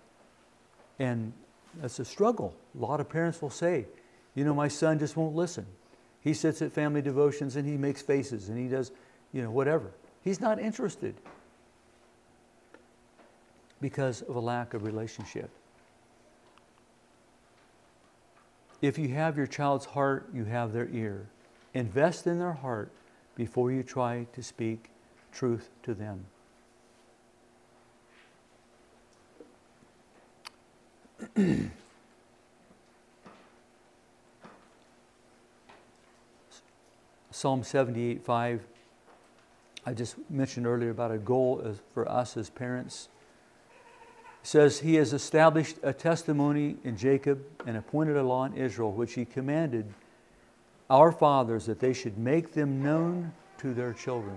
And 0.98 1.32
that's 1.80 1.98
a 1.98 2.04
struggle. 2.04 2.54
A 2.78 2.82
lot 2.82 3.00
of 3.00 3.08
parents 3.08 3.40
will 3.40 3.50
say, 3.50 3.86
you 4.34 4.44
know, 4.44 4.54
my 4.54 4.68
son 4.68 4.98
just 4.98 5.16
won't 5.16 5.34
listen. 5.34 5.66
He 6.20 6.34
sits 6.34 6.62
at 6.62 6.72
family 6.72 7.02
devotions 7.02 7.56
and 7.56 7.68
he 7.68 7.76
makes 7.76 8.02
faces 8.02 8.48
and 8.48 8.58
he 8.58 8.68
does, 8.68 8.92
you 9.32 9.42
know, 9.42 9.50
whatever. 9.50 9.90
He's 10.22 10.40
not 10.40 10.58
interested 10.58 11.14
because 13.80 14.22
of 14.22 14.36
a 14.36 14.40
lack 14.40 14.72
of 14.72 14.84
relationship. 14.84 15.50
If 18.84 18.98
you 18.98 19.08
have 19.14 19.38
your 19.38 19.46
child's 19.46 19.86
heart, 19.86 20.28
you 20.34 20.44
have 20.44 20.74
their 20.74 20.90
ear. 20.90 21.30
Invest 21.72 22.26
in 22.26 22.38
their 22.38 22.52
heart 22.52 22.90
before 23.34 23.72
you 23.72 23.82
try 23.82 24.26
to 24.34 24.42
speak 24.42 24.90
truth 25.32 25.70
to 25.84 25.94
them. 25.94 26.26
Psalm 37.30 37.64
78 37.64 38.22
5. 38.22 38.66
I 39.86 39.94
just 39.94 40.16
mentioned 40.28 40.66
earlier 40.66 40.90
about 40.90 41.10
a 41.10 41.16
goal 41.16 41.74
for 41.94 42.06
us 42.06 42.36
as 42.36 42.50
parents. 42.50 43.08
Says, 44.44 44.78
He 44.78 44.94
has 44.96 45.12
established 45.12 45.78
a 45.82 45.92
testimony 45.92 46.76
in 46.84 46.96
Jacob 46.96 47.42
and 47.66 47.76
appointed 47.76 48.16
a 48.16 48.22
law 48.22 48.44
in 48.44 48.54
Israel, 48.54 48.92
which 48.92 49.14
He 49.14 49.24
commanded 49.24 49.92
our 50.88 51.10
fathers 51.10 51.66
that 51.66 51.80
they 51.80 51.94
should 51.94 52.18
make 52.18 52.52
them 52.52 52.82
known 52.82 53.32
to 53.58 53.74
their 53.74 53.94
children. 53.94 54.36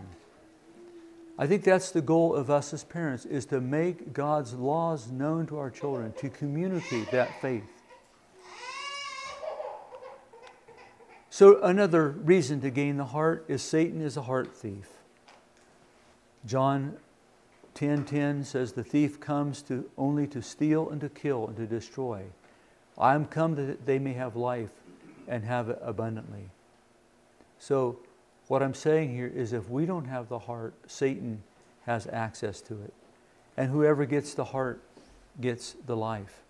I 1.38 1.45
think 1.45 1.64
that's 1.64 1.91
the 1.91 2.01
goal 2.01 2.34
of 2.34 2.49
us 2.49 2.74
as 2.74 2.84
parents 2.84 3.26
is 3.26 3.45
to 3.47 3.62
make 3.62 4.14
God's 4.14 4.53
laws 4.53 5.12
known 5.12 5.45
to 5.47 5.58
our 5.60 5.70
children, 5.70 6.14
to 6.14 6.30
communicate 6.30 7.12
that 7.12 7.41
faith. 7.41 7.64
So 11.30 11.62
another 11.62 12.08
reason 12.08 12.62
to 12.62 12.72
gain 12.72 12.97
the 12.97 13.05
heart 13.05 13.45
is 13.47 13.62
Satan 13.62 14.01
is 14.01 14.18
a 14.18 14.24
heart 14.24 14.55
thief. 14.55 14.88
John 16.45 16.97
10:10 17.78 18.05
10, 18.05 18.05
10 18.05 18.43
says 18.43 18.73
the 18.73 18.84
thief 18.84 19.19
comes 19.19 19.61
to 19.61 19.88
only 19.99 20.25
to 20.25 20.41
steal 20.41 20.89
and 20.89 20.99
to 20.99 21.09
kill 21.09 21.45
and 21.45 21.55
to 21.57 21.67
destroy. 21.67 22.23
I 22.97 23.13
am 23.13 23.25
come 23.28 23.53
that 23.53 23.86
they 23.86 23.99
may 23.99 24.13
have 24.13 24.36
life 24.36 24.71
and 25.28 25.43
have 25.43 25.69
it 25.69 25.78
abundantly. 25.84 26.49
So 27.59 27.99
what 28.47 28.63
I'm 28.63 28.73
saying 28.73 29.13
here 29.13 29.28
is 29.28 29.53
if 29.53 29.69
we 29.69 29.86
don't 29.86 30.05
have 30.05 30.28
the 30.28 30.39
heart, 30.39 30.73
Satan 30.88 31.43
has 31.86 32.07
access 32.07 32.61
to 32.61 32.82
it. 32.82 32.95
And 33.55 33.69
whoever 33.69 34.05
gets 34.05 34.34
the 34.34 34.45
heart 34.45 34.82
gets 35.39 35.75
the 35.86 35.95
life. 35.95 36.41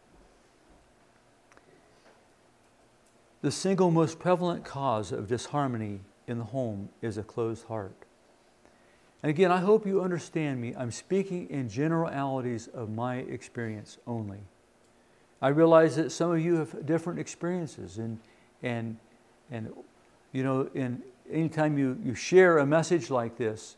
The 3.42 3.52
single 3.52 3.92
most 3.92 4.18
prevalent 4.18 4.64
cause 4.64 5.12
of 5.12 5.28
disharmony 5.28 6.00
in 6.26 6.38
the 6.38 6.46
home 6.46 6.88
is 7.02 7.18
a 7.18 7.24
closed 7.24 7.66
heart. 7.66 8.07
And 9.24 9.30
again, 9.30 9.52
I 9.52 9.58
hope 9.58 9.86
you 9.86 10.02
understand 10.02 10.62
me. 10.62 10.76
I'm 10.78 10.92
speaking 10.92 11.50
in 11.50 11.70
generalities 11.70 12.68
of 12.68 12.90
my 12.90 13.18
experience 13.18 13.98
only. 14.06 14.40
I 15.42 15.50
realize 15.50 15.96
that 15.96 16.12
some 16.12 16.32
of 16.32 16.40
you 16.40 16.56
have 16.56 16.86
different 16.86 17.20
experiences, 17.20 17.98
and, 17.98 18.20
and, 18.64 18.98
and 19.52 19.74
you 20.32 20.44
know, 20.44 20.70
in, 20.74 21.02
anytime 21.32 21.78
you, 21.78 21.98
you 22.04 22.16
share 22.16 22.60
a 22.60 22.66
message 22.66 23.10
like 23.10 23.38
this, 23.38 23.76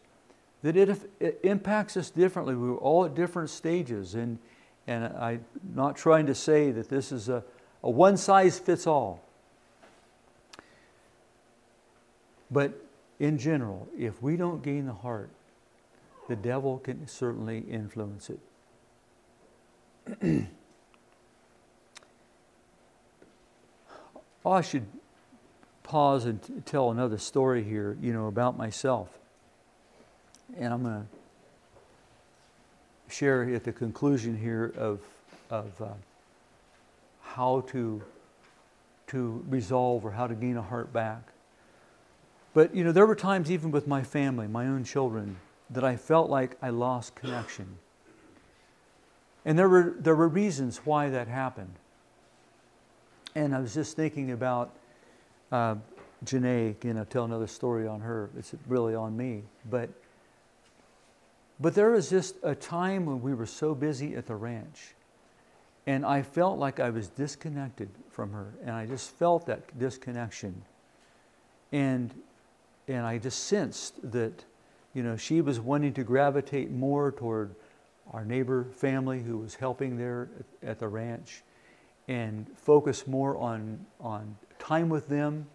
that 0.61 0.75
it, 0.75 1.09
it 1.19 1.39
impacts 1.43 1.95
us 1.95 2.09
differently. 2.09 2.55
We're 2.55 2.75
all 2.75 3.05
at 3.05 3.15
different 3.15 3.49
stages, 3.49 4.15
and, 4.15 4.39
and 4.87 5.05
I'm 5.05 5.45
not 5.73 5.95
trying 5.95 6.25
to 6.27 6.35
say 6.35 6.71
that 6.71 6.89
this 6.89 7.11
is 7.11 7.29
a, 7.29 7.43
a 7.81 7.89
one 7.89 8.17
size 8.17 8.59
fits 8.59 8.85
all. 8.87 9.21
But 12.51 12.73
in 13.19 13.37
general, 13.37 13.87
if 13.97 14.21
we 14.21 14.37
don't 14.37 14.63
gain 14.63 14.85
the 14.85 14.93
heart, 14.93 15.29
the 16.27 16.35
devil 16.35 16.77
can 16.77 17.07
certainly 17.07 17.59
influence 17.59 18.29
it. 18.29 18.39
I 24.45 24.61
should 24.61 24.85
pause 25.83 26.25
and 26.25 26.41
t- 26.41 26.53
tell 26.65 26.91
another 26.91 27.17
story 27.17 27.63
here, 27.63 27.97
you 28.01 28.13
know, 28.13 28.27
about 28.27 28.57
myself. 28.57 29.09
And 30.57 30.73
I'm 30.73 30.83
going 30.83 31.01
to 31.01 31.07
share 33.13 33.43
at 33.53 33.63
the 33.63 33.71
conclusion 33.71 34.37
here 34.37 34.73
of, 34.77 35.01
of 35.49 35.81
uh, 35.81 35.87
how 37.21 37.61
to, 37.69 38.01
to 39.07 39.43
resolve 39.49 40.05
or 40.05 40.11
how 40.11 40.27
to 40.27 40.35
gain 40.35 40.57
a 40.57 40.61
heart 40.61 40.93
back. 40.93 41.21
But, 42.59 42.75
you 42.75 42.83
know, 42.83 42.91
there 42.91 43.05
were 43.05 43.15
times 43.15 43.49
even 43.49 43.71
with 43.71 43.87
my 43.87 44.03
family, 44.03 44.45
my 44.45 44.67
own 44.67 44.83
children, 44.83 45.37
that 45.69 45.85
I 45.85 45.95
felt 45.95 46.29
like 46.29 46.57
I 46.61 46.71
lost 46.71 47.15
connection. 47.15 47.77
And 49.45 49.57
there 49.57 49.69
were, 49.69 49.95
there 49.97 50.13
were 50.13 50.27
reasons 50.27 50.81
why 50.83 51.07
that 51.09 51.29
happened. 51.29 51.73
And 53.33 53.55
I 53.55 53.61
was 53.61 53.73
just 53.73 53.95
thinking 53.95 54.31
about 54.31 54.75
uh, 55.53 55.75
Janae, 56.25 56.75
you 56.83 56.93
know, 56.93 57.05
tell 57.05 57.23
another 57.23 57.47
story 57.47 57.87
on 57.87 58.01
her. 58.01 58.29
It's 58.37 58.53
really 58.67 58.93
on 58.93 59.15
me. 59.15 59.43
But, 59.69 59.89
but 61.61 61.73
there 61.73 61.91
was 61.91 62.09
just 62.09 62.35
a 62.43 62.55
time 62.55 63.05
when 63.05 63.21
we 63.21 63.33
were 63.33 63.45
so 63.45 63.73
busy 63.73 64.15
at 64.17 64.25
the 64.25 64.35
ranch. 64.35 64.95
And 65.87 66.05
I 66.05 66.23
felt 66.23 66.59
like 66.59 66.81
I 66.81 66.89
was 66.89 67.07
disconnected 67.07 67.87
from 68.09 68.33
her. 68.33 68.53
And 68.65 68.71
I 68.71 68.85
just 68.85 69.11
felt 69.11 69.45
that 69.45 69.79
disconnection. 69.79 70.61
And, 71.71 72.13
and 72.89 73.05
I 73.05 73.19
just 73.19 73.45
sensed 73.45 74.11
that, 74.11 74.43
you 74.95 75.03
know, 75.03 75.15
she 75.15 75.41
was 75.41 75.59
wanting 75.59 75.93
to 75.93 76.03
gravitate 76.03 76.71
more 76.71 77.11
toward 77.11 77.53
our 78.11 78.25
neighbor 78.25 78.65
family 78.75 79.21
who 79.21 79.37
was 79.37 79.53
helping 79.53 79.95
there 79.95 80.27
at, 80.63 80.79
the 80.79 80.87
ranch 80.87 81.43
and 82.07 82.47
focus 82.57 83.05
more 83.05 83.37
on, 83.37 83.85
on 84.01 84.35
time 84.57 84.89
with 84.89 85.07
them, 85.07 85.45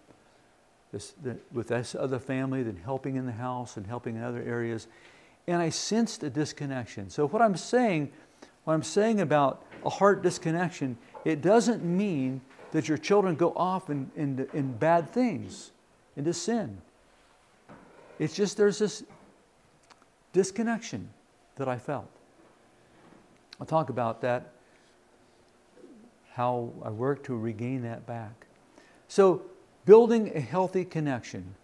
this, 0.92 1.12
the, 1.24 1.36
with 1.52 1.68
this 1.68 1.96
other 1.96 2.20
family, 2.20 2.62
than 2.62 2.76
helping 2.76 3.16
in 3.16 3.26
the 3.26 3.32
house 3.32 3.76
and 3.76 3.84
helping 3.84 4.14
in 4.14 4.22
other 4.22 4.42
areas. 4.42 4.86
And 5.48 5.60
I 5.60 5.70
sensed 5.70 6.22
a 6.22 6.30
disconnection. 6.30 7.10
So, 7.10 7.26
what 7.26 7.42
I'm 7.42 7.56
saying, 7.56 8.12
what 8.62 8.74
I'm 8.74 8.84
saying 8.84 9.20
about 9.20 9.64
a 9.84 9.90
heart 9.90 10.22
disconnection, 10.22 10.96
it 11.24 11.42
doesn't 11.42 11.82
mean 11.84 12.40
that 12.70 12.88
your 12.88 12.96
children 12.96 13.34
go 13.34 13.52
off 13.56 13.90
in, 13.90 14.08
in, 14.14 14.48
in 14.52 14.72
bad 14.76 15.12
things, 15.12 15.72
into 16.16 16.32
sin. 16.32 16.80
It's 18.18 18.34
just 18.34 18.56
there's 18.56 18.78
this 18.78 19.02
disconnection 20.32 21.08
that 21.56 21.68
I 21.68 21.78
felt. 21.78 22.08
I'll 23.60 23.66
talk 23.66 23.88
about 23.88 24.20
that, 24.22 24.52
how 26.32 26.72
I 26.84 26.90
work 26.90 27.22
to 27.24 27.36
regain 27.36 27.82
that 27.82 28.06
back. 28.06 28.46
So, 29.08 29.42
building 29.84 30.32
a 30.34 30.40
healthy 30.40 30.84
connection. 30.84 31.54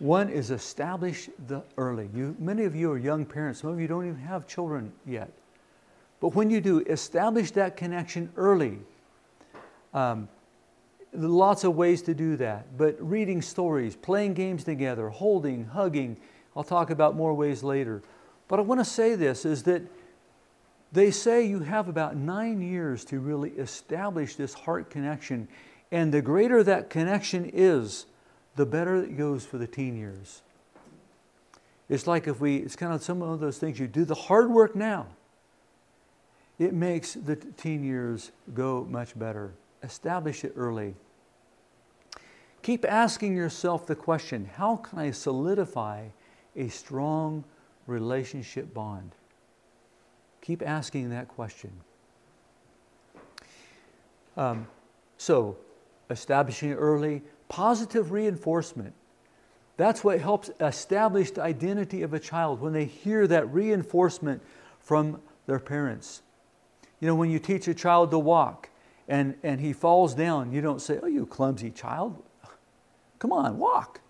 One 0.00 0.28
is 0.28 0.50
establish 0.50 1.30
the 1.46 1.62
early. 1.78 2.08
You, 2.14 2.34
many 2.38 2.64
of 2.64 2.74
you 2.74 2.90
are 2.90 2.98
young 2.98 3.24
parents. 3.24 3.60
Some 3.60 3.70
of 3.70 3.80
you 3.80 3.86
don't 3.86 4.04
even 4.04 4.18
have 4.18 4.46
children 4.46 4.92
yet. 5.06 5.30
But 6.20 6.34
when 6.34 6.50
you 6.50 6.60
do, 6.60 6.80
establish 6.80 7.52
that 7.52 7.76
connection 7.76 8.30
early. 8.36 8.78
Um, 9.92 10.28
lots 11.14 11.64
of 11.64 11.76
ways 11.76 12.02
to 12.02 12.14
do 12.14 12.36
that. 12.36 12.76
But 12.76 12.96
reading 13.00 13.42
stories, 13.42 13.96
playing 13.96 14.34
games 14.34 14.64
together, 14.64 15.08
holding, 15.08 15.66
hugging. 15.66 16.16
I'll 16.56 16.64
talk 16.64 16.90
about 16.90 17.16
more 17.16 17.34
ways 17.34 17.62
later. 17.62 18.02
But 18.48 18.58
I 18.58 18.62
want 18.62 18.80
to 18.80 18.84
say 18.84 19.14
this 19.14 19.44
is 19.44 19.62
that 19.64 19.82
they 20.92 21.10
say 21.10 21.44
you 21.44 21.60
have 21.60 21.88
about 21.88 22.16
nine 22.16 22.60
years 22.60 23.04
to 23.06 23.18
really 23.18 23.50
establish 23.50 24.36
this 24.36 24.54
heart 24.54 24.90
connection. 24.90 25.48
And 25.90 26.12
the 26.12 26.22
greater 26.22 26.62
that 26.62 26.90
connection 26.90 27.50
is, 27.52 28.06
the 28.56 28.66
better 28.66 28.96
it 29.02 29.16
goes 29.16 29.44
for 29.44 29.58
the 29.58 29.66
teen 29.66 29.96
years. 29.96 30.42
It's 31.88 32.06
like 32.06 32.28
if 32.28 32.40
we, 32.40 32.56
it's 32.58 32.76
kind 32.76 32.94
of 32.94 33.02
some 33.02 33.22
of 33.22 33.40
those 33.40 33.58
things 33.58 33.78
you 33.78 33.86
do 33.86 34.04
the 34.04 34.14
hard 34.14 34.50
work 34.50 34.74
now, 34.74 35.06
it 36.58 36.72
makes 36.72 37.14
the 37.14 37.36
teen 37.36 37.82
years 37.84 38.30
go 38.54 38.86
much 38.88 39.18
better. 39.18 39.52
Establish 39.82 40.44
it 40.44 40.52
early. 40.56 40.94
Keep 42.64 42.86
asking 42.86 43.36
yourself 43.36 43.86
the 43.86 43.94
question 43.94 44.48
how 44.54 44.76
can 44.76 44.98
I 44.98 45.10
solidify 45.10 46.06
a 46.56 46.68
strong 46.68 47.44
relationship 47.86 48.72
bond? 48.72 49.10
Keep 50.40 50.62
asking 50.62 51.10
that 51.10 51.28
question. 51.28 51.72
Um, 54.38 54.66
so, 55.18 55.58
establishing 56.08 56.72
early, 56.72 57.20
positive 57.50 58.12
reinforcement. 58.12 58.94
That's 59.76 60.02
what 60.02 60.18
helps 60.22 60.50
establish 60.58 61.32
the 61.32 61.42
identity 61.42 62.00
of 62.00 62.14
a 62.14 62.18
child 62.18 62.62
when 62.62 62.72
they 62.72 62.86
hear 62.86 63.26
that 63.26 63.52
reinforcement 63.52 64.40
from 64.80 65.20
their 65.46 65.58
parents. 65.58 66.22
You 66.98 67.08
know, 67.08 67.14
when 67.14 67.28
you 67.28 67.38
teach 67.38 67.68
a 67.68 67.74
child 67.74 68.10
to 68.12 68.18
walk 68.18 68.70
and, 69.06 69.34
and 69.42 69.60
he 69.60 69.74
falls 69.74 70.14
down, 70.14 70.50
you 70.50 70.62
don't 70.62 70.80
say, 70.80 70.98
Oh, 71.02 71.06
you 71.06 71.26
clumsy 71.26 71.70
child. 71.70 72.22
Come 73.18 73.32
on, 73.32 73.58
walk. 73.58 74.00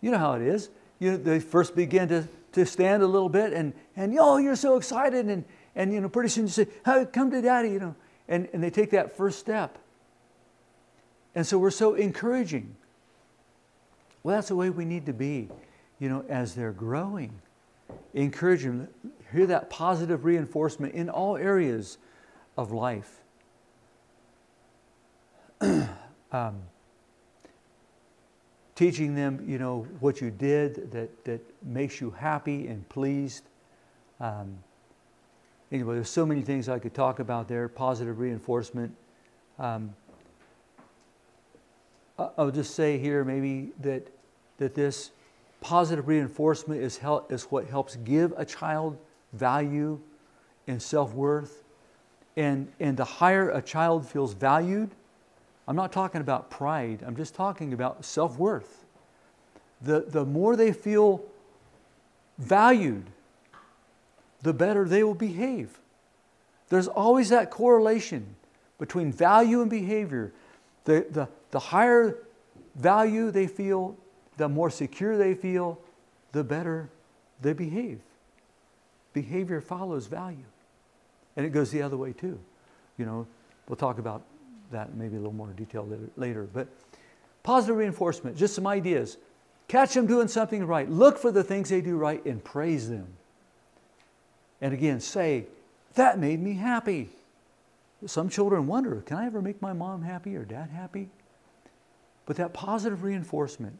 You 0.00 0.10
know 0.10 0.18
how 0.18 0.34
it 0.34 0.42
is. 0.42 0.70
You 0.98 1.16
they 1.16 1.40
first 1.40 1.74
begin 1.74 2.08
to, 2.08 2.28
to 2.52 2.66
stand 2.66 3.02
a 3.02 3.06
little 3.06 3.28
bit 3.28 3.52
and, 3.52 3.72
and 3.96 4.16
oh, 4.18 4.36
you're 4.36 4.56
so 4.56 4.76
excited. 4.76 5.26
And, 5.26 5.44
and 5.74 5.92
you 5.92 6.00
know, 6.00 6.08
pretty 6.08 6.28
soon 6.28 6.44
you 6.44 6.50
say, 6.50 6.66
come 7.12 7.30
to 7.30 7.40
daddy, 7.40 7.70
you 7.70 7.78
know. 7.78 7.94
And, 8.28 8.48
and 8.52 8.62
they 8.62 8.70
take 8.70 8.90
that 8.90 9.16
first 9.16 9.38
step. 9.38 9.78
And 11.34 11.46
so 11.46 11.58
we're 11.58 11.70
so 11.70 11.94
encouraging. 11.94 12.74
Well, 14.22 14.36
that's 14.36 14.48
the 14.48 14.56
way 14.56 14.70
we 14.70 14.84
need 14.84 15.06
to 15.06 15.12
be, 15.12 15.48
you 15.98 16.08
know, 16.08 16.24
as 16.28 16.54
they're 16.54 16.72
growing. 16.72 17.40
Encourage 18.12 18.64
them, 18.64 18.88
hear 19.32 19.46
that 19.46 19.70
positive 19.70 20.24
reinforcement 20.24 20.94
in 20.94 21.08
all 21.08 21.36
areas 21.36 21.98
of 22.56 22.72
life. 22.72 23.20
um, 25.60 26.62
teaching 28.78 29.12
them, 29.12 29.44
you 29.44 29.58
know, 29.58 29.84
what 29.98 30.20
you 30.20 30.30
did 30.30 30.92
that, 30.92 31.24
that 31.24 31.40
makes 31.64 32.00
you 32.00 32.12
happy 32.12 32.68
and 32.68 32.88
pleased. 32.88 33.42
Um, 34.20 34.56
anyway, 35.72 35.96
there's 35.96 36.08
so 36.08 36.24
many 36.24 36.42
things 36.42 36.68
I 36.68 36.78
could 36.78 36.94
talk 36.94 37.18
about 37.18 37.48
there. 37.48 37.68
Positive 37.68 38.20
reinforcement. 38.20 38.94
Um, 39.58 39.96
I'll 42.16 42.52
just 42.52 42.76
say 42.76 42.98
here 42.98 43.24
maybe 43.24 43.72
that, 43.80 44.06
that 44.58 44.76
this 44.76 45.10
positive 45.60 46.06
reinforcement 46.06 46.80
is, 46.80 46.98
help, 46.98 47.32
is 47.32 47.46
what 47.46 47.66
helps 47.66 47.96
give 47.96 48.32
a 48.36 48.44
child 48.44 48.96
value 49.32 49.98
and 50.68 50.80
self 50.80 51.12
worth. 51.14 51.64
And, 52.36 52.70
and 52.78 52.96
the 52.96 53.04
higher 53.04 53.50
a 53.50 53.60
child 53.60 54.06
feels 54.06 54.34
valued, 54.34 54.92
I'm 55.68 55.76
not 55.76 55.92
talking 55.92 56.22
about 56.22 56.50
pride, 56.50 57.04
I'm 57.06 57.14
just 57.14 57.34
talking 57.34 57.74
about 57.74 58.02
self 58.02 58.38
worth. 58.38 58.86
The, 59.82 60.00
the 60.00 60.24
more 60.24 60.56
they 60.56 60.72
feel 60.72 61.22
valued, 62.38 63.04
the 64.42 64.54
better 64.54 64.88
they 64.88 65.04
will 65.04 65.14
behave. 65.14 65.78
There's 66.70 66.88
always 66.88 67.28
that 67.28 67.50
correlation 67.50 68.34
between 68.78 69.12
value 69.12 69.60
and 69.60 69.70
behavior. 69.70 70.32
The, 70.84 71.06
the, 71.10 71.28
the 71.50 71.58
higher 71.58 72.16
value 72.74 73.30
they 73.30 73.46
feel, 73.46 73.94
the 74.38 74.48
more 74.48 74.70
secure 74.70 75.18
they 75.18 75.34
feel, 75.34 75.78
the 76.32 76.44
better 76.44 76.88
they 77.42 77.52
behave. 77.52 78.00
Behavior 79.12 79.60
follows 79.60 80.06
value. 80.06 80.44
And 81.36 81.44
it 81.44 81.50
goes 81.50 81.70
the 81.70 81.82
other 81.82 81.96
way 81.96 82.12
too. 82.12 82.38
You 82.96 83.04
know, 83.04 83.26
we'll 83.68 83.76
talk 83.76 83.98
about 83.98 84.22
that 84.70 84.94
maybe 84.94 85.16
a 85.16 85.18
little 85.18 85.32
more 85.32 85.48
detail 85.48 85.88
later. 86.16 86.48
But 86.52 86.68
positive 87.42 87.76
reinforcement, 87.76 88.36
just 88.36 88.54
some 88.54 88.66
ideas. 88.66 89.16
Catch 89.68 89.94
them 89.94 90.06
doing 90.06 90.28
something 90.28 90.66
right. 90.66 90.90
Look 90.90 91.18
for 91.18 91.30
the 91.30 91.44
things 91.44 91.68
they 91.68 91.80
do 91.80 91.96
right 91.96 92.24
and 92.24 92.42
praise 92.42 92.88
them. 92.88 93.06
And 94.60 94.72
again, 94.72 95.00
say, 95.00 95.46
That 95.94 96.18
made 96.18 96.40
me 96.40 96.54
happy. 96.54 97.10
Some 98.06 98.28
children 98.28 98.66
wonder, 98.66 99.02
Can 99.02 99.18
I 99.18 99.26
ever 99.26 99.42
make 99.42 99.60
my 99.60 99.72
mom 99.72 100.02
happy 100.02 100.36
or 100.36 100.44
dad 100.44 100.70
happy? 100.70 101.08
But 102.26 102.36
that 102.36 102.52
positive 102.52 103.02
reinforcement. 103.02 103.78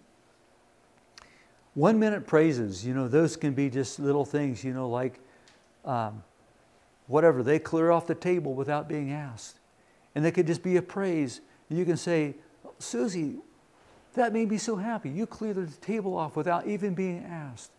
One 1.74 1.99
minute 1.99 2.26
praises, 2.26 2.84
you 2.84 2.93
know, 2.93 3.07
those 3.07 3.36
can 3.36 3.53
be 3.53 3.70
just 3.70 4.01
little 4.01 4.24
things, 4.24 4.64
you 4.64 4.72
know, 4.72 4.89
like 4.89 5.20
um, 5.84 6.22
whatever, 7.07 7.43
they 7.43 7.59
clear 7.59 7.91
off 7.91 8.07
the 8.07 8.14
table 8.14 8.55
without 8.55 8.89
being 8.89 9.12
asked. 9.12 9.59
And 10.18 10.24
they 10.24 10.32
could 10.32 10.48
just 10.48 10.64
be 10.64 10.76
a 10.78 10.82
praise. 10.82 11.42
You 11.68 11.84
can 11.84 11.96
say, 11.96 12.34
Susie, 12.80 13.36
that 14.14 14.32
made 14.32 14.50
me 14.50 14.58
so 14.58 14.74
happy. 14.74 15.10
You 15.10 15.26
cleared 15.26 15.54
the 15.54 15.68
table 15.76 16.16
off 16.16 16.34
without 16.34 16.66
even 16.66 16.92
being 16.92 17.24
asked. 17.24 17.70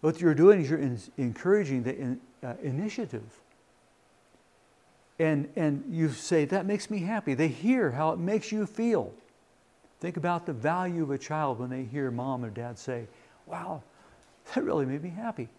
What 0.00 0.18
you're 0.18 0.34
doing 0.34 0.62
is 0.62 0.70
you're 0.70 0.78
in, 0.78 0.98
encouraging 1.18 1.82
the 1.82 1.94
in, 1.94 2.20
uh, 2.42 2.54
initiative. 2.62 3.24
And, 5.18 5.50
and 5.54 5.84
you 5.90 6.08
say, 6.12 6.46
That 6.46 6.64
makes 6.64 6.88
me 6.88 7.00
happy. 7.00 7.34
They 7.34 7.48
hear 7.48 7.90
how 7.90 8.12
it 8.12 8.18
makes 8.18 8.50
you 8.50 8.64
feel. 8.64 9.12
Think 10.00 10.16
about 10.16 10.46
the 10.46 10.54
value 10.54 11.02
of 11.02 11.10
a 11.10 11.18
child 11.18 11.58
when 11.58 11.68
they 11.68 11.82
hear 11.82 12.10
mom 12.10 12.42
or 12.42 12.48
dad 12.48 12.78
say, 12.78 13.06
Wow, 13.44 13.82
that 14.54 14.64
really 14.64 14.86
made 14.86 15.02
me 15.02 15.10
happy. 15.10 15.50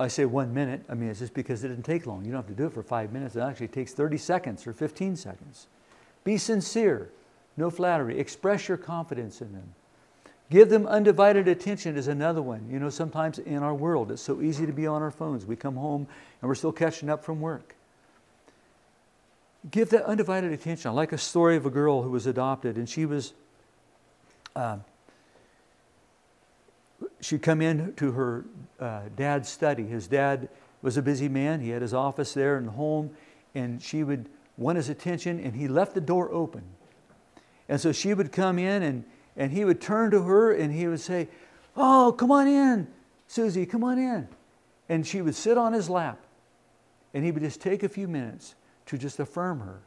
I 0.00 0.08
say 0.08 0.24
one 0.24 0.54
minute, 0.54 0.82
I 0.88 0.94
mean, 0.94 1.10
it's 1.10 1.18
just 1.18 1.34
because 1.34 1.62
it 1.62 1.68
didn't 1.68 1.84
take 1.84 2.06
long. 2.06 2.24
You 2.24 2.32
don't 2.32 2.40
have 2.40 2.48
to 2.48 2.54
do 2.54 2.66
it 2.66 2.72
for 2.72 2.82
five 2.82 3.12
minutes. 3.12 3.36
It 3.36 3.40
actually 3.40 3.68
takes 3.68 3.92
30 3.92 4.16
seconds 4.16 4.66
or 4.66 4.72
15 4.72 5.16
seconds. 5.16 5.66
Be 6.24 6.38
sincere, 6.38 7.10
no 7.56 7.70
flattery. 7.70 8.18
Express 8.18 8.68
your 8.68 8.78
confidence 8.78 9.42
in 9.42 9.52
them. 9.52 9.74
Give 10.48 10.70
them 10.70 10.86
undivided 10.86 11.46
attention 11.46 11.96
is 11.96 12.08
another 12.08 12.40
one. 12.40 12.66
You 12.70 12.78
know, 12.78 12.88
sometimes 12.88 13.38
in 13.38 13.62
our 13.62 13.74
world, 13.74 14.10
it's 14.10 14.22
so 14.22 14.40
easy 14.40 14.64
to 14.64 14.72
be 14.72 14.86
on 14.86 15.02
our 15.02 15.10
phones. 15.10 15.44
We 15.44 15.56
come 15.56 15.76
home 15.76 16.06
and 16.40 16.48
we're 16.48 16.54
still 16.54 16.72
catching 16.72 17.10
up 17.10 17.24
from 17.24 17.40
work 17.40 17.76
give 19.70 19.90
that 19.90 20.04
undivided 20.04 20.52
attention. 20.52 20.90
I 20.90 20.94
like 20.94 21.12
a 21.12 21.18
story 21.18 21.56
of 21.56 21.66
a 21.66 21.70
girl 21.70 22.02
who 22.02 22.10
was 22.10 22.26
adopted, 22.26 22.76
and 22.76 22.88
she 22.88 23.06
was. 23.06 23.32
Uh, 24.54 24.78
she'd 27.20 27.42
come 27.42 27.60
in 27.60 27.94
to 27.94 28.12
her 28.12 28.44
uh, 28.80 29.02
dad's 29.16 29.48
study. 29.48 29.84
His 29.84 30.06
dad 30.06 30.48
was 30.82 30.96
a 30.96 31.02
busy 31.02 31.28
man. 31.28 31.60
He 31.60 31.70
had 31.70 31.82
his 31.82 31.94
office 31.94 32.34
there 32.34 32.56
and 32.56 32.70
home, 32.70 33.10
and 33.54 33.82
she 33.82 34.04
would 34.04 34.28
want 34.56 34.76
his 34.76 34.88
attention, 34.88 35.40
and 35.40 35.54
he 35.54 35.68
left 35.68 35.94
the 35.94 36.00
door 36.00 36.32
open. 36.32 36.62
And 37.68 37.80
so 37.80 37.92
she 37.92 38.14
would 38.14 38.32
come 38.32 38.58
in, 38.58 38.82
and, 38.82 39.04
and 39.36 39.50
he 39.52 39.64
would 39.64 39.80
turn 39.80 40.10
to 40.12 40.22
her, 40.22 40.52
and 40.52 40.72
he 40.72 40.86
would 40.86 41.00
say, 41.00 41.28
Oh, 41.76 42.14
come 42.16 42.30
on 42.30 42.46
in, 42.46 42.86
Susie, 43.26 43.66
come 43.66 43.84
on 43.84 43.98
in. 43.98 44.28
And 44.88 45.06
she 45.06 45.20
would 45.20 45.34
sit 45.34 45.58
on 45.58 45.72
his 45.72 45.90
lap, 45.90 46.18
and 47.12 47.24
he 47.24 47.32
would 47.32 47.42
just 47.42 47.60
take 47.60 47.82
a 47.82 47.88
few 47.88 48.08
minutes 48.08 48.54
to 48.86 48.96
just 48.96 49.20
affirm 49.20 49.60
her, 49.60 49.80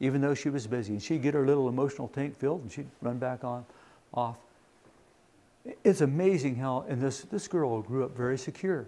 even 0.00 0.20
though 0.20 0.34
she 0.34 0.48
was 0.48 0.66
busy. 0.66 0.94
And 0.94 1.02
she'd 1.02 1.22
get 1.22 1.34
her 1.34 1.46
little 1.46 1.68
emotional 1.68 2.08
tank 2.08 2.36
filled 2.36 2.62
and 2.62 2.72
she'd 2.72 2.88
run 3.00 3.18
back 3.18 3.44
on 3.44 3.64
off. 4.12 4.38
It's 5.82 6.00
amazing 6.00 6.56
how, 6.56 6.84
and 6.88 7.00
this, 7.00 7.22
this 7.22 7.48
girl 7.48 7.80
grew 7.82 8.04
up 8.04 8.16
very 8.16 8.36
secure. 8.36 8.86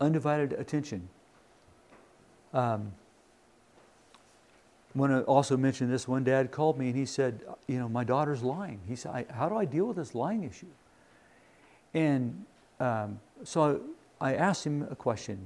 Undivided 0.00 0.52
attention. 0.52 1.08
Um, 2.52 2.92
want 4.94 5.12
to 5.12 5.22
also 5.22 5.56
mention 5.56 5.90
this. 5.90 6.06
One 6.06 6.24
dad 6.24 6.50
called 6.50 6.78
me 6.78 6.88
and 6.88 6.96
he 6.96 7.06
said, 7.06 7.42
You 7.66 7.78
know, 7.78 7.88
my 7.88 8.04
daughter's 8.04 8.42
lying. 8.42 8.80
He 8.86 8.96
said, 8.96 9.26
How 9.30 9.48
do 9.48 9.56
I 9.56 9.64
deal 9.64 9.86
with 9.86 9.96
this 9.96 10.14
lying 10.14 10.44
issue? 10.44 10.66
And 11.94 12.44
um, 12.80 13.20
so 13.44 13.80
I 14.20 14.34
asked 14.34 14.66
him 14.66 14.86
a 14.90 14.96
question. 14.96 15.38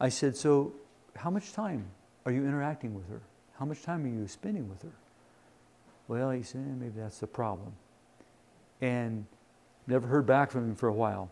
I 0.00 0.08
said, 0.08 0.36
So 0.36 0.72
how 1.16 1.30
much 1.30 1.52
time 1.52 1.84
are 2.26 2.32
you 2.32 2.44
interacting 2.44 2.94
with 2.94 3.08
her? 3.08 3.20
How 3.58 3.64
much 3.64 3.82
time 3.82 4.04
are 4.04 4.08
you 4.08 4.26
spending 4.26 4.68
with 4.68 4.82
her? 4.82 4.92
Well, 6.08 6.30
he 6.30 6.42
said, 6.42 6.60
maybe 6.78 7.00
that's 7.00 7.18
the 7.18 7.26
problem. 7.26 7.72
And 8.80 9.26
never 9.86 10.06
heard 10.06 10.26
back 10.26 10.50
from 10.50 10.70
him 10.70 10.74
for 10.74 10.88
a 10.88 10.92
while. 10.92 11.30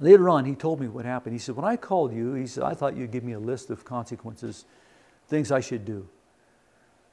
Later 0.00 0.28
on, 0.28 0.44
he 0.44 0.54
told 0.54 0.80
me 0.80 0.86
what 0.86 1.04
happened. 1.04 1.34
He 1.34 1.38
said, 1.38 1.56
When 1.56 1.64
I 1.64 1.76
called 1.76 2.12
you, 2.12 2.34
he 2.34 2.46
said, 2.46 2.62
I 2.62 2.74
thought 2.74 2.96
you'd 2.96 3.10
give 3.10 3.24
me 3.24 3.32
a 3.32 3.38
list 3.38 3.70
of 3.70 3.84
consequences, 3.84 4.64
things 5.26 5.50
I 5.50 5.60
should 5.60 5.84
do. 5.84 6.08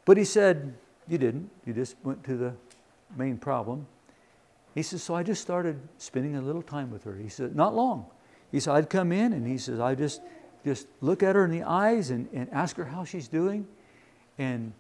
But 0.06 0.18
he 0.18 0.24
said, 0.24 0.76
You 1.08 1.18
didn't. 1.18 1.50
You 1.66 1.74
just 1.74 1.96
went 2.04 2.24
to 2.26 2.38
the 2.38 2.54
main 3.18 3.38
problem. 3.38 3.88
He 4.76 4.84
says, 4.84 5.02
So 5.02 5.16
I 5.16 5.24
just 5.24 5.42
started 5.42 5.80
spending 5.98 6.36
a 6.36 6.42
little 6.42 6.62
time 6.62 6.92
with 6.92 7.04
her. 7.06 7.16
He 7.16 7.30
said, 7.30 7.56
Not 7.56 7.74
long. 7.74 8.06
He 8.52 8.60
said, 8.60 8.76
I'd 8.76 8.90
come 8.90 9.12
in 9.12 9.34
and 9.34 9.48
he 9.48 9.58
says, 9.58 9.80
I 9.80 9.96
just 9.96 10.22
just 10.66 10.88
look 11.00 11.22
at 11.22 11.36
her 11.36 11.46
in 11.46 11.52
the 11.52 11.64
eyes 11.64 12.10
and, 12.10 12.28
and 12.34 12.50
ask 12.52 12.76
her 12.76 12.86
how 12.86 13.06
she's 13.06 13.28
doing 13.28 13.68
and, 14.40 14.74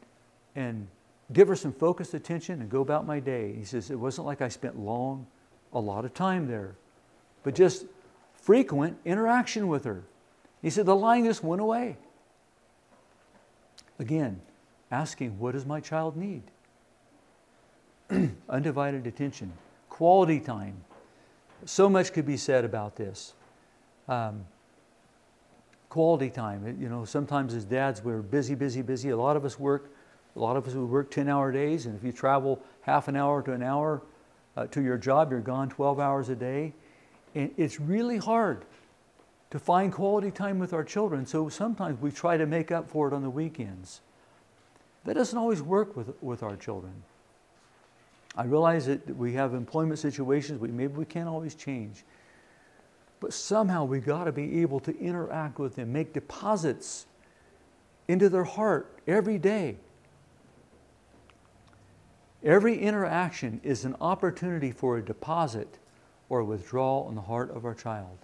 and 0.55 0.87
give 1.33 1.47
her 1.47 1.55
some 1.55 1.73
focused 1.73 2.13
attention 2.13 2.61
and 2.61 2.69
go 2.69 2.81
about 2.81 3.05
my 3.05 3.19
day. 3.19 3.53
He 3.53 3.63
says, 3.63 3.89
It 3.89 3.99
wasn't 3.99 4.27
like 4.27 4.41
I 4.41 4.47
spent 4.47 4.77
long, 4.77 5.25
a 5.73 5.79
lot 5.79 6.05
of 6.05 6.13
time 6.13 6.47
there, 6.47 6.75
but 7.43 7.55
just 7.55 7.85
frequent 8.35 8.97
interaction 9.05 9.67
with 9.67 9.83
her. 9.85 10.03
He 10.61 10.69
said, 10.69 10.85
The 10.85 10.95
lying 10.95 11.25
just 11.25 11.43
went 11.43 11.61
away. 11.61 11.97
Again, 13.99 14.41
asking, 14.91 15.39
What 15.39 15.53
does 15.53 15.65
my 15.65 15.79
child 15.79 16.15
need? 16.15 16.43
Undivided 18.49 19.07
attention, 19.07 19.51
quality 19.89 20.39
time. 20.39 20.75
So 21.65 21.89
much 21.89 22.13
could 22.13 22.25
be 22.25 22.37
said 22.37 22.63
about 22.63 22.95
this. 22.95 23.33
Um, 24.07 24.45
quality 25.89 26.29
time. 26.29 26.77
You 26.79 26.89
know, 26.89 27.05
sometimes 27.05 27.53
as 27.53 27.65
dads, 27.65 28.03
we're 28.03 28.21
busy, 28.21 28.53
busy, 28.53 28.81
busy. 28.81 29.09
A 29.09 29.17
lot 29.17 29.37
of 29.37 29.45
us 29.45 29.57
work, 29.57 29.89
a 30.35 30.39
lot 30.39 30.57
of 30.57 30.67
us 30.67 30.73
would 30.73 30.89
work 30.89 31.11
10 31.11 31.29
hour 31.29 31.51
days, 31.51 31.85
and 31.85 31.95
if 31.95 32.03
you 32.03 32.11
travel 32.11 32.61
half 32.81 33.07
an 33.07 33.15
hour 33.15 33.41
to 33.41 33.53
an 33.53 33.63
hour 33.63 34.01
uh, 34.57 34.67
to 34.67 34.81
your 34.81 34.97
job, 34.97 35.31
you're 35.31 35.39
gone 35.39 35.69
12 35.69 35.99
hours 35.99 36.29
a 36.29 36.35
day. 36.35 36.73
And 37.33 37.51
it's 37.57 37.79
really 37.79 38.17
hard 38.17 38.65
to 39.51 39.59
find 39.59 39.91
quality 39.91 40.31
time 40.31 40.59
with 40.59 40.73
our 40.73 40.83
children, 40.83 41.25
so 41.25 41.49
sometimes 41.49 42.01
we 42.01 42.11
try 42.11 42.37
to 42.37 42.45
make 42.45 42.71
up 42.71 42.89
for 42.89 43.07
it 43.07 43.13
on 43.13 43.21
the 43.21 43.29
weekends. 43.29 44.01
That 45.05 45.13
doesn't 45.13 45.37
always 45.37 45.61
work 45.61 45.95
with, 45.95 46.11
with 46.21 46.43
our 46.43 46.55
children. 46.57 46.93
I 48.35 48.43
realize 48.43 48.85
that 48.87 49.15
we 49.15 49.33
have 49.33 49.53
employment 49.53 49.99
situations 49.99 50.59
we 50.59 50.67
maybe 50.69 50.93
we 50.93 51.05
can't 51.05 51.29
always 51.29 51.55
change. 51.55 52.03
But 53.21 53.33
somehow 53.33 53.85
we 53.85 53.99
got 53.99 54.25
to 54.25 54.31
be 54.31 54.61
able 54.61 54.81
to 54.81 54.97
interact 54.99 55.57
with 55.57 55.75
them, 55.75 55.93
make 55.93 56.13
deposits 56.13 57.05
into 58.07 58.27
their 58.27 58.43
heart 58.43 58.99
every 59.07 59.37
day. 59.37 59.77
Every 62.45 62.77
interaction 62.77 63.59
is 63.63 63.85
an 63.85 63.95
opportunity 63.99 64.71
for 64.71 64.97
a 64.97 65.01
deposit 65.01 65.79
or 66.29 66.43
withdrawal 66.43 67.09
in 67.09 67.15
the 67.15 67.21
heart 67.21 67.49
of 67.49 67.65
our 67.65 67.73
child. 67.73 68.19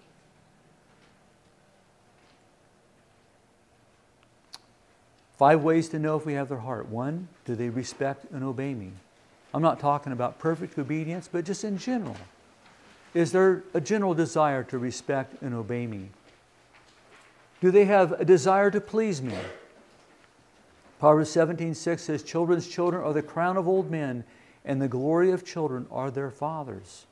Five 5.36 5.64
ways 5.64 5.88
to 5.88 5.98
know 5.98 6.16
if 6.16 6.24
we 6.24 6.34
have 6.34 6.48
their 6.48 6.58
heart. 6.58 6.88
One, 6.88 7.26
do 7.44 7.56
they 7.56 7.68
respect 7.68 8.26
and 8.30 8.44
obey 8.44 8.74
me? 8.74 8.92
I'm 9.52 9.62
not 9.62 9.80
talking 9.80 10.12
about 10.12 10.38
perfect 10.38 10.78
obedience, 10.78 11.28
but 11.30 11.44
just 11.44 11.64
in 11.64 11.76
general. 11.76 12.16
Is 13.14 13.32
there 13.32 13.64
a 13.74 13.80
general 13.80 14.14
desire 14.14 14.62
to 14.64 14.78
respect 14.78 15.42
and 15.42 15.52
obey 15.52 15.88
me? 15.88 16.10
Do 17.60 17.72
they 17.72 17.86
have 17.86 18.12
a 18.12 18.24
desire 18.24 18.70
to 18.70 18.80
please 18.80 19.20
me? 19.20 19.34
Proverbs 21.02 21.34
17:6 21.34 21.98
says, 21.98 22.22
Children's 22.22 22.68
children 22.68 23.02
are 23.02 23.12
the 23.12 23.22
crown 23.22 23.56
of 23.56 23.66
old 23.66 23.90
men, 23.90 24.22
and 24.64 24.80
the 24.80 24.86
glory 24.86 25.32
of 25.32 25.44
children 25.44 25.84
are 25.90 26.12
their 26.12 26.30
fathers. 26.30 27.06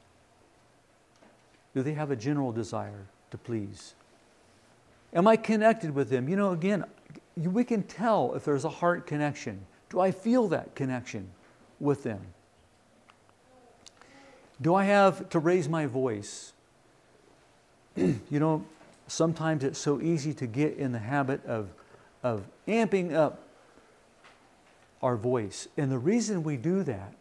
Do 1.75 1.83
they 1.83 1.95
have 1.95 2.13
a 2.13 2.15
general 2.15 2.53
desire 2.53 3.09
to 3.33 3.37
please? 3.37 3.95
Am 5.13 5.27
I 5.27 5.37
connected 5.37 5.93
with 5.93 6.09
them? 6.09 6.29
You 6.29 6.37
know, 6.37 6.53
again, 6.53 6.85
we 7.37 7.65
can 7.65 7.83
tell 7.83 8.33
if 8.37 8.45
there's 8.45 8.65
a 8.65 8.69
heart 8.69 9.09
connection. 9.09 9.67
Do 9.89 9.99
I 9.99 10.13
feel 10.13 10.47
that 10.47 10.77
connection 10.77 11.29
with 11.81 12.05
them? 12.05 12.21
Do 14.63 14.73
I 14.73 14.85
have 14.85 15.29
to 15.31 15.41
raise 15.41 15.69
my 15.69 15.87
voice? 15.87 16.53
you 17.97 18.21
know, 18.31 18.65
sometimes 19.09 19.65
it's 19.65 19.81
so 19.81 20.01
easy 20.01 20.33
to 20.35 20.47
get 20.47 20.77
in 20.77 20.93
the 20.93 21.01
habit 21.01 21.45
of, 21.45 21.71
of 22.23 22.45
amping 22.69 23.15
up 23.15 23.49
our 25.03 25.17
voice. 25.17 25.69
And 25.77 25.91
the 25.91 25.99
reason 25.99 26.43
we 26.43 26.57
do 26.57 26.83
that 26.83 27.15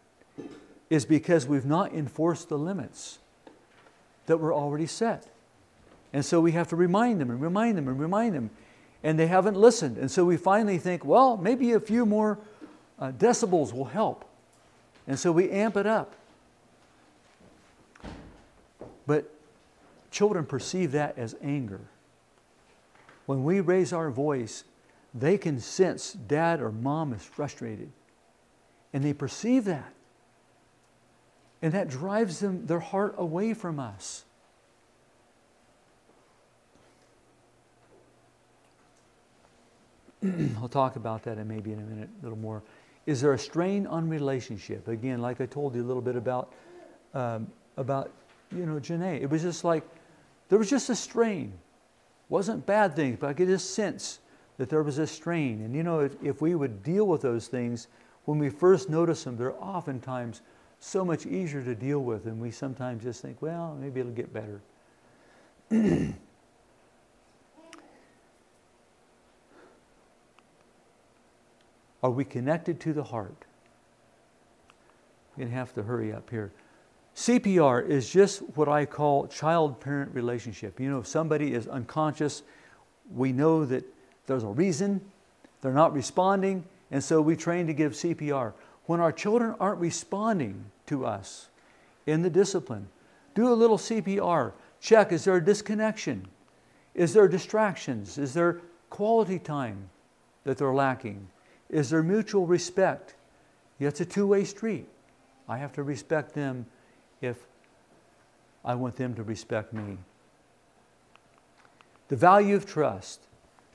is 0.89 1.05
because 1.05 1.47
we've 1.47 1.65
not 1.65 1.93
enforced 1.93 2.49
the 2.49 2.57
limits 2.57 3.19
that 4.25 4.37
were 4.37 4.53
already 4.53 4.87
set. 4.87 5.27
And 6.11 6.25
so 6.25 6.41
we 6.41 6.53
have 6.53 6.67
to 6.69 6.75
remind 6.75 7.21
them 7.21 7.29
and 7.29 7.39
remind 7.39 7.77
them 7.77 7.87
and 7.87 7.99
remind 7.99 8.35
them. 8.35 8.49
And 9.03 9.17
they 9.17 9.27
haven't 9.27 9.55
listened. 9.55 9.97
And 9.97 10.09
so 10.09 10.25
we 10.25 10.37
finally 10.37 10.77
think, 10.77 11.05
well, 11.05 11.37
maybe 11.37 11.71
a 11.73 11.79
few 11.79 12.05
more 12.05 12.39
uh, 12.99 13.11
decibels 13.11 13.73
will 13.73 13.85
help. 13.85 14.25
And 15.07 15.17
so 15.17 15.31
we 15.31 15.49
amp 15.49 15.77
it 15.77 15.85
up. 15.85 16.15
But 19.07 19.33
children 20.11 20.45
perceive 20.45 20.91
that 20.91 21.17
as 21.17 21.35
anger. 21.41 21.81
When 23.25 23.43
we 23.43 23.59
raise 23.59 23.93
our 23.93 24.11
voice, 24.11 24.63
they 25.13 25.37
can 25.37 25.59
sense 25.59 26.13
dad 26.13 26.61
or 26.61 26.71
mom 26.71 27.13
is 27.13 27.23
frustrated. 27.23 27.91
And 28.93 29.03
they 29.03 29.13
perceive 29.13 29.65
that. 29.65 29.93
And 31.61 31.73
that 31.73 31.89
drives 31.89 32.39
them, 32.39 32.65
their 32.65 32.79
heart 32.79 33.15
away 33.17 33.53
from 33.53 33.79
us. 33.79 34.23
I'll 40.57 40.69
talk 40.69 40.95
about 40.95 41.23
that 41.23 41.37
in 41.37 41.47
maybe 41.47 41.71
in 41.71 41.79
a 41.79 41.83
minute, 41.83 42.09
a 42.19 42.23
little 42.23 42.37
more. 42.37 42.63
Is 43.05 43.21
there 43.21 43.33
a 43.33 43.39
strain 43.39 43.87
on 43.87 44.07
relationship? 44.09 44.87
Again, 44.87 45.21
like 45.21 45.41
I 45.41 45.45
told 45.45 45.75
you 45.75 45.83
a 45.83 45.87
little 45.87 46.01
bit 46.01 46.15
about, 46.15 46.53
um, 47.13 47.47
about 47.77 48.11
you 48.55 48.65
know, 48.65 48.79
Janae. 48.79 49.21
It 49.21 49.29
was 49.29 49.41
just 49.41 49.63
like, 49.63 49.83
there 50.49 50.57
was 50.57 50.69
just 50.69 50.89
a 50.89 50.95
strain. 50.95 51.53
Wasn't 52.29 52.65
bad 52.65 52.95
things, 52.95 53.17
but 53.19 53.29
I 53.29 53.33
could 53.33 53.47
just 53.47 53.73
sense 53.73 54.19
that 54.59 54.69
there 54.69 54.83
was 54.83 54.99
a 54.99 55.07
strain. 55.07 55.61
And 55.61 55.73
you 55.73 55.81
know, 55.83 56.01
if, 56.01 56.15
if 56.21 56.41
we 56.41 56.53
would 56.53 56.83
deal 56.83 57.07
with 57.07 57.21
those 57.21 57.47
things, 57.47 57.87
when 58.25 58.37
we 58.37 58.49
first 58.49 58.89
notice 58.89 59.23
them, 59.23 59.37
they're 59.37 59.55
oftentimes 59.55 60.41
so 60.81 61.03
much 61.05 61.25
easier 61.25 61.63
to 61.63 61.73
deal 61.73 62.01
with. 62.01 62.25
And 62.25 62.39
we 62.41 62.51
sometimes 62.51 63.01
just 63.01 63.21
think, 63.21 63.41
well, 63.41 63.75
maybe 63.79 64.01
it'll 64.01 64.11
get 64.11 64.33
better. 64.33 64.61
Are 72.03 72.11
we 72.11 72.25
connected 72.25 72.81
to 72.81 72.91
the 72.91 73.03
heart? 73.03 73.45
I'm 75.35 75.43
going 75.43 75.49
to 75.51 75.55
have 75.55 75.73
to 75.75 75.83
hurry 75.83 76.11
up 76.11 76.29
here. 76.29 76.51
CPR 77.15 77.87
is 77.87 78.09
just 78.09 78.39
what 78.55 78.67
I 78.67 78.85
call 78.85 79.27
child 79.27 79.79
parent 79.79 80.13
relationship. 80.13 80.81
You 80.81 80.89
know, 80.89 80.99
if 80.99 81.07
somebody 81.07 81.53
is 81.53 81.65
unconscious, 81.67 82.43
we 83.13 83.31
know 83.31 83.63
that 83.65 83.85
there's 84.29 84.43
a 84.43 84.47
reason, 84.47 85.01
they're 85.61 85.73
not 85.73 85.91
responding, 85.91 86.63
and 86.91 87.03
so 87.03 87.19
we 87.19 87.35
train 87.35 87.65
to 87.65 87.73
give 87.73 87.93
CPR. 87.93 88.53
When 88.85 88.99
our 88.99 89.11
children 89.11 89.55
aren't 89.59 89.79
responding 89.79 90.65
to 90.85 91.03
us 91.03 91.49
in 92.05 92.21
the 92.21 92.29
discipline, 92.29 92.87
do 93.33 93.51
a 93.51 93.55
little 93.55 93.77
CPR. 93.77 94.53
Check 94.79 95.11
is 95.11 95.25
there 95.25 95.37
a 95.37 95.43
disconnection? 95.43 96.27
Is 96.93 97.11
there 97.11 97.27
distractions? 97.27 98.19
Is 98.19 98.35
there 98.35 98.61
quality 98.91 99.39
time 99.39 99.89
that 100.43 100.59
they're 100.59 100.73
lacking? 100.73 101.27
Is 101.71 101.89
there 101.89 102.03
mutual 102.03 102.45
respect? 102.45 103.15
It's 103.79 103.99
a 103.99 104.05
two 104.05 104.27
way 104.27 104.43
street. 104.43 104.87
I 105.47 105.57
have 105.57 105.73
to 105.73 105.83
respect 105.83 106.35
them 106.35 106.67
if 107.19 107.37
I 108.63 108.75
want 108.75 108.95
them 108.95 109.15
to 109.15 109.23
respect 109.23 109.73
me. 109.73 109.97
The 112.09 112.15
value 112.15 112.55
of 112.55 112.67
trust. 112.67 113.21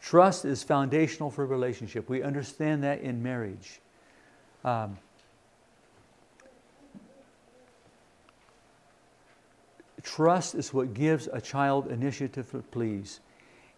Trust 0.04 0.44
is 0.44 0.62
foundational 0.62 1.30
for 1.30 1.46
relationship. 1.46 2.10
We 2.10 2.22
understand 2.22 2.84
that 2.84 3.00
in 3.00 3.22
marriage. 3.22 3.80
Um, 4.62 4.98
trust 10.02 10.54
is 10.56 10.74
what 10.74 10.92
gives 10.92 11.26
a 11.32 11.40
child 11.40 11.86
initiative 11.86 12.50
to 12.50 12.58
please. 12.58 13.20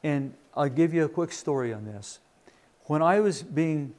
And 0.03 0.35
I'll 0.57 0.69
give 0.69 0.93
you 0.93 1.05
a 1.05 1.09
quick 1.09 1.31
story 1.31 1.73
on 1.73 1.85
this. 1.85 2.19
When 2.87 3.03
I 3.03 3.21
was 3.21 3.45
being, 3.45 3.95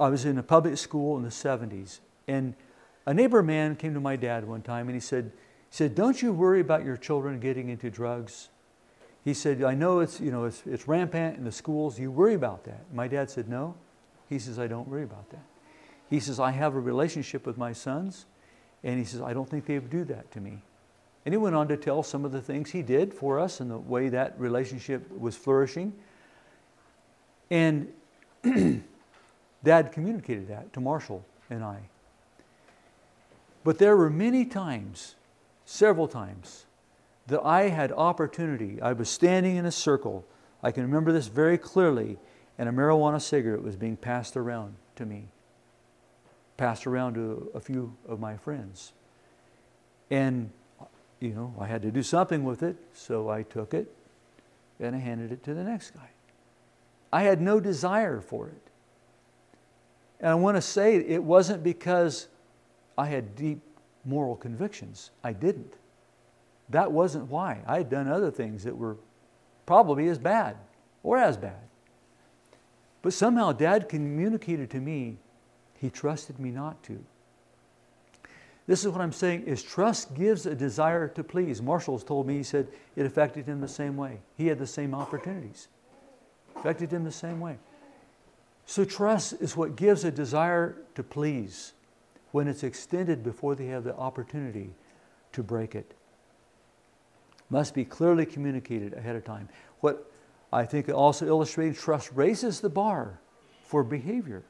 I 0.00 0.08
was 0.08 0.24
in 0.24 0.38
a 0.38 0.42
public 0.42 0.78
school 0.78 1.18
in 1.18 1.24
the 1.24 1.28
70s, 1.28 2.00
and 2.26 2.54
a 3.04 3.12
neighbor 3.12 3.42
man 3.42 3.76
came 3.76 3.92
to 3.92 4.00
my 4.00 4.16
dad 4.16 4.48
one 4.48 4.62
time 4.62 4.88
and 4.88 4.96
he 4.96 5.00
said, 5.00 5.26
he 5.26 5.76
said, 5.76 5.94
Don't 5.94 6.22
you 6.22 6.32
worry 6.32 6.60
about 6.60 6.86
your 6.86 6.96
children 6.96 7.38
getting 7.38 7.68
into 7.68 7.90
drugs? 7.90 8.48
He 9.24 9.34
said, 9.34 9.62
I 9.62 9.74
know 9.74 10.00
it's, 10.00 10.20
you 10.20 10.30
know, 10.32 10.44
it's, 10.44 10.62
it's 10.66 10.88
rampant 10.88 11.36
in 11.36 11.44
the 11.44 11.52
schools. 11.52 11.98
You 11.98 12.10
worry 12.10 12.34
about 12.34 12.64
that. 12.64 12.80
My 12.92 13.06
dad 13.06 13.30
said, 13.30 13.48
No. 13.48 13.74
He 14.28 14.38
says, 14.38 14.58
I 14.58 14.66
don't 14.66 14.88
worry 14.88 15.02
about 15.02 15.28
that. 15.30 15.44
He 16.08 16.18
says, 16.18 16.40
I 16.40 16.50
have 16.52 16.74
a 16.74 16.80
relationship 16.80 17.46
with 17.46 17.58
my 17.58 17.72
sons, 17.72 18.24
and 18.82 18.98
he 18.98 19.04
says, 19.04 19.20
I 19.20 19.34
don't 19.34 19.48
think 19.48 19.66
they 19.66 19.78
would 19.78 19.90
do 19.90 20.04
that 20.04 20.30
to 20.32 20.40
me. 20.40 20.62
And 21.24 21.32
he 21.32 21.36
went 21.36 21.54
on 21.54 21.68
to 21.68 21.76
tell 21.76 22.02
some 22.02 22.24
of 22.24 22.32
the 22.32 22.40
things 22.40 22.70
he 22.70 22.82
did 22.82 23.14
for 23.14 23.38
us 23.38 23.60
and 23.60 23.70
the 23.70 23.78
way 23.78 24.08
that 24.08 24.38
relationship 24.38 25.10
was 25.16 25.36
flourishing. 25.36 25.92
And 27.50 27.92
dad 29.64 29.92
communicated 29.92 30.48
that 30.48 30.72
to 30.72 30.80
Marshall 30.80 31.24
and 31.48 31.62
I. 31.62 31.78
But 33.64 33.78
there 33.78 33.96
were 33.96 34.10
many 34.10 34.44
times, 34.44 35.14
several 35.64 36.08
times, 36.08 36.64
that 37.26 37.42
I 37.42 37.68
had 37.68 37.92
opportunity. 37.92 38.80
I 38.80 38.92
was 38.92 39.08
standing 39.08 39.56
in 39.56 39.66
a 39.66 39.70
circle. 39.70 40.24
I 40.62 40.70
can 40.72 40.82
remember 40.82 41.12
this 41.12 41.28
very 41.28 41.58
clearly, 41.58 42.18
and 42.58 42.68
a 42.68 42.72
marijuana 42.72 43.20
cigarette 43.20 43.62
was 43.62 43.76
being 43.76 43.96
passed 43.96 44.36
around 44.36 44.74
to 44.96 45.06
me, 45.06 45.28
passed 46.56 46.86
around 46.86 47.14
to 47.14 47.50
a 47.54 47.60
few 47.60 47.96
of 48.08 48.20
my 48.20 48.36
friends. 48.36 48.92
And, 50.10 50.50
you 51.20 51.30
know, 51.30 51.54
I 51.58 51.66
had 51.66 51.82
to 51.82 51.90
do 51.90 52.02
something 52.02 52.44
with 52.44 52.62
it, 52.62 52.76
so 52.92 53.28
I 53.28 53.42
took 53.42 53.74
it 53.74 53.92
and 54.80 54.96
I 54.96 54.98
handed 54.98 55.32
it 55.32 55.42
to 55.44 55.54
the 55.54 55.62
next 55.62 55.92
guy. 55.92 56.10
I 57.12 57.22
had 57.22 57.40
no 57.40 57.60
desire 57.60 58.20
for 58.20 58.48
it. 58.48 58.62
And 60.20 60.30
I 60.30 60.34
want 60.34 60.56
to 60.56 60.62
say 60.62 60.96
it 60.96 61.22
wasn't 61.22 61.62
because 61.62 62.28
I 62.96 63.06
had 63.06 63.36
deep 63.36 63.60
moral 64.04 64.36
convictions. 64.36 65.10
I 65.22 65.32
didn't. 65.32 65.74
That 66.70 66.92
wasn't 66.92 67.30
why. 67.30 67.62
I 67.66 67.78
had 67.78 67.90
done 67.90 68.08
other 68.08 68.30
things 68.30 68.64
that 68.64 68.76
were 68.76 68.96
probably 69.66 70.08
as 70.08 70.18
bad 70.18 70.56
or 71.02 71.18
as 71.18 71.36
bad. 71.36 71.68
But 73.02 73.12
somehow 73.12 73.52
dad 73.52 73.88
communicated 73.88 74.70
to 74.70 74.80
me 74.80 75.18
he 75.82 75.90
trusted 75.90 76.38
me 76.38 76.50
not 76.50 76.82
to. 76.84 77.04
This 78.68 78.84
is 78.84 78.92
what 78.92 79.00
I'm 79.00 79.12
saying 79.12 79.42
is 79.42 79.62
trust 79.62 80.14
gives 80.14 80.46
a 80.46 80.54
desire 80.54 81.08
to 81.08 81.24
please. 81.24 81.60
Marshall's 81.60 82.04
told 82.04 82.26
me, 82.28 82.36
he 82.36 82.42
said 82.44 82.68
it 82.94 83.04
affected 83.04 83.46
him 83.46 83.60
the 83.60 83.66
same 83.66 83.96
way. 83.96 84.20
He 84.36 84.46
had 84.46 84.58
the 84.58 84.66
same 84.66 84.94
opportunities. 84.94 85.66
Affected 86.54 86.92
him 86.92 87.02
the 87.02 87.10
same 87.10 87.40
way. 87.40 87.58
So 88.66 88.84
trust 88.84 89.34
is 89.40 89.56
what 89.56 89.74
gives 89.74 90.04
a 90.04 90.12
desire 90.12 90.76
to 90.94 91.02
please 91.02 91.72
when 92.30 92.46
it's 92.46 92.62
extended 92.62 93.24
before 93.24 93.56
they 93.56 93.66
have 93.66 93.82
the 93.82 93.96
opportunity 93.96 94.70
to 95.32 95.42
break 95.42 95.74
it. 95.74 95.94
Must 97.52 97.74
be 97.74 97.84
clearly 97.84 98.24
communicated 98.24 98.94
ahead 98.94 99.14
of 99.14 99.26
time. 99.26 99.46
What 99.80 100.10
I 100.54 100.64
think 100.64 100.88
also 100.88 101.26
illustrating 101.26 101.74
trust 101.74 102.10
raises 102.14 102.60
the 102.60 102.70
bar 102.70 103.20
for 103.62 103.84
behavior. 103.84 104.42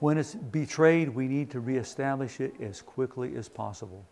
When 0.00 0.18
it's 0.18 0.34
betrayed, 0.34 1.08
we 1.08 1.28
need 1.28 1.50
to 1.52 1.60
reestablish 1.60 2.42
it 2.42 2.52
as 2.60 2.82
quickly 2.82 3.36
as 3.36 3.48
possible. 3.48 4.04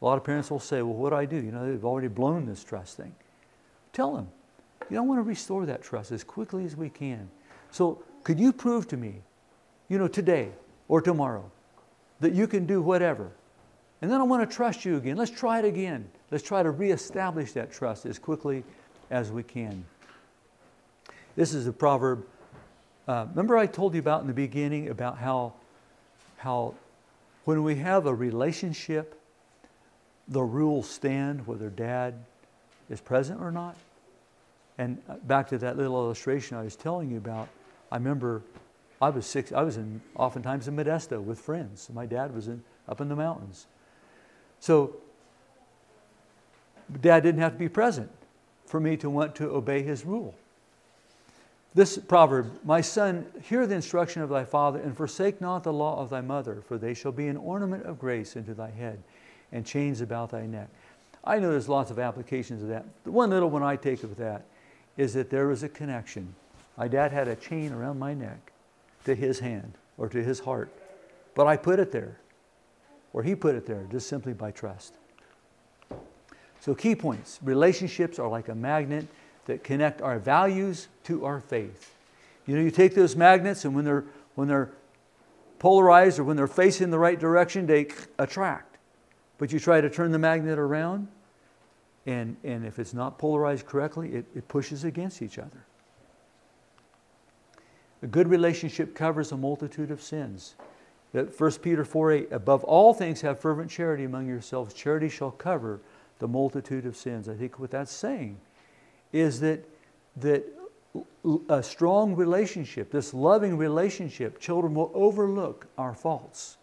A 0.00 0.04
lot 0.04 0.16
of 0.16 0.22
parents 0.22 0.48
will 0.48 0.60
say, 0.60 0.80
Well, 0.82 0.94
what 0.94 1.10
do 1.10 1.16
I 1.16 1.24
do? 1.24 1.34
You 1.34 1.50
know, 1.50 1.68
they've 1.68 1.84
already 1.84 2.06
blown 2.06 2.46
this 2.46 2.62
trust 2.62 2.96
thing. 2.96 3.12
Tell 3.92 4.14
them, 4.14 4.28
you 4.88 4.94
don't 4.94 5.08
want 5.08 5.18
to 5.18 5.24
restore 5.24 5.66
that 5.66 5.82
trust 5.82 6.12
as 6.12 6.22
quickly 6.22 6.64
as 6.64 6.76
we 6.76 6.88
can. 6.88 7.28
So, 7.72 8.04
could 8.22 8.38
you 8.38 8.52
prove 8.52 8.86
to 8.88 8.96
me, 8.96 9.22
you 9.88 9.98
know, 9.98 10.06
today 10.06 10.50
or 10.86 11.02
tomorrow, 11.02 11.50
that 12.20 12.32
you 12.32 12.46
can 12.46 12.64
do 12.64 12.80
whatever? 12.80 13.32
And 14.02 14.10
then 14.10 14.20
I 14.20 14.24
want 14.24 14.48
to 14.48 14.54
trust 14.54 14.84
you 14.84 14.96
again. 14.96 15.16
Let's 15.16 15.30
try 15.30 15.58
it 15.58 15.64
again. 15.64 16.08
Let's 16.30 16.44
try 16.44 16.62
to 16.62 16.70
reestablish 16.70 17.52
that 17.52 17.72
trust 17.72 18.06
as 18.06 18.18
quickly 18.18 18.62
as 19.10 19.30
we 19.30 19.42
can. 19.42 19.84
This 21.34 21.54
is 21.54 21.66
a 21.66 21.72
proverb 21.72 22.24
uh, 23.08 23.26
remember, 23.30 23.56
I 23.56 23.66
told 23.66 23.94
you 23.94 24.00
about 24.00 24.22
in 24.22 24.26
the 24.26 24.34
beginning 24.34 24.88
about 24.88 25.18
how, 25.18 25.52
how 26.38 26.74
when 27.44 27.62
we 27.62 27.76
have 27.76 28.06
a 28.06 28.14
relationship, 28.14 29.20
the 30.26 30.42
rules 30.42 30.90
stand 30.90 31.46
whether 31.46 31.70
dad 31.70 32.14
is 32.90 33.00
present 33.00 33.40
or 33.40 33.52
not. 33.52 33.76
And 34.76 35.00
uh, 35.08 35.16
back 35.18 35.48
to 35.48 35.58
that 35.58 35.76
little 35.76 35.96
illustration 35.96 36.56
I 36.56 36.62
was 36.62 36.74
telling 36.74 37.10
you 37.10 37.18
about, 37.18 37.48
I 37.92 37.96
remember 37.96 38.42
I 39.00 39.10
was 39.10 39.24
six, 39.24 39.52
I 39.52 39.62
was 39.62 39.76
in, 39.76 40.00
oftentimes 40.16 40.66
in 40.66 40.74
Modesto 40.74 41.22
with 41.22 41.38
friends. 41.38 41.88
My 41.94 42.06
dad 42.06 42.34
was 42.34 42.48
in, 42.48 42.64
up 42.88 43.00
in 43.00 43.08
the 43.08 43.14
mountains. 43.14 43.68
So 44.60 44.96
dad 47.00 47.22
didn't 47.22 47.40
have 47.40 47.52
to 47.52 47.58
be 47.58 47.68
present 47.68 48.10
for 48.66 48.80
me 48.80 48.96
to 48.98 49.10
want 49.10 49.34
to 49.36 49.50
obey 49.50 49.82
his 49.82 50.04
rule. 50.04 50.34
This 51.74 51.98
proverb, 51.98 52.58
my 52.64 52.80
son, 52.80 53.26
hear 53.42 53.66
the 53.66 53.74
instruction 53.74 54.22
of 54.22 54.30
thy 54.30 54.44
father, 54.44 54.80
and 54.80 54.96
forsake 54.96 55.42
not 55.42 55.62
the 55.62 55.72
law 55.72 56.00
of 56.00 56.08
thy 56.08 56.22
mother, 56.22 56.62
for 56.66 56.78
they 56.78 56.94
shall 56.94 57.12
be 57.12 57.28
an 57.28 57.36
ornament 57.36 57.84
of 57.84 57.98
grace 57.98 58.34
into 58.34 58.54
thy 58.54 58.70
head, 58.70 59.02
and 59.52 59.66
chains 59.66 60.00
about 60.00 60.30
thy 60.30 60.46
neck. 60.46 60.68
I 61.22 61.38
know 61.38 61.50
there's 61.50 61.68
lots 61.68 61.90
of 61.90 61.98
applications 61.98 62.62
of 62.62 62.68
that. 62.68 62.86
The 63.04 63.10
one 63.10 63.28
little 63.28 63.50
one 63.50 63.62
I 63.62 63.76
take 63.76 64.04
of 64.04 64.16
that 64.16 64.46
is 64.96 65.12
that 65.14 65.28
there 65.28 65.48
was 65.48 65.62
a 65.62 65.68
connection. 65.68 66.34
My 66.78 66.88
dad 66.88 67.12
had 67.12 67.28
a 67.28 67.36
chain 67.36 67.72
around 67.72 67.98
my 67.98 68.14
neck 68.14 68.52
to 69.04 69.14
his 69.14 69.40
hand 69.40 69.74
or 69.98 70.08
to 70.08 70.22
his 70.22 70.40
heart, 70.40 70.70
but 71.34 71.46
I 71.46 71.56
put 71.58 71.78
it 71.78 71.92
there, 71.92 72.16
or 73.16 73.22
he 73.22 73.34
put 73.34 73.54
it 73.54 73.64
there, 73.64 73.86
just 73.90 74.08
simply 74.08 74.34
by 74.34 74.50
trust. 74.50 74.92
So, 76.60 76.74
key 76.74 76.94
points 76.94 77.40
relationships 77.42 78.18
are 78.18 78.28
like 78.28 78.48
a 78.48 78.54
magnet 78.54 79.08
that 79.46 79.64
connect 79.64 80.02
our 80.02 80.18
values 80.18 80.88
to 81.04 81.24
our 81.24 81.40
faith. 81.40 81.94
You 82.44 82.56
know, 82.56 82.62
you 82.62 82.70
take 82.70 82.94
those 82.94 83.16
magnets, 83.16 83.64
and 83.64 83.74
when 83.74 83.86
they're, 83.86 84.04
when 84.34 84.48
they're 84.48 84.70
polarized 85.58 86.18
or 86.18 86.24
when 86.24 86.36
they're 86.36 86.46
facing 86.46 86.90
the 86.90 86.98
right 86.98 87.18
direction, 87.18 87.66
they 87.66 87.88
attract. 88.18 88.76
But 89.38 89.50
you 89.50 89.60
try 89.60 89.80
to 89.80 89.88
turn 89.88 90.12
the 90.12 90.18
magnet 90.18 90.58
around, 90.58 91.08
and, 92.04 92.36
and 92.44 92.66
if 92.66 92.78
it's 92.78 92.92
not 92.92 93.16
polarized 93.18 93.64
correctly, 93.64 94.12
it, 94.12 94.26
it 94.34 94.46
pushes 94.46 94.84
against 94.84 95.22
each 95.22 95.38
other. 95.38 95.64
A 98.02 98.06
good 98.06 98.28
relationship 98.28 98.94
covers 98.94 99.32
a 99.32 99.38
multitude 99.38 99.90
of 99.90 100.02
sins. 100.02 100.54
That 101.16 101.40
1 101.40 101.52
Peter 101.62 101.82
4 101.82 102.12
8, 102.12 102.28
above 102.30 102.62
all 102.64 102.92
things, 102.92 103.22
have 103.22 103.40
fervent 103.40 103.70
charity 103.70 104.04
among 104.04 104.26
yourselves. 104.26 104.74
Charity 104.74 105.08
shall 105.08 105.30
cover 105.30 105.80
the 106.18 106.28
multitude 106.28 106.84
of 106.84 106.94
sins. 106.94 107.26
I 107.26 107.34
think 107.34 107.58
what 107.58 107.70
that's 107.70 107.90
saying 107.90 108.38
is 109.14 109.40
that, 109.40 109.66
that 110.18 110.44
a 111.48 111.62
strong 111.62 112.14
relationship, 112.14 112.90
this 112.90 113.14
loving 113.14 113.56
relationship, 113.56 114.38
children 114.38 114.74
will 114.74 114.90
overlook 114.92 115.66
our 115.78 115.94
faults, 115.94 116.58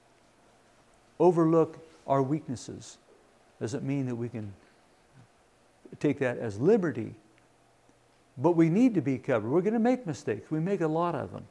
overlook 1.20 1.80
our 2.06 2.22
weaknesses. 2.22 3.00
Doesn't 3.60 3.84
mean 3.84 4.06
that 4.06 4.16
we 4.16 4.30
can 4.30 4.54
take 6.00 6.20
that 6.20 6.38
as 6.38 6.60
liberty, 6.60 7.16
but 8.38 8.52
we 8.52 8.70
need 8.70 8.94
to 8.94 9.02
be 9.02 9.18
covered. 9.18 9.50
We're 9.50 9.62
going 9.62 9.74
to 9.74 9.80
make 9.80 10.06
mistakes, 10.06 10.52
we 10.52 10.60
make 10.60 10.82
a 10.82 10.88
lot 10.88 11.16
of 11.16 11.32
them. 11.32 11.48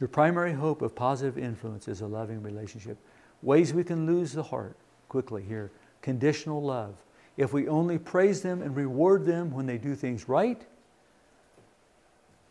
Your 0.00 0.08
primary 0.08 0.52
hope 0.52 0.82
of 0.82 0.94
positive 0.94 1.38
influence 1.38 1.88
is 1.88 2.02
a 2.02 2.06
loving 2.06 2.42
relationship. 2.42 2.98
Ways 3.42 3.72
we 3.72 3.84
can 3.84 4.06
lose 4.06 4.32
the 4.32 4.42
heart 4.42 4.76
quickly 5.08 5.42
here 5.42 5.70
conditional 6.02 6.62
love. 6.62 6.94
If 7.36 7.52
we 7.52 7.68
only 7.68 7.98
praise 7.98 8.40
them 8.40 8.62
and 8.62 8.76
reward 8.76 9.26
them 9.26 9.50
when 9.50 9.66
they 9.66 9.76
do 9.76 9.94
things 9.94 10.28
right, 10.28 10.64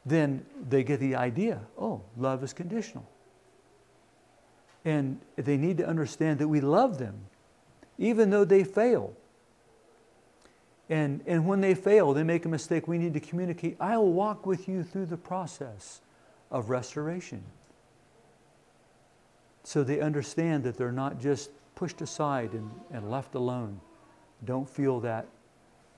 then 0.05 0.45
they 0.69 0.83
get 0.83 0.99
the 0.99 1.15
idea 1.15 1.61
oh, 1.77 2.01
love 2.17 2.43
is 2.43 2.53
conditional. 2.53 3.07
And 4.83 5.19
they 5.35 5.57
need 5.57 5.77
to 5.77 5.87
understand 5.87 6.39
that 6.39 6.47
we 6.47 6.61
love 6.61 6.99
them, 6.99 7.15
even 7.97 8.29
though 8.29 8.45
they 8.45 8.63
fail. 8.63 9.13
And, 10.89 11.21
and 11.25 11.47
when 11.47 11.61
they 11.61 11.73
fail, 11.73 12.13
they 12.13 12.21
make 12.21 12.45
a 12.45 12.49
mistake, 12.49 12.87
we 12.87 12.99
need 12.99 13.13
to 13.13 13.19
communicate 13.19 13.77
I'll 13.79 14.05
walk 14.05 14.45
with 14.45 14.67
you 14.67 14.83
through 14.83 15.07
the 15.07 15.17
process 15.17 16.01
of 16.51 16.69
restoration. 16.69 17.43
So 19.63 19.83
they 19.83 19.99
understand 19.99 20.63
that 20.63 20.77
they're 20.77 20.91
not 20.91 21.19
just 21.19 21.49
pushed 21.75 22.01
aside 22.01 22.53
and, 22.53 22.69
and 22.91 23.09
left 23.09 23.35
alone 23.35 23.79
don't 24.43 24.69
feel 24.69 24.99
that 25.01 25.27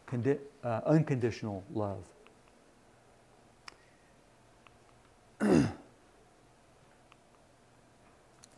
condi- 0.07 0.39
uh, 0.63 0.81
unconditional 0.85 1.63
love. 1.73 2.03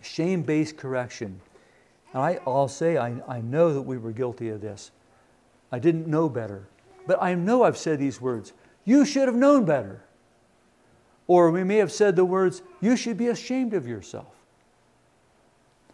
Shame 0.01 0.43
based 0.43 0.77
correction. 0.77 1.41
And 2.13 2.21
I, 2.21 2.39
I'll 2.45 2.67
say, 2.67 2.97
I, 2.97 3.21
I 3.27 3.41
know 3.41 3.73
that 3.73 3.81
we 3.81 3.97
were 3.97 4.11
guilty 4.11 4.49
of 4.49 4.61
this. 4.61 4.91
I 5.71 5.79
didn't 5.79 6.07
know 6.07 6.27
better. 6.29 6.67
But 7.05 7.21
I 7.21 7.35
know 7.35 7.63
I've 7.63 7.77
said 7.77 7.99
these 7.99 8.19
words. 8.19 8.53
You 8.85 9.05
should 9.05 9.27
have 9.27 9.35
known 9.35 9.65
better. 9.65 10.03
Or 11.29 11.51
we 11.51 11.63
may 11.63 11.77
have 11.77 11.91
said 11.91 12.15
the 12.15 12.25
words, 12.25 12.63
You 12.81 12.97
should 12.97 13.15
be 13.15 13.27
ashamed 13.27 13.75
of 13.75 13.87
yourself. 13.87 14.33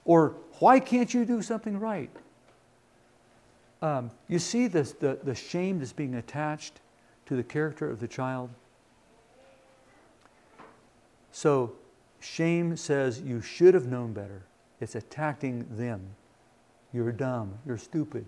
Or, 0.06 0.38
Why 0.60 0.80
can't 0.80 1.14
you 1.14 1.26
do 1.26 1.42
something 1.42 1.78
right? 1.78 2.10
Um, 3.82 4.12
you 4.30 4.40
see 4.40 4.68
this, 4.68 4.94
the, 4.94 5.20
the 5.22 5.36
shame 5.36 5.80
that's 5.80 5.92
being 5.92 6.16
attached 6.16 6.80
to 7.26 7.36
the 7.36 7.44
character 7.44 7.90
of 7.90 8.00
the 8.00 8.08
child? 8.08 8.50
So, 11.34 11.74
shame 12.22 12.78
says 12.78 13.20
you 13.20 13.42
should 13.42 13.74
have 13.74 13.88
known 13.88 14.14
better. 14.14 14.44
It's 14.80 14.96
attacking 14.96 15.68
them. 15.70 16.02
You're 16.94 17.12
dumb. 17.12 17.56
You're 17.66 17.78
stupid. 17.78 18.26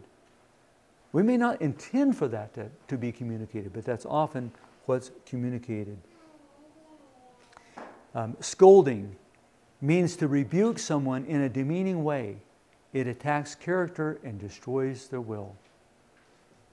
We 1.14 1.24
may 1.24 1.38
not 1.38 1.62
intend 1.62 2.18
for 2.18 2.28
that 2.28 2.54
to, 2.56 2.70
to 2.90 2.98
be 2.98 3.14
communicated, 3.14 3.72
but 3.72 3.86
that's 3.86 4.06
often 4.06 4.52
what's 4.88 5.12
communicated. 5.26 5.98
Um, 8.18 8.36
scolding 8.40 9.16
means 9.80 10.16
to 10.16 10.28
rebuke 10.28 10.80
someone 10.80 11.24
in 11.26 11.42
a 11.42 11.50
demeaning 11.50 12.04
way 12.04 12.38
it 12.92 13.06
attacks 13.06 13.54
character 13.54 14.20
and 14.24 14.40
destroys 14.40 15.08
their 15.08 15.22
will. 15.22 15.56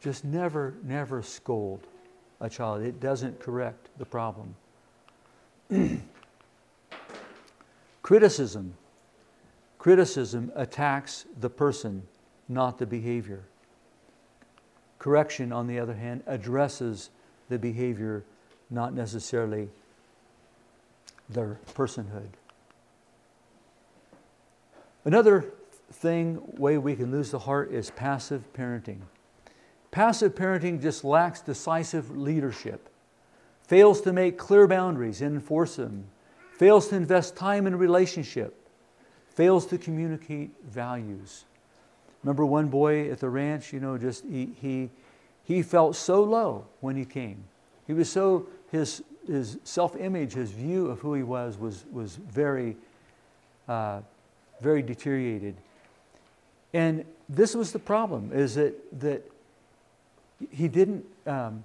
Just 0.00 0.24
never, 0.24 0.72
never 0.82 1.20
scold 1.20 1.86
a 2.40 2.48
child. 2.48 2.80
It 2.80 2.98
doesn't 2.98 3.40
correct 3.40 3.90
the 3.98 4.06
problem. 4.06 4.54
Criticism. 8.02 8.72
Criticism 9.76 10.50
attacks 10.54 11.26
the 11.40 11.50
person, 11.50 12.04
not 12.48 12.78
the 12.78 12.86
behavior. 12.86 13.42
Correction, 14.98 15.52
on 15.52 15.66
the 15.66 15.78
other 15.78 15.94
hand, 15.94 16.22
addresses 16.26 17.10
the 17.50 17.58
behavior, 17.58 18.24
not 18.70 18.94
necessarily 18.94 19.68
their 21.28 21.58
personhood. 21.74 22.28
Another 25.04 25.52
thing, 25.92 26.40
way 26.56 26.78
we 26.78 26.96
can 26.96 27.10
lose 27.10 27.30
the 27.30 27.38
heart 27.38 27.72
is 27.72 27.90
passive 27.90 28.42
parenting. 28.52 29.00
Passive 29.90 30.34
parenting 30.34 30.80
just 30.80 31.04
lacks 31.04 31.40
decisive 31.40 32.16
leadership, 32.16 32.88
fails 33.62 34.00
to 34.00 34.12
make 34.12 34.38
clear 34.38 34.66
boundaries 34.66 35.20
and 35.20 35.36
enforce 35.36 35.76
them, 35.76 36.06
fails 36.58 36.88
to 36.88 36.96
invest 36.96 37.36
time 37.36 37.66
in 37.66 37.74
a 37.74 37.76
relationship, 37.76 38.56
fails 39.28 39.66
to 39.66 39.78
communicate 39.78 40.50
values. 40.64 41.44
Remember 42.22 42.46
one 42.46 42.68
boy 42.68 43.10
at 43.10 43.20
the 43.20 43.28
ranch, 43.28 43.72
you 43.72 43.80
know, 43.80 43.98
just 43.98 44.24
he, 44.24 44.54
he, 44.60 44.90
he 45.44 45.62
felt 45.62 45.94
so 45.94 46.22
low 46.24 46.66
when 46.80 46.96
he 46.96 47.04
came. 47.04 47.44
He 47.86 47.92
was 47.92 48.10
so, 48.10 48.48
his, 48.72 49.02
his 49.26 49.58
self 49.64 49.96
image, 49.96 50.34
his 50.34 50.50
view 50.50 50.86
of 50.86 51.00
who 51.00 51.14
he 51.14 51.22
was, 51.22 51.58
was, 51.58 51.84
was 51.92 52.16
very, 52.16 52.76
uh, 53.68 54.00
very 54.60 54.82
deteriorated. 54.82 55.56
And 56.72 57.04
this 57.28 57.54
was 57.54 57.72
the 57.72 57.78
problem, 57.78 58.30
is 58.32 58.56
that, 58.56 58.74
that 59.00 59.22
he 60.50 60.68
didn't, 60.68 61.04
um, 61.26 61.64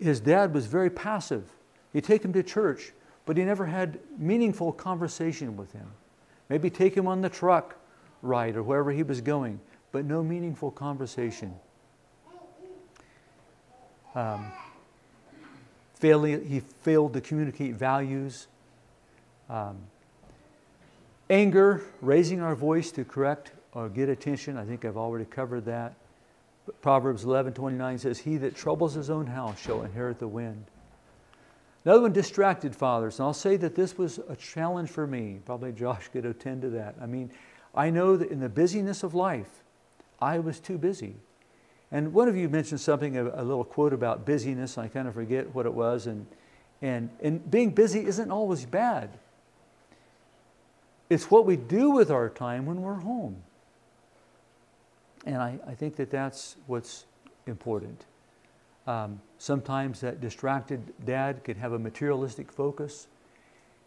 his 0.00 0.20
dad 0.20 0.54
was 0.54 0.66
very 0.66 0.90
passive. 0.90 1.44
He'd 1.92 2.04
take 2.04 2.24
him 2.24 2.32
to 2.32 2.42
church, 2.42 2.92
but 3.26 3.36
he 3.36 3.44
never 3.44 3.66
had 3.66 3.98
meaningful 4.18 4.72
conversation 4.72 5.56
with 5.56 5.72
him. 5.72 5.86
Maybe 6.48 6.70
take 6.70 6.96
him 6.96 7.06
on 7.06 7.20
the 7.20 7.28
truck 7.28 7.76
ride 8.22 8.56
or 8.56 8.62
wherever 8.62 8.90
he 8.92 9.02
was 9.02 9.20
going, 9.20 9.60
but 9.92 10.04
no 10.04 10.22
meaningful 10.22 10.70
conversation. 10.70 11.54
Um, 14.14 14.50
failing, 16.00 16.44
he 16.46 16.60
failed 16.60 17.12
to 17.12 17.20
communicate 17.20 17.74
values. 17.74 18.48
Um, 19.48 19.78
anger, 21.28 21.82
raising 22.00 22.40
our 22.40 22.54
voice 22.54 22.90
to 22.92 23.04
correct 23.04 23.52
or 23.72 23.88
get 23.88 24.08
attention. 24.08 24.56
I 24.56 24.64
think 24.64 24.84
I've 24.84 24.96
already 24.96 25.26
covered 25.26 25.64
that. 25.66 25.94
But 26.66 26.80
Proverbs 26.82 27.24
11 27.24 27.52
29 27.52 27.98
says, 27.98 28.18
He 28.18 28.36
that 28.38 28.56
troubles 28.56 28.94
his 28.94 29.10
own 29.10 29.26
house 29.26 29.60
shall 29.60 29.82
inherit 29.82 30.18
the 30.18 30.28
wind. 30.28 30.64
Another 31.84 32.02
one, 32.02 32.12
distracted 32.12 32.76
fathers. 32.76 33.18
And 33.18 33.26
I'll 33.26 33.32
say 33.32 33.56
that 33.56 33.74
this 33.74 33.96
was 33.96 34.20
a 34.28 34.36
challenge 34.36 34.90
for 34.90 35.06
me. 35.06 35.40
Probably 35.44 35.72
Josh 35.72 36.08
could 36.08 36.26
attend 36.26 36.62
to 36.62 36.70
that. 36.70 36.94
I 37.00 37.06
mean, 37.06 37.30
I 37.74 37.90
know 37.90 38.16
that 38.16 38.30
in 38.30 38.40
the 38.40 38.48
busyness 38.48 39.02
of 39.02 39.14
life, 39.14 39.62
I 40.20 40.38
was 40.38 40.60
too 40.60 40.76
busy. 40.76 41.16
And 41.92 42.12
one 42.12 42.28
of 42.28 42.36
you 42.36 42.48
mentioned 42.48 42.80
something, 42.80 43.16
a, 43.16 43.24
a 43.24 43.42
little 43.42 43.64
quote 43.64 43.92
about 43.92 44.24
busyness. 44.24 44.78
I 44.78 44.88
kind 44.88 45.08
of 45.08 45.14
forget 45.14 45.54
what 45.54 45.66
it 45.66 45.74
was. 45.74 46.06
And, 46.06 46.26
and, 46.80 47.10
and 47.20 47.50
being 47.50 47.70
busy 47.70 48.04
isn't 48.06 48.30
always 48.30 48.64
bad, 48.64 49.10
it's 51.08 51.30
what 51.30 51.44
we 51.44 51.56
do 51.56 51.90
with 51.90 52.10
our 52.10 52.28
time 52.28 52.66
when 52.66 52.82
we're 52.82 52.94
home. 52.94 53.42
And 55.26 55.36
I, 55.36 55.58
I 55.66 55.74
think 55.74 55.96
that 55.96 56.10
that's 56.10 56.56
what's 56.66 57.04
important. 57.46 58.06
Um, 58.86 59.20
sometimes 59.38 60.00
that 60.00 60.20
distracted 60.20 60.80
dad 61.04 61.44
could 61.44 61.56
have 61.56 61.72
a 61.72 61.78
materialistic 61.78 62.50
focus. 62.52 63.08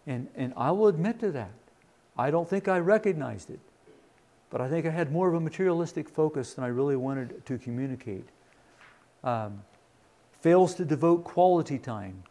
And, 0.06 0.28
and 0.36 0.54
I 0.58 0.72
will 0.72 0.88
admit 0.88 1.20
to 1.22 1.32
that. 1.32 1.52
I 2.18 2.30
don't 2.30 2.48
think 2.48 2.68
I 2.68 2.80
recognized 2.80 3.50
it. 3.50 3.60
But 4.54 4.62
I 4.62 4.70
think 4.70 4.86
I 4.86 4.92
had 4.92 5.12
more 5.12 5.28
of 5.28 5.34
a 5.34 5.40
materialistic 5.40 6.08
focus 6.08 6.54
than 6.54 6.64
I 6.64 6.68
really 6.68 6.96
wanted 6.96 7.44
to 7.48 7.58
communicate. 7.58 8.30
Um, 9.24 9.64
fails 10.42 10.76
to 10.76 10.86
devote 10.86 11.24
quality 11.24 11.80
time. 11.80 12.22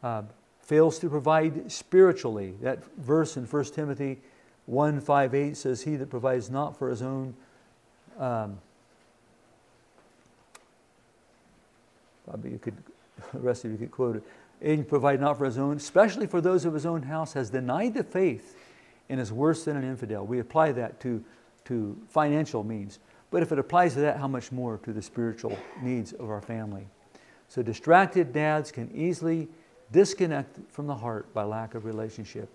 Uh, 0.00 0.22
fails 0.60 1.00
to 1.00 1.08
provide 1.10 1.72
spiritually. 1.72 2.54
That 2.62 2.84
verse 2.98 3.36
in 3.36 3.46
1 3.46 3.64
Timothy 3.64 4.20
1 4.66 5.00
5 5.00 5.34
8 5.34 5.56
says, 5.56 5.82
He 5.82 5.96
that 5.96 6.08
provides 6.08 6.48
not 6.48 6.78
for 6.78 6.88
his 6.88 7.02
own 7.02 7.34
um, 8.16 8.58
Probably 12.24 12.52
you 12.52 12.58
could, 12.58 12.76
the 13.32 13.40
rest 13.40 13.64
of 13.64 13.72
you 13.72 13.76
could 13.76 13.90
quote 13.90 14.14
it. 14.14 14.22
And 14.60 14.86
provide 14.86 15.20
not 15.20 15.36
for 15.36 15.46
his 15.46 15.58
own, 15.58 15.78
especially 15.78 16.28
for 16.28 16.40
those 16.40 16.64
of 16.64 16.74
his 16.74 16.86
own 16.86 17.02
house, 17.02 17.32
has 17.32 17.50
denied 17.50 17.94
the 17.94 18.04
faith 18.04 18.56
and 19.12 19.20
is 19.20 19.30
worse 19.30 19.66
than 19.66 19.76
an 19.76 19.84
infidel. 19.84 20.24
We 20.24 20.38
apply 20.38 20.72
that 20.72 20.98
to, 21.00 21.22
to 21.66 21.98
financial 22.08 22.64
means. 22.64 22.98
But 23.30 23.42
if 23.42 23.52
it 23.52 23.58
applies 23.58 23.92
to 23.92 24.00
that, 24.00 24.16
how 24.16 24.26
much 24.26 24.50
more 24.50 24.78
to 24.84 24.92
the 24.94 25.02
spiritual 25.02 25.58
needs 25.82 26.14
of 26.14 26.30
our 26.30 26.40
family? 26.40 26.86
So 27.50 27.60
distracted 27.62 28.32
dads 28.32 28.72
can 28.72 28.90
easily 28.94 29.48
disconnect 29.92 30.58
from 30.70 30.86
the 30.86 30.94
heart 30.94 31.32
by 31.34 31.42
lack 31.42 31.74
of 31.74 31.84
relationship. 31.84 32.48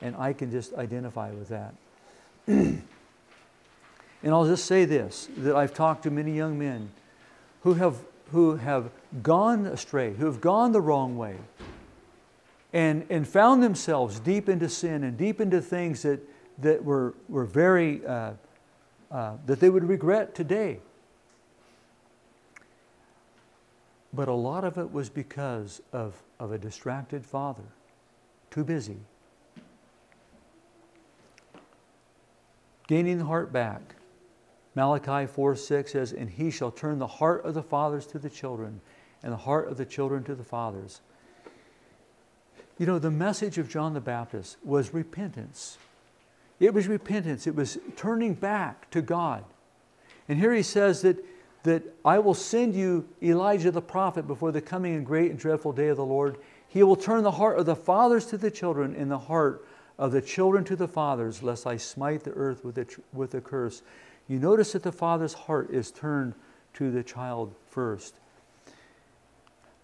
And 0.00 0.14
I 0.14 0.32
can 0.32 0.52
just 0.52 0.72
identify 0.74 1.32
with 1.32 1.48
that. 1.48 1.74
and 2.46 2.84
I'll 4.22 4.46
just 4.46 4.66
say 4.66 4.84
this 4.84 5.28
that 5.38 5.56
I've 5.56 5.74
talked 5.74 6.04
to 6.04 6.12
many 6.12 6.30
young 6.30 6.56
men 6.56 6.90
who 7.62 7.74
have 7.74 7.96
who 8.30 8.54
have 8.54 8.88
gone 9.24 9.66
astray, 9.66 10.14
who 10.14 10.26
have 10.26 10.40
gone 10.40 10.70
the 10.70 10.80
wrong 10.80 11.16
way, 11.18 11.38
and, 12.74 13.06
and 13.08 13.26
found 13.26 13.62
themselves 13.62 14.20
deep 14.20 14.48
into 14.48 14.68
sin 14.68 15.04
and 15.04 15.16
deep 15.16 15.40
into 15.40 15.62
things 15.62 16.02
that, 16.02 16.20
that 16.58 16.84
were, 16.84 17.14
were 17.28 17.46
very, 17.46 18.04
uh, 18.04 18.32
uh, 19.10 19.36
that 19.46 19.60
they 19.60 19.70
would 19.70 19.84
regret 19.84 20.34
today. 20.34 20.80
But 24.12 24.28
a 24.28 24.34
lot 24.34 24.64
of 24.64 24.76
it 24.76 24.92
was 24.92 25.08
because 25.08 25.80
of, 25.92 26.20
of 26.38 26.52
a 26.52 26.58
distracted 26.58 27.24
father, 27.24 27.64
too 28.50 28.64
busy. 28.64 28.98
Gaining 32.88 33.18
the 33.18 33.24
heart 33.24 33.52
back 33.52 33.94
Malachi 34.74 35.26
4 35.26 35.56
6 35.56 35.92
says, 35.92 36.12
And 36.12 36.28
he 36.28 36.50
shall 36.50 36.70
turn 36.70 36.98
the 36.98 37.06
heart 37.06 37.44
of 37.44 37.54
the 37.54 37.62
fathers 37.62 38.06
to 38.08 38.18
the 38.18 38.30
children, 38.30 38.80
and 39.22 39.32
the 39.32 39.36
heart 39.36 39.68
of 39.68 39.76
the 39.76 39.84
children 39.84 40.24
to 40.24 40.34
the 40.34 40.44
fathers. 40.44 41.00
You 42.78 42.86
know, 42.86 42.98
the 42.98 43.10
message 43.10 43.58
of 43.58 43.68
John 43.68 43.94
the 43.94 44.00
Baptist 44.00 44.56
was 44.64 44.92
repentance. 44.92 45.78
It 46.60 46.72
was 46.72 46.88
repentance, 46.88 47.46
it 47.46 47.54
was 47.54 47.78
turning 47.96 48.34
back 48.34 48.90
to 48.90 49.02
God. 49.02 49.44
And 50.28 50.38
here 50.38 50.54
he 50.54 50.62
says 50.62 51.02
that, 51.02 51.22
that 51.64 51.82
I 52.04 52.18
will 52.18 52.34
send 52.34 52.74
you 52.74 53.08
Elijah 53.22 53.70
the 53.70 53.82
prophet 53.82 54.26
before 54.26 54.52
the 54.52 54.60
coming 54.60 54.94
and 54.94 55.04
great 55.04 55.30
and 55.30 55.38
dreadful 55.38 55.72
day 55.72 55.88
of 55.88 55.96
the 55.96 56.04
Lord. 56.04 56.38
He 56.68 56.82
will 56.82 56.96
turn 56.96 57.22
the 57.22 57.32
heart 57.32 57.58
of 57.58 57.66
the 57.66 57.76
fathers 57.76 58.26
to 58.26 58.38
the 58.38 58.50
children, 58.50 58.94
and 58.96 59.10
the 59.10 59.18
heart 59.18 59.66
of 59.98 60.12
the 60.12 60.22
children 60.22 60.64
to 60.64 60.76
the 60.76 60.88
fathers, 60.88 61.42
lest 61.42 61.66
I 61.66 61.76
smite 61.76 62.24
the 62.24 62.32
earth 62.32 62.64
with 62.64 62.78
a, 62.78 62.86
with 63.12 63.34
a 63.34 63.40
curse 63.40 63.82
you 64.28 64.38
notice 64.38 64.72
that 64.72 64.82
the 64.82 64.92
father's 64.92 65.34
heart 65.34 65.70
is 65.70 65.90
turned 65.90 66.34
to 66.74 66.90
the 66.90 67.02
child 67.02 67.54
first. 67.68 68.14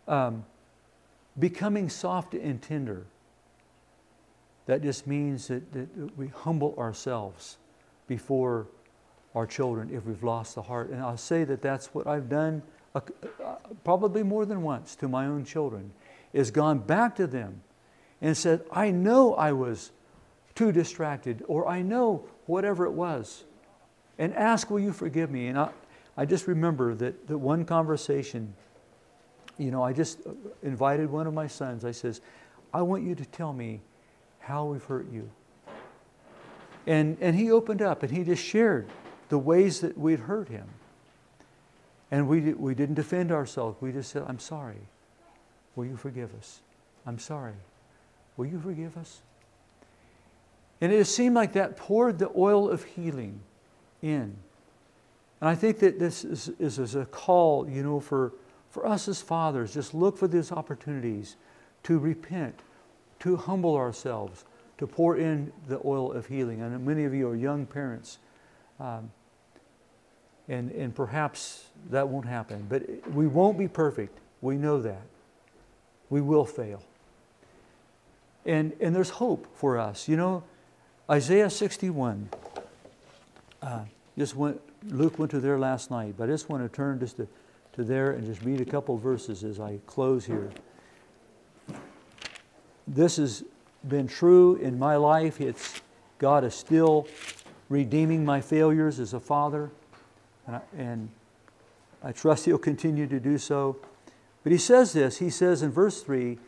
Um, 0.09 0.45
becoming 1.39 1.89
soft 1.89 2.35
and 2.35 2.61
tender. 2.61 3.07
That 4.67 4.83
just 4.83 5.07
means 5.07 5.49
that, 5.49 5.73
that, 5.73 6.17
we 6.17 6.29
humble 6.29 6.75
ourselves 6.79 7.59
before 8.07 8.67
our 9.35 9.47
children 9.47 9.91
if 9.93 10.05
we've 10.05 10.23
lost 10.23 10.55
the 10.55 10.63
heart. 10.63 10.91
And 10.91 11.01
I'll 11.01 11.17
say 11.17 11.45
that 11.45 11.63
that's 11.63 11.95
what 11.95 12.07
I've 12.07 12.29
done 12.29 12.63
uh, 12.95 13.01
probably 13.85 14.23
more 14.23 14.45
than 14.45 14.63
once 14.63 14.97
to 14.97 15.09
my 15.09 15.27
own 15.27 15.45
children, 15.45 15.93
is 16.33 16.51
gone 16.51 16.79
back 16.79 17.15
to 17.17 17.27
them 17.27 17.63
and 18.21 18.37
said, 18.37 18.63
I 18.73 18.91
know 18.91 19.35
I 19.35 19.53
was 19.53 19.93
too 20.55 20.73
distracted, 20.73 21.45
or 21.47 21.69
I 21.69 21.83
know 21.83 22.25
whatever 22.47 22.85
it 22.85 22.93
was 22.93 23.45
and 24.19 24.35
ask, 24.35 24.71
Will 24.71 24.81
you 24.81 24.93
forgive 24.93 25.31
me? 25.31 25.47
And 25.49 25.59
I, 25.59 25.71
I 26.17 26.27
just 26.27 26.47
remember 26.47 26.95
that, 26.97 27.29
that 27.29 27.39
one 27.39 27.65
conversation, 27.65 28.55
you 29.61 29.71
know, 29.71 29.83
I 29.83 29.93
just 29.93 30.21
uh, 30.27 30.31
invited 30.63 31.11
one 31.11 31.27
of 31.27 31.35
my 31.35 31.47
sons. 31.47 31.85
I 31.85 31.91
says, 31.91 32.21
I 32.73 32.83
want 32.83 33.03
you 33.03 33.15
to 33.15 33.25
tell 33.27 33.53
me 33.53 33.81
how 34.39 34.65
we've 34.65 34.85
hurt 34.85 35.07
you. 35.13 35.31
And, 36.87 37.19
and 37.21 37.37
he 37.37 37.51
opened 37.51 37.83
up 37.83 38.03
and 38.03 38.11
he 38.11 38.25
just 38.25 38.43
shared 38.43 38.89
the 39.29 39.39
ways 39.39 39.81
that 39.81 39.99
we'd 39.99 40.21
hurt 40.21 40.49
him. 40.49 40.67
And 42.11 42.27
we, 42.27 42.55
we 42.55 42.75
didn't 42.75 42.95
defend 42.95 43.31
ourselves. 43.31 43.81
We 43.81 43.93
just 43.93 44.11
said, 44.11 44.25
I'm 44.27 44.39
sorry. 44.39 44.81
Will 45.77 45.85
you 45.85 45.97
forgive 45.97 46.35
us? 46.35 46.61
I'm 47.07 47.19
sorry. 47.19 47.55
Will 48.37 48.47
you 48.47 48.59
forgive 48.59 48.97
us? 48.97 49.21
And 50.81 50.91
it 50.91 51.05
seemed 51.05 51.35
like 51.35 51.53
that 51.53 51.77
poured 51.77 52.19
the 52.19 52.31
oil 52.35 52.69
of 52.71 52.83
healing 52.85 53.41
in. 54.01 54.37
And 55.41 55.51
I 55.51 55.55
think 55.55 55.79
that 55.81 55.99
this 55.99 56.25
is, 56.25 56.51
is, 56.59 56.79
is 56.79 56.95
a 56.95 57.05
call, 57.05 57.69
you 57.69 57.83
know, 57.83 58.01
for, 58.01 58.33
for 58.71 58.87
us 58.87 59.09
as 59.09 59.21
fathers, 59.21 59.75
just 59.75 59.95
look 59.95 60.17
for 60.17 60.29
these 60.29 60.53
opportunities 60.53 61.37
to 61.83 61.99
repent, 61.99 62.61
to 63.21 63.37
humble 63.37 63.77
ourselves, 63.77 64.45
to 64.79 64.87
pour 64.87 65.17
in 65.17 65.53
the 65.69 65.81
oil 65.85 66.13
of 66.13 66.27
healing. 66.27 66.63
And 66.63 66.87
many 66.87 67.05
of 67.05 67.13
you 67.13 67.29
are 67.29 67.37
young 67.37 67.67
parents. 67.67 68.19
Um, 68.79 69.11
and, 70.49 70.73
and 70.73 70.95
perhaps 70.95 71.67
that 71.91 72.09
won't 72.09 72.27
happen. 72.27 72.67
But 72.69 72.83
we 73.13 73.27
won't 73.27 73.57
be 73.57 73.69
perfect. 73.69 74.19
We 74.41 74.57
know 74.57 74.81
that. 74.83 75.03
We 76.11 76.21
will 76.21 76.45
fail. 76.45 76.83
And, 78.45 78.73
and 78.81 78.95
there's 78.95 79.11
hope 79.11 79.47
for 79.55 79.79
us. 79.79 80.09
You 80.09 80.17
know, 80.17 80.43
Isaiah 81.09 81.51
61 81.51 82.29
uh, 83.63 83.81
just 84.19 84.35
went, 84.35 84.61
Luke 84.89 85.19
went 85.19 85.31
to 85.33 85.41
there 85.41 85.59
last 85.59 85.91
night, 85.91 86.15
but 86.19 86.25
I 86.25 86.33
just 86.33 86.49
want 86.49 86.63
to 86.65 86.75
turn 86.75 86.99
just 86.99 87.19
to, 87.19 87.29
to 87.75 87.85
there 87.85 88.13
and 88.13 88.27
just 88.27 88.43
read 88.43 88.61
a 88.61 88.65
couple 88.65 88.97
verses 88.97 89.45
as 89.45 89.61
I 89.61 89.79
close 89.87 90.25
here. 90.25 90.51
This 92.87 93.17
has 93.17 93.45
been 93.89 94.09
true 94.09 94.57
in 94.57 94.79
my 94.79 94.97
life. 94.97 95.41
It's 95.41 95.81
God 96.19 96.45
is 96.45 96.55
still 96.55 97.07
redeeming 97.69 98.25
my 98.25 98.41
failures 98.41 98.99
as 98.99 99.15
a 99.15 99.21
father, 99.21 99.71
and 100.47 100.57
I, 100.57 100.61
and 100.77 101.09
I 102.03 102.13
trust 102.13 102.45
He'll 102.45 102.59
continue 102.59 103.07
to 103.07 103.21
do 103.21 103.39
so. 103.39 103.77
But 104.43 104.53
He 104.53 104.59
says 104.59 104.93
this. 104.93 105.19
He 105.19 105.31
says 105.31 105.63
in 105.63 105.71
verse 105.71 106.03
three. 106.03 106.39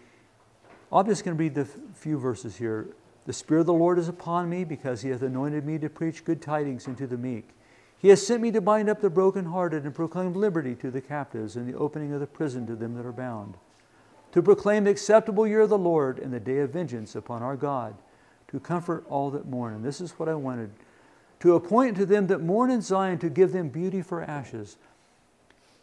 I'm 0.93 1.07
just 1.07 1.25
going 1.25 1.37
to 1.37 1.43
read 1.43 1.55
the 1.55 1.64
few 1.95 2.18
verses 2.18 2.57
here. 2.57 2.89
The 3.25 3.33
Spirit 3.33 3.61
of 3.61 3.66
the 3.66 3.73
Lord 3.73 3.99
is 3.99 4.09
upon 4.09 4.51
me 4.51 4.64
because 4.64 5.01
He 5.01 5.09
hath 5.09 5.23
anointed 5.23 5.64
me 5.64 5.79
to 5.79 5.89
preach 5.89 6.25
good 6.25 6.43
tidings 6.43 6.87
unto 6.87 7.07
the 7.07 7.16
meek. 7.16 7.49
He 8.03 8.09
has 8.09 8.26
sent 8.26 8.42
me 8.42 8.50
to 8.50 8.61
bind 8.61 8.90
up 8.90 9.00
the 9.00 9.09
brokenhearted 9.09 9.84
and 9.84 9.94
proclaim 9.94 10.34
liberty 10.34 10.74
to 10.74 10.90
the 10.90 11.00
captives 11.00 11.55
and 11.55 11.72
the 11.72 11.78
opening 11.78 12.12
of 12.12 12.18
the 12.18 12.26
prison 12.26 12.66
to 12.66 12.74
them 12.74 12.96
that 12.96 13.07
are 13.07 13.12
bound. 13.12 13.55
To 14.32 14.42
proclaim 14.42 14.82
the 14.84 14.90
acceptable 14.90 15.46
year 15.46 15.61
of 15.61 15.68
the 15.68 15.78
Lord 15.78 16.18
and 16.18 16.32
the 16.32 16.40
day 16.40 16.59
of 16.59 16.70
vengeance 16.70 17.14
upon 17.14 17.44
our 17.44 17.55
God, 17.55 17.94
to 18.48 18.59
comfort 18.59 19.05
all 19.09 19.30
that 19.30 19.46
mourn. 19.46 19.74
And 19.74 19.84
this 19.84 20.00
is 20.00 20.18
what 20.18 20.28
I 20.28 20.34
wanted 20.34 20.70
to 21.40 21.55
appoint 21.55 21.96
to 21.98 22.05
them 22.05 22.26
that 22.26 22.40
mourn 22.40 22.72
in 22.72 22.82
Zion, 22.82 23.18
to 23.20 23.30
give 23.30 23.53
them 23.53 23.68
beauty 23.68 24.03
for 24.03 24.20
ashes. 24.20 24.78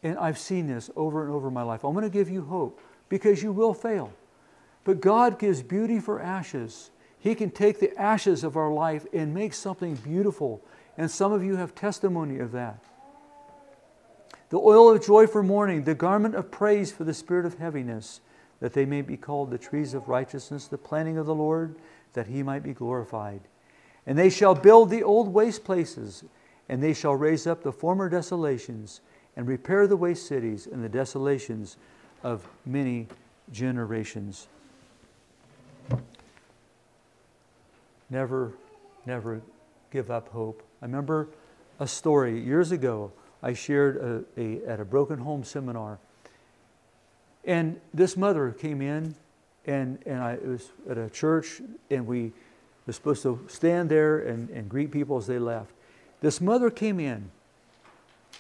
And 0.04 0.18
I've 0.18 0.38
seen 0.38 0.68
this 0.68 0.90
over 0.98 1.24
and 1.24 1.34
over 1.34 1.48
in 1.48 1.54
my 1.54 1.64
life. 1.64 1.86
I'm 1.86 1.94
going 1.94 2.04
to 2.04 2.10
give 2.10 2.30
you 2.30 2.44
hope 2.44 2.82
because 3.08 3.42
you 3.42 3.54
will 3.54 3.74
fail. 3.74 4.12
But 4.84 5.00
God 5.00 5.40
gives 5.40 5.62
beauty 5.62 6.00
for 6.00 6.22
ashes. 6.22 6.92
He 7.18 7.34
can 7.34 7.50
take 7.50 7.80
the 7.80 7.98
ashes 7.98 8.44
of 8.44 8.58
our 8.58 8.72
life 8.72 9.06
and 9.14 9.34
make 9.34 9.54
something 9.54 9.96
beautiful. 9.96 10.62
And 11.00 11.10
some 11.10 11.32
of 11.32 11.46
you 11.46 11.56
have 11.56 11.74
testimony 11.74 12.40
of 12.40 12.52
that. 12.52 12.84
The 14.50 14.60
oil 14.60 14.92
of 14.92 15.04
joy 15.04 15.28
for 15.28 15.42
mourning, 15.42 15.84
the 15.86 15.96
garment 15.96 16.36
of 16.36 16.52
praise 16.52 16.92
for 16.92 17.06
the 17.06 17.14
spirit 17.14 17.46
of 17.46 17.58
heaviness, 17.58 18.20
that 18.60 18.74
they 18.74 18.86
may 18.86 19.02
be 19.02 19.16
called 19.16 19.50
the 19.50 19.58
trees 19.58 19.94
of 19.94 20.10
righteousness, 20.10 20.68
the 20.68 20.78
planting 20.78 21.18
of 21.18 21.26
the 21.26 21.34
Lord, 21.34 21.76
that 22.14 22.28
he 22.28 22.44
might 22.44 22.64
be 22.64 22.74
glorified. 22.74 23.40
And 24.06 24.18
they 24.18 24.30
shall 24.30 24.54
build 24.54 24.90
the 24.90 25.02
old 25.02 25.30
waste 25.30 25.64
places, 25.64 26.26
and 26.68 26.84
they 26.84 26.94
shall 26.94 27.16
raise 27.16 27.48
up 27.48 27.64
the 27.64 27.72
former 27.72 28.10
desolations, 28.10 29.00
and 29.38 29.48
repair 29.48 29.88
the 29.88 29.96
waste 29.96 30.28
cities 30.28 30.68
and 30.68 30.84
the 30.84 30.90
desolations 30.90 31.78
of 32.24 32.46
many 32.66 33.08
generations. 33.54 34.50
Never, 38.10 38.52
never 39.06 39.42
give 39.92 40.12
up 40.12 40.28
hope. 40.28 40.62
I 40.82 40.86
remember 40.86 41.28
a 41.80 41.88
story 41.88 42.40
years 42.40 42.72
ago. 42.72 43.12
I 43.42 43.54
shared 43.54 43.98
a, 43.98 44.24
a, 44.42 44.66
at 44.66 44.80
a 44.80 44.86
broken 44.86 45.20
home 45.20 45.44
seminar. 45.44 46.00
And 47.46 47.80
this 47.94 48.18
mother 48.18 48.52
came 48.52 48.82
in, 48.82 49.16
and, 49.66 50.00
and 50.06 50.20
I, 50.20 50.36
was 50.36 50.72
at 50.90 50.98
a 50.98 51.10
church, 51.10 51.62
and 51.90 52.06
we 52.06 52.34
were 52.86 52.94
supposed 52.94 53.24
to 53.24 53.46
stand 53.48 53.90
there 53.90 54.20
and, 54.20 54.50
and 54.50 54.70
greet 54.70 54.92
people 54.92 55.18
as 55.18 55.28
they 55.28 55.40
left. 55.40 55.72
This 56.22 56.42
mother 56.42 56.70
came 56.70 57.00
in, 57.00 57.32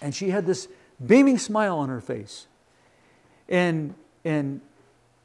and 0.01 0.13
she 0.13 0.31
had 0.31 0.45
this 0.45 0.67
beaming 1.05 1.37
smile 1.37 1.77
on 1.77 1.87
her 1.87 2.01
face. 2.01 2.47
And, 3.47 3.95
and 4.25 4.59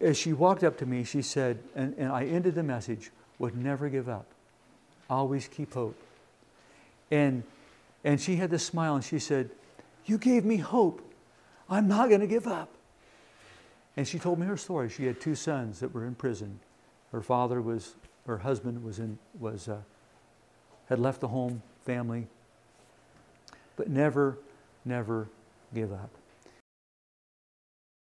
as 0.01 0.17
she 0.17 0.33
walked 0.33 0.63
up 0.63 0.79
to 0.79 0.87
me, 0.87 1.03
she 1.03 1.21
said, 1.21 1.59
and, 1.75 1.95
and 1.99 2.13
I 2.13 2.27
ended 2.27 2.55
the 2.55 2.63
message, 2.63 3.11
would 3.39 3.57
never 3.57 3.89
give 3.89 4.09
up 4.09 4.27
always 5.09 5.49
keep 5.49 5.75
hope. 5.75 6.01
And, 7.11 7.43
and 8.03 8.21
she 8.21 8.37
had 8.37 8.51
this 8.51 8.65
smile 8.65 8.95
and 8.95 9.05
she 9.05 9.19
said, 9.19 9.51
You 10.07 10.19
gave 10.19 10.45
me 10.45 10.57
hope. 10.57 11.01
I'm 11.69 11.89
not 11.89 12.09
going 12.09 12.21
to 12.21 12.27
give 12.27 12.47
up. 12.47 12.71
And 13.97 14.07
she 14.07 14.19
told 14.19 14.39
me 14.39 14.47
her 14.47 14.57
story. 14.57 14.89
She 14.89 15.07
had 15.07 15.21
two 15.21 15.35
sons 15.35 15.81
that 15.81 15.95
were 15.95 16.05
in 16.05 16.15
prison. 16.15 16.61
Her 17.13 17.23
father 17.23 17.63
was, 17.63 17.95
her 18.27 18.39
husband 18.39 18.83
was 18.85 18.99
in, 18.99 19.19
was, 19.39 19.69
uh, 19.69 19.79
had 20.89 20.99
left 20.99 21.21
the 21.21 21.29
home, 21.29 21.63
family, 21.85 22.27
but 23.77 23.89
never, 23.89 24.39
never 24.85 25.29
give 25.73 25.93
up. 25.93 26.11